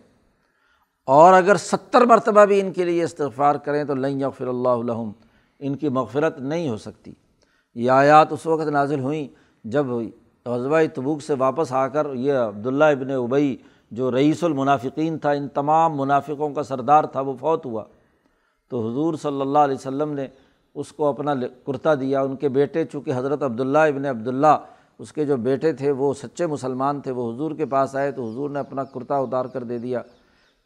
اور 1.06 1.32
اگر 1.32 1.56
ستر 1.56 2.00
مرتبہ 2.00 2.44
بھی 2.44 2.60
ان 2.60 2.72
کے 2.72 2.84
لیے 2.84 3.04
استغفار 3.04 3.54
کریں 3.54 3.84
تو 3.84 3.94
لن 3.94 4.20
یغفر 4.20 4.46
اللہ 4.46 4.68
الحم 4.68 5.12
ان 5.58 5.76
کی 5.76 5.88
مغفرت 5.88 6.38
نہیں 6.38 6.68
ہو 6.68 6.76
سکتی۔ 6.76 7.12
یہ 7.74 7.90
آیات 7.90 8.32
اس 8.32 8.46
وقت 8.46 8.68
نازل 8.68 9.00
ہوئیں 9.00 9.28
جب 9.64 9.86
غزبۂ 10.46 10.84
تبوک 10.94 11.22
سے 11.22 11.34
واپس 11.34 11.72
آ 11.72 11.88
کر 11.88 12.06
یہ 12.14 12.32
عبداللہ 12.32 12.84
ابن 12.84 13.10
ابئی 13.10 13.56
جو 13.90 14.10
رئیس 14.10 14.44
المنافقین 14.44 15.18
تھا، 15.18 15.30
ان 15.30 15.48
تمام 15.48 15.96
منافقوں 15.96 16.50
کا 16.54 16.62
سردار 16.62 17.04
تھا، 17.04 17.20
وہ 17.20 17.34
فوت 17.40 17.66
ہوا۔ 17.66 17.84
تو 18.74 18.88
حضور 18.88 19.14
صلی 19.14 19.40
اللہ 19.40 19.58
علیہ 19.58 19.74
وسلم 19.74 20.12
نے 20.12 20.26
اس 20.74 20.92
کو 20.92 21.06
اپنا 21.06 21.34
کرتا 21.66 21.94
دیا۔ 21.94 22.22
ان 22.22 22.36
کے 22.36 22.48
بیٹے، 22.48 22.84
چونکہ 22.84 23.12
حضرت 23.16 23.42
عبداللہ 23.42 23.78
ابن 23.78 24.06
عبداللہ، 24.06 24.56
اس 24.98 25.12
کے 25.12 25.24
جو 25.24 25.36
بیٹے 25.36 25.72
تھے، 25.72 25.90
وہ 25.90 26.14
سچے 26.14 26.46
مسلمان 26.46 27.00
تھے، 27.00 27.10
وہ 27.10 27.32
حضور 27.32 27.50
کے 27.52 27.66
پاس 27.66 27.96
آئے 27.96 28.12
تو 28.12 28.30
حضور 28.30 28.50
نے 28.50 28.58
اپنا 28.58 28.84
کرتا 28.84 29.16
اتار 29.16 29.44
کر 29.44 29.62
دے 29.62 29.78
دیا۔ 29.78 30.02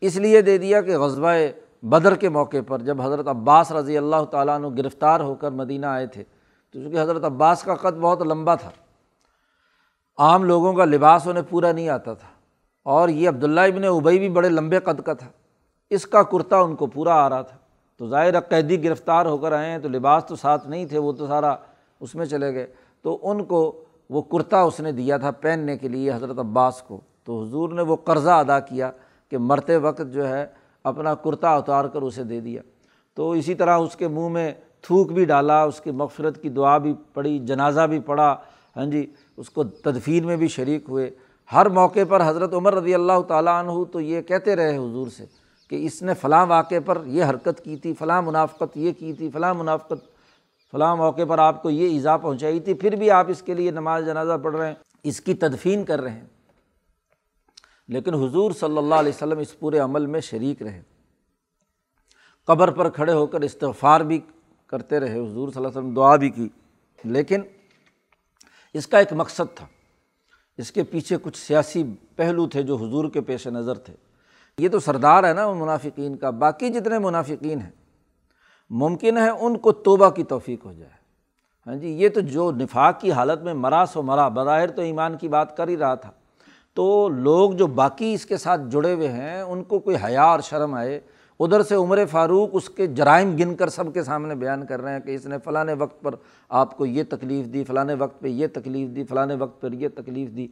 اس 0.01 0.17
لیے 0.17 0.43
دے 0.43 0.59
دیا 0.59 0.81
کہ 0.81 0.99
غزبۂ 0.99 1.37
بدر 1.83 2.15
کے 2.15 2.29
موقع 2.29 2.57
پر 2.67 2.79
جب 2.79 3.03
حضرت 3.03 3.29
عباس 3.29 3.73
رضی 3.73 3.99
اللہ 3.99 4.25
تعالیٰ 4.31 4.55
عنہ 4.55 4.67
گرفتار 4.67 5.21
ہو 5.21 5.35
کر 5.35 5.51
مدینہ 5.51 5.87
آئے 5.87 6.07
تھے، 6.07 6.25
تو 6.73 6.83
چونکہ 6.83 7.03
حضرت 7.03 7.25
عباس 7.25 7.63
کا 7.63 7.75
قد 7.75 7.97
بہت 8.01 8.23
لمبا 8.23 8.55
تھا، 8.55 8.71
عام 10.19 10.45
لوگوں 10.45 10.73
کا 10.73 10.85
لباس 10.85 11.27
انہیں 11.27 11.45
پورا 11.51 11.73
نہیں 11.73 11.89
آتا 11.89 12.15
تھا۔ 12.15 12.29
اور 12.83 13.09
یہ 13.09 13.29
عبداللہ 13.29 13.61
ابن 13.61 13.85
ابئی 13.85 14.19
بھی 14.19 14.29
بڑے 14.29 14.49
لمبے 14.49 14.79
قد 14.79 15.01
کا 15.07 15.13
تھا۔ 15.13 15.29
اس 15.91 16.07
کا 16.07 16.23
کرتا 16.23 16.59
ان 16.59 16.77
کو 16.77 16.87
پورا 16.87 17.15
آ 17.15 17.29
رہا 17.29 17.43
تھا۔ 17.43 17.57
تو 17.99 18.09
ظاہر 18.09 18.41
قیدی 18.41 18.85
گرفتار 18.85 19.27
ہو 19.27 19.39
کر 19.39 19.53
آئے 19.53 19.71
ہیں، 19.71 19.79
تو 19.79 19.89
لباس 19.89 20.25
تو 20.25 20.37
ساتھ 20.37 20.69
نہیں 20.69 20.87
تھے، 20.87 20.99
وہ 20.99 21.13
تو 21.13 21.27
سارا 21.27 21.57
اس 22.01 22.15
میں 22.15 22.27
چلے 22.27 22.55
گئے۔ 22.55 22.67
تو 23.03 23.19
ان 23.23 23.45
کو 23.45 23.85
وہ 24.11 24.23
کرتا 24.23 24.63
اس 24.63 24.81
نے 24.81 24.93
دیا 24.93 25.17
تھا 25.17 25.31
پہننے 25.31 25.79
کے 25.79 25.89
لیے 25.89 26.13
حضرت 26.13 26.39
عباس 26.39 26.83
کو۔ 26.83 27.01
تو 27.25 27.43
حضور 27.43 27.69
نے 27.69 27.83
وہ 27.83 27.97
قرضہ 27.97 28.31
ادا 28.31 28.61
کیا 28.61 28.91
کہ 29.29 29.39
مرتے 29.39 29.77
وقت 29.77 30.03
جو 30.13 30.29
ہے 30.29 30.47
اپنا 30.85 31.15
کرتا 31.15 31.57
اتار 31.57 31.85
کر 31.85 32.03
اسے 32.03 32.25
دے 32.25 32.41
دیا۔ 32.41 32.63
تو 33.15 33.31
اسی 33.31 33.55
طرح 33.55 33.79
اس 33.79 33.97
کے 33.97 34.09
منہ 34.09 34.29
میں 34.29 34.53
تھوک 34.83 35.13
بھی 35.13 35.25
ڈالا، 35.25 35.63
اس 35.63 35.81
کی 35.81 35.91
مغفرت 35.91 36.43
کی 36.43 36.49
دعا 36.49 36.79
بھی 36.79 36.95
پڑھی 37.13 37.39
جنازہ 37.39 37.81
بھی 37.81 38.01
پڑھا 38.01 38.37
ہاں 38.77 38.87
جی 38.87 39.13
اس 39.37 39.51
کو 39.51 39.65
تدفین 39.65 40.27
میں 40.27 40.37
بھی 40.37 40.49
شریک 40.49 40.85
ہوئے۔ 40.89 41.11
ہر 41.53 41.69
موقع 41.69 42.01
پر 42.09 42.23
حضرت 42.27 42.55
عمر 42.55 42.75
رضی 42.75 42.95
اللہ 42.95 43.21
تعالیٰ 43.29 43.65
عنہ 43.65 43.85
تو 43.93 44.01
یہ 44.01 44.23
کہتے 44.23 44.57
رہے 44.57 44.77
حضور 44.77 45.07
سے 45.07 45.25
کہ 45.69 45.87
اس 45.87 46.03
نے 46.03 46.15
فلاں 46.15 46.47
واقعے 46.47 46.81
پر 46.81 47.03
یہ 47.07 47.25
حرکت 47.25 47.65
کی 47.65 47.77
تھی، 47.77 47.95
فلاں 47.95 48.23
منافقت 48.23 48.77
یہ 48.77 48.93
کی 48.93 49.13
تھی، 49.13 49.31
فلاں 49.31 49.55
منافقت، 49.55 50.05
فلاں 50.71 50.97
موقع 50.97 51.21
پر 51.29 51.39
آپ 51.39 51.63
کو 51.63 51.71
یہ 51.71 51.89
ایزا 51.89 52.17
پہنچائی 52.17 52.61
تھی، 52.61 52.75
پھر 52.75 52.97
بھی 52.97 53.11
آپ 53.11 53.27
اس 53.29 53.43
کے 53.43 53.55
لیے 53.55 53.71
نماز 53.71 54.07
جنازہ 54.07 54.33
پڑھ 54.43 54.57
رہے 54.57 54.67
ہیں، 54.67 54.75
اس 55.03 55.21
کی 55.21 55.35
تدفین 55.35 55.85
کر 55.85 56.01
رہے 56.01 56.11
ہیں۔ 56.11 56.27
لیکن 57.89 58.15
حضور 58.15 58.53
صلی 58.53 58.79
اللہ 58.79 58.95
علیہ 58.95 59.13
وسلم 59.15 59.39
اس 59.39 59.59
پورے 59.59 59.79
عمل 59.79 60.07
میں 60.07 60.21
شریک 60.21 60.63
رہے۔ 60.63 60.83
قبر 62.47 62.71
پر 62.71 62.91
کھڑے 62.91 63.13
ہو 63.13 63.27
کر 63.27 63.41
استغفار 63.41 64.01
بھی 64.01 64.21
کرتے 64.67 65.01
رہے، 65.01 65.15
حضور 65.15 65.49
صلی 65.49 65.57
اللہ 65.57 65.69
علیہ 65.69 65.79
وسلم 65.79 65.95
دعا 65.95 66.17
بھی 66.17 66.31
کی۔ 66.31 66.49
لیکن 67.05 67.43
اس 68.75 68.87
کا 68.87 68.99
ایک 68.99 69.13
مقصد 69.13 69.57
تھا۔ 69.57 69.67
اس 70.57 70.73
کے 70.73 70.83
پیچھے 70.83 71.17
کچھ 71.23 71.39
سیاسی 71.39 71.85
پہلو 72.17 72.49
تھے 72.49 72.63
جو 72.63 72.77
حضور 72.77 73.11
کے 73.11 73.21
پیش 73.21 73.47
نظر 73.47 73.79
تھے۔ 73.79 73.95
یہ 74.59 74.69
تو 74.69 74.81
سردار 74.81 75.25
ہے 75.25 75.33
نا 75.33 75.47
وہ 75.47 75.55
منافقین 75.55 76.17
کا، 76.17 76.31
باقی 76.31 76.69
جتنے 76.69 76.99
منافقین 76.99 77.61
ہیں، 77.61 77.71
ممکن 78.71 79.19
ہے 79.19 79.29
ان 79.29 79.57
کو 79.57 79.73
توبہ 79.73 80.11
کی 80.11 80.25
توفیق 80.25 80.65
ہو 80.65 80.73
جائے۔ 80.73 80.91
ہاں 81.67 81.77
جی 81.77 81.89
یہ 81.89 82.09
تو 82.09 82.21
جو 82.21 82.51
نفاق 82.51 83.01
کی 83.01 83.13
حالت 83.13 83.43
میں 83.43 83.55
مرا 83.55 83.85
سو 83.93 84.03
مرا، 84.03 84.29
بظاہر 84.29 84.71
تو 84.71 84.83
ایمان 84.83 85.17
کی 85.17 85.29
بات 85.29 85.57
کر 85.57 85.69
ہی 85.69 85.77
رہا 85.77 85.95
تھا۔ 85.95 86.11
تو 86.75 87.09
لوگ 87.09 87.51
جو 87.51 87.67
باقی 87.67 88.15
اس 88.15 88.27
کے 88.27 88.37
ساتھ 88.37 88.61
جڑے 88.71 88.95
ہوئے 88.95 89.09
ہیں، 89.09 89.41
ان 89.41 89.65
کو 89.65 89.79
کوئی 89.79 89.97
حیا 90.05 90.23
اور 90.23 90.41
شرم 90.41 90.75
آئے، 90.75 91.01
ادھر 91.41 91.63
سے 91.63 91.75
عمر 91.75 92.05
فاروق 92.11 92.51
اس 92.53 92.71
کے 92.71 92.87
جرائم 92.87 93.37
گن 93.37 93.57
کر 93.57 93.69
سب 93.69 93.95
کے 93.95 94.03
سامنے 94.03 94.35
بیان 94.35 94.67
کر 94.67 94.81
رہے 94.81 94.93
ہیں 94.93 95.01
کہ 95.01 95.15
اس 95.15 95.27
نے 95.27 95.37
فلاں 95.45 95.65
وقت 95.79 96.03
پر 96.03 96.15
آپ 96.49 96.77
کو 96.77 96.87
یہ 96.87 97.03
تکلیف 97.09 97.47
دی، 97.47 97.65
فلاں 97.65 97.85
وقت 97.99 98.21
پہ 98.21 98.29
یہ 98.29 98.47
تکلیف 98.53 98.97
دی، 98.97 99.05
فلاں 99.05 99.27
وقت 99.39 99.61
پر 99.61 99.73
یہ 99.73 99.89
تکلیف 99.95 100.37
دی۔ 100.37 100.49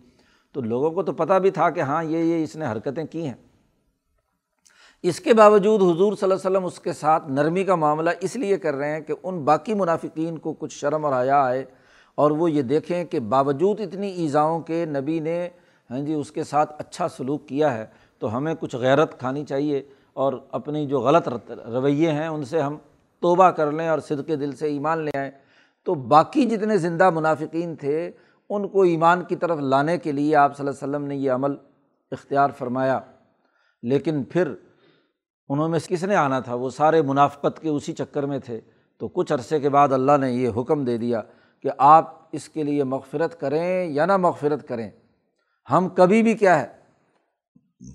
تو 0.53 0.61
لوگوں 0.61 0.91
کو 0.91 1.03
تو 1.03 1.13
پتہ 1.13 1.35
بھی 1.35 1.51
تھا 1.51 1.71
کہ 1.71 1.81
ہاں 1.81 2.05
یہ 2.05 2.19
یہ 2.19 2.45
اس 2.45 2.57
نے 2.57 2.67
حرکتیں 2.67 3.05
کی 3.05 3.27
ہیں۔ 3.27 3.35
اس 5.09 5.21
کے 5.21 5.35
باوجود 5.35 5.83
حضور 5.83 6.13
صلی 6.13 6.31
اللہ 6.31 6.35
علیہ 6.35 6.51
وسلم 6.51 6.65
اس 6.65 6.81
کے 6.81 6.93
ساتھ 6.93 7.31
نرمی 7.31 7.65
کا 7.65 7.75
معاملہ 7.75 8.11
اس 8.21 8.37
لیے 8.37 8.57
کر 8.57 8.75
رہے 8.75 8.91
ہیں 8.91 9.01
کہ 9.01 9.15
ان 9.23 9.45
باقی 9.45 9.75
منافقین 9.75 10.39
کو 10.39 10.53
کچھ 10.53 10.75
شرم 10.75 11.05
اور 11.05 11.23
حیا 11.23 11.43
آئے 11.43 11.65
اور 12.15 12.31
وہ 12.31 12.51
یہ 12.51 12.63
دیکھیں 12.63 13.05
کہ 13.05 13.21
باوجود 13.21 13.81
اتنی 13.81 14.09
ایزاؤں 14.11 14.61
کے 14.61 14.85
نبی 14.85 15.19
نے 15.21 15.49
ہاں 15.91 15.99
جی 15.99 16.13
اس 16.13 16.33
کے 16.33 16.45
ساتھ 16.45 16.75
اچھا 16.79 17.09
سلوک 17.09 17.49
کیا 17.49 17.79
ہے، 17.79 17.87
تو 18.19 18.37
ہمیں 18.37 18.55
کچھ 18.61 18.77
غیرت 18.77 19.19
کھانی 19.19 19.45
چاہیے 19.45 19.83
اور 20.13 20.33
اپنی 20.53 20.87
جو 20.87 21.01
غلط 21.01 21.29
رویے 21.73 22.13
ہیں 22.13 22.29
ان 22.29 22.45
سے 22.45 22.61
ہم 22.61 22.77
توبہ 23.21 23.51
کر 23.51 23.73
لیں 23.73 23.89
اور 23.89 23.99
صدق 23.99 24.29
دل 24.29 24.57
سے 24.57 24.67
ایمان 24.67 24.99
لے 24.99 25.19
آئیں۔ 25.19 25.31
تو 25.85 25.95
باقی 25.95 26.45
جتنے 26.45 26.77
زندہ 26.77 27.11
منافقین 27.11 27.77
تھے، 27.77 28.11
ان 28.51 28.69
کو 28.69 28.83
ایمان 28.83 29.25
کی 29.25 29.37
طرف 29.37 29.59
لانے 29.59 29.99
کے 29.99 30.13
لیے 30.13 30.37
آپ 30.37 30.57
صلی 30.57 30.67
اللہ 30.67 30.85
علیہ 30.85 30.95
وسلم 30.95 31.09
نے 31.09 31.17
یہ 31.17 31.31
عمل 31.31 31.55
اختیار 32.11 32.51
فرمایا۔ 32.59 33.01
لیکن 33.83 34.25
پھر 34.25 34.55
انہوں 35.49 35.69
میں 35.69 35.79
کس 35.89 36.05
نے 36.05 36.15
آنا 36.15 36.41
تھا؟ 36.41 36.55
وہ 36.55 36.71
سارے 36.71 37.03
منافقت 37.03 37.63
کے 37.63 37.69
اسی 37.69 37.93
چکر 37.93 38.23
میں 38.23 38.39
تھے۔ 38.39 38.61
تو 38.99 39.09
کچھ 39.09 39.33
عرصے 39.33 39.61
کے 39.61 39.69
بعد 39.69 39.93
اللہ 39.93 40.17
نے 40.21 40.33
یہ 40.33 40.49
حکم 40.57 40.85
دے 40.85 40.97
دیا 40.97 41.23
کہ 41.63 41.71
آپ 41.79 42.15
اس 42.33 42.49
کے 42.49 42.63
لیے 42.63 42.85
مغفرت 42.85 43.41
کریں 43.41 43.85
یا 43.85 44.07
نہ 44.07 44.17
مغفرت 44.17 44.69
کریں۔ 44.69 44.91
ہم 45.71 45.89
کبھی 45.89 46.23
بھی 46.23 46.35
کیا 46.35 46.63
ہے؟ 46.63 46.67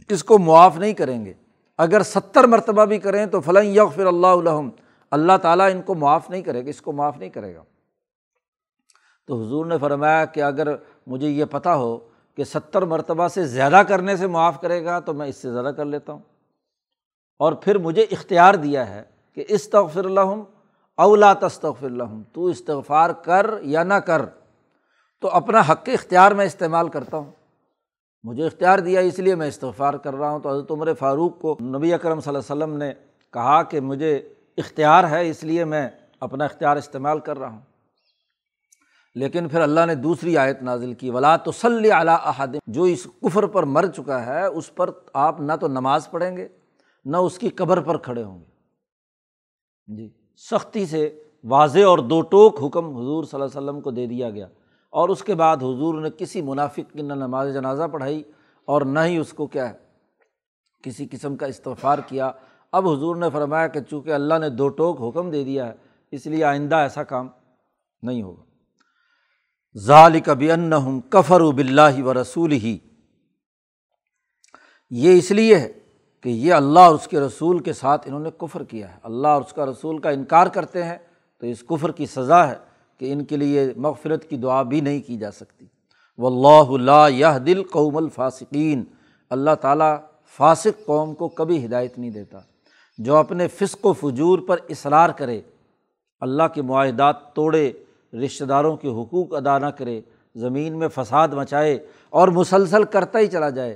اس 0.10 0.24
کو 0.24 0.40
معاف 0.40 0.78
نہیں 0.78 0.94
کریں 0.94 1.26
گے۔ 1.26 1.34
اگر 1.78 2.04
ستر 2.04 2.44
مرتبہ 2.44 2.86
بھی 2.86 3.00
کریں 3.00 3.26
تو 3.26 3.42
فلاں 3.42 3.64
یغفر 3.64 4.06
اللہ 4.06 4.28
الحم 4.28 4.70
اللہ 5.12 5.38
تعالیٰ 5.42 5.72
ان 5.72 5.82
کو 5.82 5.96
معاف 5.96 6.30
نہیں 6.30 6.42
کرے 6.42 6.66
گا، 6.66 6.70
اس 6.70 6.82
کو 6.82 6.92
معاف 6.92 7.18
نہیں 7.18 7.30
کرے 7.30 7.56
گا۔ 7.56 7.64
تو 9.28 9.42
حضور 9.42 9.66
نے 9.66 9.78
فرمایا 9.78 10.26
کہ 10.26 10.44
اگر 10.44 10.76
مجھے 11.08 11.30
یہ 11.30 11.46
پتہ 11.46 11.70
ہو 11.70 11.98
کہ 12.36 12.44
ستر 12.44 12.82
مرتبہ 12.82 13.28
سے 13.28 13.46
زیادہ 13.46 13.82
کرنے 13.88 14.18
سے 14.18 14.28
معاف 14.28 14.62
کرے 14.62 14.86
گا 14.86 15.00
تو 15.00 15.14
میں 15.14 15.28
اس 15.28 15.36
سے 15.36 15.52
زیادہ 15.52 15.74
کر 15.78 15.86
لیتا 15.86 16.14
ہوں۔ 16.14 16.31
اور 17.42 17.54
پھر 17.54 17.78
مجھے 17.78 18.02
اختیار 18.02 18.54
دیا 18.54 18.90
ہے 18.90 19.04
کہ 19.36 19.44
استغفر 19.50 20.06
الحم 20.06 20.44
اولا 20.98 21.34
تستغفر 21.34 21.86
الحم 21.86 22.24
تو 22.34 22.46
استغفار 22.46 23.10
کر 23.10 23.52
یا 23.62 23.84
نہ 23.84 23.94
کر، 23.94 24.22
تو 25.22 25.28
اپنا 25.28 25.60
حق 25.60 25.90
اختیار 25.94 26.32
میں 26.32 26.46
استعمال 26.46 26.90
کرتا 26.90 27.18
ہوں۔ 27.18 27.32
مجھے 28.24 28.46
اختیار 28.46 28.80
دیا، 28.80 29.00
اس 29.00 29.20
لیے 29.20 29.36
میں 29.36 29.48
استغفار 29.48 29.94
کر 29.94 30.16
رہا 30.16 30.30
ہوں۔ 30.30 30.40
تو 30.40 30.50
حضرت 30.50 30.72
عمر 30.72 30.94
فاروق 30.94 31.40
کو 31.40 31.58
نبی 31.62 31.94
اکرم 31.94 32.20
صلی 32.20 32.36
اللہ 32.36 32.54
علیہ 32.54 32.64
وسلم 32.64 32.78
نے 32.78 32.94
کہا 33.34 33.64
کہ 33.64 33.80
مجھے 33.80 34.16
اختیار 34.58 35.04
ہے، 35.04 35.30
اس 35.30 35.44
لیے 35.44 35.66
میں 35.66 35.90
اپنا 36.20 36.46
اختیار 36.46 36.78
استعمال 36.78 37.20
کر 37.20 37.40
رہا 37.40 37.52
ہوں۔ 37.52 37.62
لیکن 39.16 39.48
پھر 39.48 39.62
اللہ 39.62 39.86
نے 39.86 39.96
دوسری 39.96 40.38
آیت 40.38 40.62
نازل 40.62 40.94
کی، 40.94 41.10
ولا 41.10 41.38
تو 41.38 41.52
صلی 41.52 41.92
اعلیٰ 41.92 42.18
احد 42.24 42.48
جو 42.68 42.84
اس 42.84 43.08
کفر 43.22 43.46
پر 43.46 43.64
مر 43.64 43.86
چکا 43.86 44.26
ہے، 44.26 44.46
اس 44.46 44.76
پر 44.76 44.90
آپ 45.14 45.42
نہ 45.42 45.54
تو 45.62 45.68
نماز 45.68 46.12
پڑھیں 46.12 46.38
گے۔ 46.38 46.48
نہ 47.06 47.18
اس 47.18 47.38
کی 47.38 47.50
قبر 47.50 47.82
پر 47.82 47.98
کھڑے 47.98 48.24
ہوں 48.24 48.40
گے۔ 48.40 48.52
جی 49.96 50.10
سختی 50.38 50.86
سے 50.86 51.24
واضح 51.44 51.80
اور 51.80 51.98
دو 51.98 52.22
ٹوک 52.22 52.64
حکم 52.64 52.86
حضور 52.86 53.24
صلی 53.24 53.42
اللہ 53.42 53.60
علیہ 53.60 53.70
وسلم 53.70 53.82
کو 53.82 53.92
دے 53.92 54.06
دیا 54.06 54.30
گیا۔ 54.30 54.48
اور 54.90 55.10
اس 55.10 55.24
کے 55.24 55.36
بعد 55.36 55.58
حضور 55.58 56.02
نے 56.02 56.10
کسی 56.18 56.42
منافق 56.42 56.94
کی 56.94 57.02
نہ 57.02 57.14
نماز 57.14 57.54
جنازہ 57.54 57.84
پڑھائی 57.84 58.24
اور 58.66 58.82
نہ 58.82 59.00
ہی 59.00 59.18
اس 59.18 59.34
کو 59.34 59.48
کیا 59.48 59.70
ہے، 59.70 59.78
کسی 60.84 61.08
قسم 61.12 61.36
کا 61.36 61.46
استغفار 61.46 62.00
کیا۔ 62.08 62.32
اب 62.72 62.90
حضور 62.90 63.16
نے 63.16 63.30
فرمایا 63.34 63.68
کہ 63.68 63.80
چونکہ 63.82 64.14
اللہ 64.14 64.34
نے 64.40 64.50
دو 64.50 64.70
ٹوک 64.70 65.02
حکم 65.02 65.32
دے 65.32 65.44
دیا 65.44 65.68
ہے، 65.68 65.74
اس 66.12 66.28
لیے 66.28 66.44
آئندہ 66.44 66.76
ایسا 66.76 67.04
کام 67.04 67.28
نہیں 68.02 68.22
ہوگا۔ 68.24 68.44
ظال 69.78 70.20
کبی 70.20 70.52
ان 70.52 71.02
کفر 71.02 71.42
و 71.42 71.52
بلّہ 71.52 72.04
و 72.04 72.22
رسول 72.22 72.52
ہی 72.52 72.78
یہ 74.90 75.18
اس 75.18 75.32
لیے 75.32 75.58
ہے 75.58 75.81
کہ 76.22 76.30
یہ 76.30 76.54
اللہ 76.54 76.80
اور 76.80 76.96
اس 76.96 77.08
کے 77.08 77.20
رسول 77.20 77.60
کے 77.60 77.74
ساتھ 77.74 78.08
انہوں 78.08 78.20
نے 78.20 78.30
کفر 78.38 78.64
کیا 78.64 78.92
ہے۔ 78.92 78.98
اللہ 79.04 79.28
اور 79.28 79.42
اس 79.42 79.54
کا 79.54 79.66
رسول 79.66 79.98
کا 79.98 80.10
انکار 80.10 80.48
کرتے 80.48 80.84
ہیں 80.84 80.98
تو 81.40 81.48
اس 81.48 81.64
کفر 81.70 81.92
کی 81.92 82.06
سزا 82.06 82.50
ہے 82.50 82.56
کہ 82.98 83.14
ان 83.14 83.24
کے 83.24 83.38
لیے 83.38 83.74
مغفرت 83.76 84.30
کی 84.30 84.38
دعا 84.38 84.64
بھی 84.64 84.82
نہیں 84.82 85.02
کی 85.08 85.18
جا 85.18 85.32
سکتی۔ 85.32 85.66
و 86.18 86.28
اللہ 86.28 86.92
اللہ 86.92 87.16
یہ 87.16 87.38
دل 87.38 87.64
قوم 87.64 87.98
الفاصقین 87.98 88.84
اللہ 89.30 89.56
تعالیٰ 89.62 89.98
فاسق 90.38 90.86
قوم 90.86 91.14
کو 91.14 91.28
کبھی 91.28 91.66
ہدایت 91.66 92.00
نہیں 92.00 92.12
دیتا۔ 92.12 92.40
جو 92.98 93.16
اپنے 93.16 93.48
فسق 93.48 93.86
و 93.86 93.94
فجور 93.94 94.40
پر 94.40 94.58
اصرار 94.70 95.10
کرے، 95.10 95.42
اللہ 96.22 96.44
کے 96.54 96.62
معاہدات 96.62 97.34
توڑے، 97.34 97.72
رشتہ 98.26 98.44
داروں 98.44 98.78
کے 98.78 98.88
حقوق 98.88 99.34
ادا 99.34 99.58
نہ 99.58 99.66
کرے، 99.66 100.02
زمین 100.36 100.80
میں 100.80 100.88
فساد 100.88 101.28
مچائے 101.28 101.88
اور 102.10 102.28
مسلسل 102.28 102.84
کرتا 102.84 103.20
ہی 103.20 103.28
چلا 103.28 103.50
جائے 103.50 103.76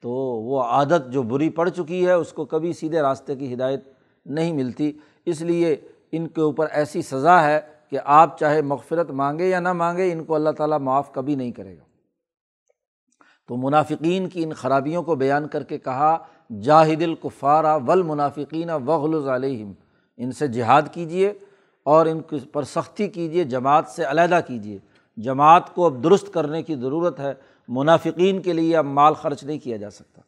تو 0.00 0.10
وہ 0.10 0.62
عادت 0.62 1.12
جو 1.12 1.22
بری 1.22 1.50
پڑ 1.50 1.68
چکی 1.68 2.06
ہے، 2.06 2.12
اس 2.12 2.32
کو 2.32 2.44
کبھی 2.44 2.72
سیدھے 2.72 3.00
راستے 3.00 3.36
کی 3.36 3.54
ہدایت 3.54 3.80
نہیں 4.26 4.52
ملتی۔ 4.52 4.92
اس 5.26 5.42
لیے 5.42 5.76
ان 6.12 6.28
کے 6.28 6.40
اوپر 6.40 6.66
ایسی 6.70 7.02
سزا 7.02 7.44
ہے 7.44 7.60
کہ 7.90 7.98
آپ 8.04 8.38
چاہے 8.38 8.62
مغفرت 8.62 9.10
مانگے 9.10 9.48
یا 9.48 9.60
نہ 9.60 9.72
مانگے، 9.72 10.12
ان 10.12 10.24
کو 10.24 10.34
اللہ 10.34 10.50
تعالیٰ 10.50 10.78
معاف 10.78 11.12
کبھی 11.12 11.34
نہیں 11.34 11.52
کرے 11.52 11.76
گا۔ 11.76 11.82
تو 13.48 13.56
منافقین 13.56 14.28
کی 14.28 14.42
ان 14.44 14.52
خرابیوں 14.52 15.02
کو 15.02 15.14
بیان 15.14 15.48
کر 15.48 15.62
کے 15.62 15.78
کہا، 15.78 16.18
جاہد 16.62 17.02
القفارہ 17.02 17.78
ول 17.86 18.02
منافقین 18.02 18.70
وغل 18.70 19.28
علیہم۔ 19.28 19.72
ان 20.16 20.32
سے 20.32 20.48
جہاد 20.48 20.82
کیجیے 20.92 21.32
اور 21.84 22.06
ان 22.06 22.20
پر 22.52 22.62
سختی 22.62 23.08
کیجیے 23.08 23.44
جماعت 23.44 23.88
سے 23.88 24.04
علیحدہ 24.04 24.40
کیجیے 24.46 24.78
جماعت 25.16 25.74
کو 25.74 25.86
اب 25.86 26.04
درست 26.04 26.34
کرنے 26.34 26.62
کی 26.62 26.74
ضرورت 26.74 27.20
ہے۔ 27.20 27.34
منافقین 27.68 28.42
کے 28.42 28.52
لیے 28.52 28.76
اب 28.76 28.84
مال 28.84 29.14
خرچ 29.14 29.44
نہیں 29.44 29.58
کیا 29.58 29.76
جا 29.76 29.90
سکتا۔ 29.90 30.22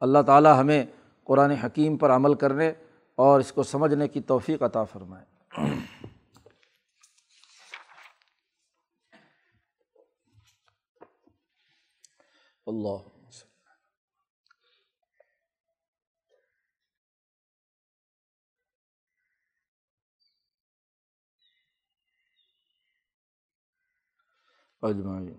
اللہ 0.00 0.18
تعالیٰ 0.26 0.60
ہمیں 0.60 0.86
قرآن 1.24 1.50
حکیم 1.50 1.96
پر 1.96 2.10
عمل 2.10 2.34
کرنے 2.34 2.72
اور 3.16 3.40
اس 3.40 3.52
کو 3.52 3.62
سمجھنے 3.62 4.08
کی 4.08 4.20
توفیق 4.20 4.62
عطا 4.62 4.84
فرمائے۔ 4.84 5.26
اللہ۔ 12.66 13.08
اجمائی 24.82 25.34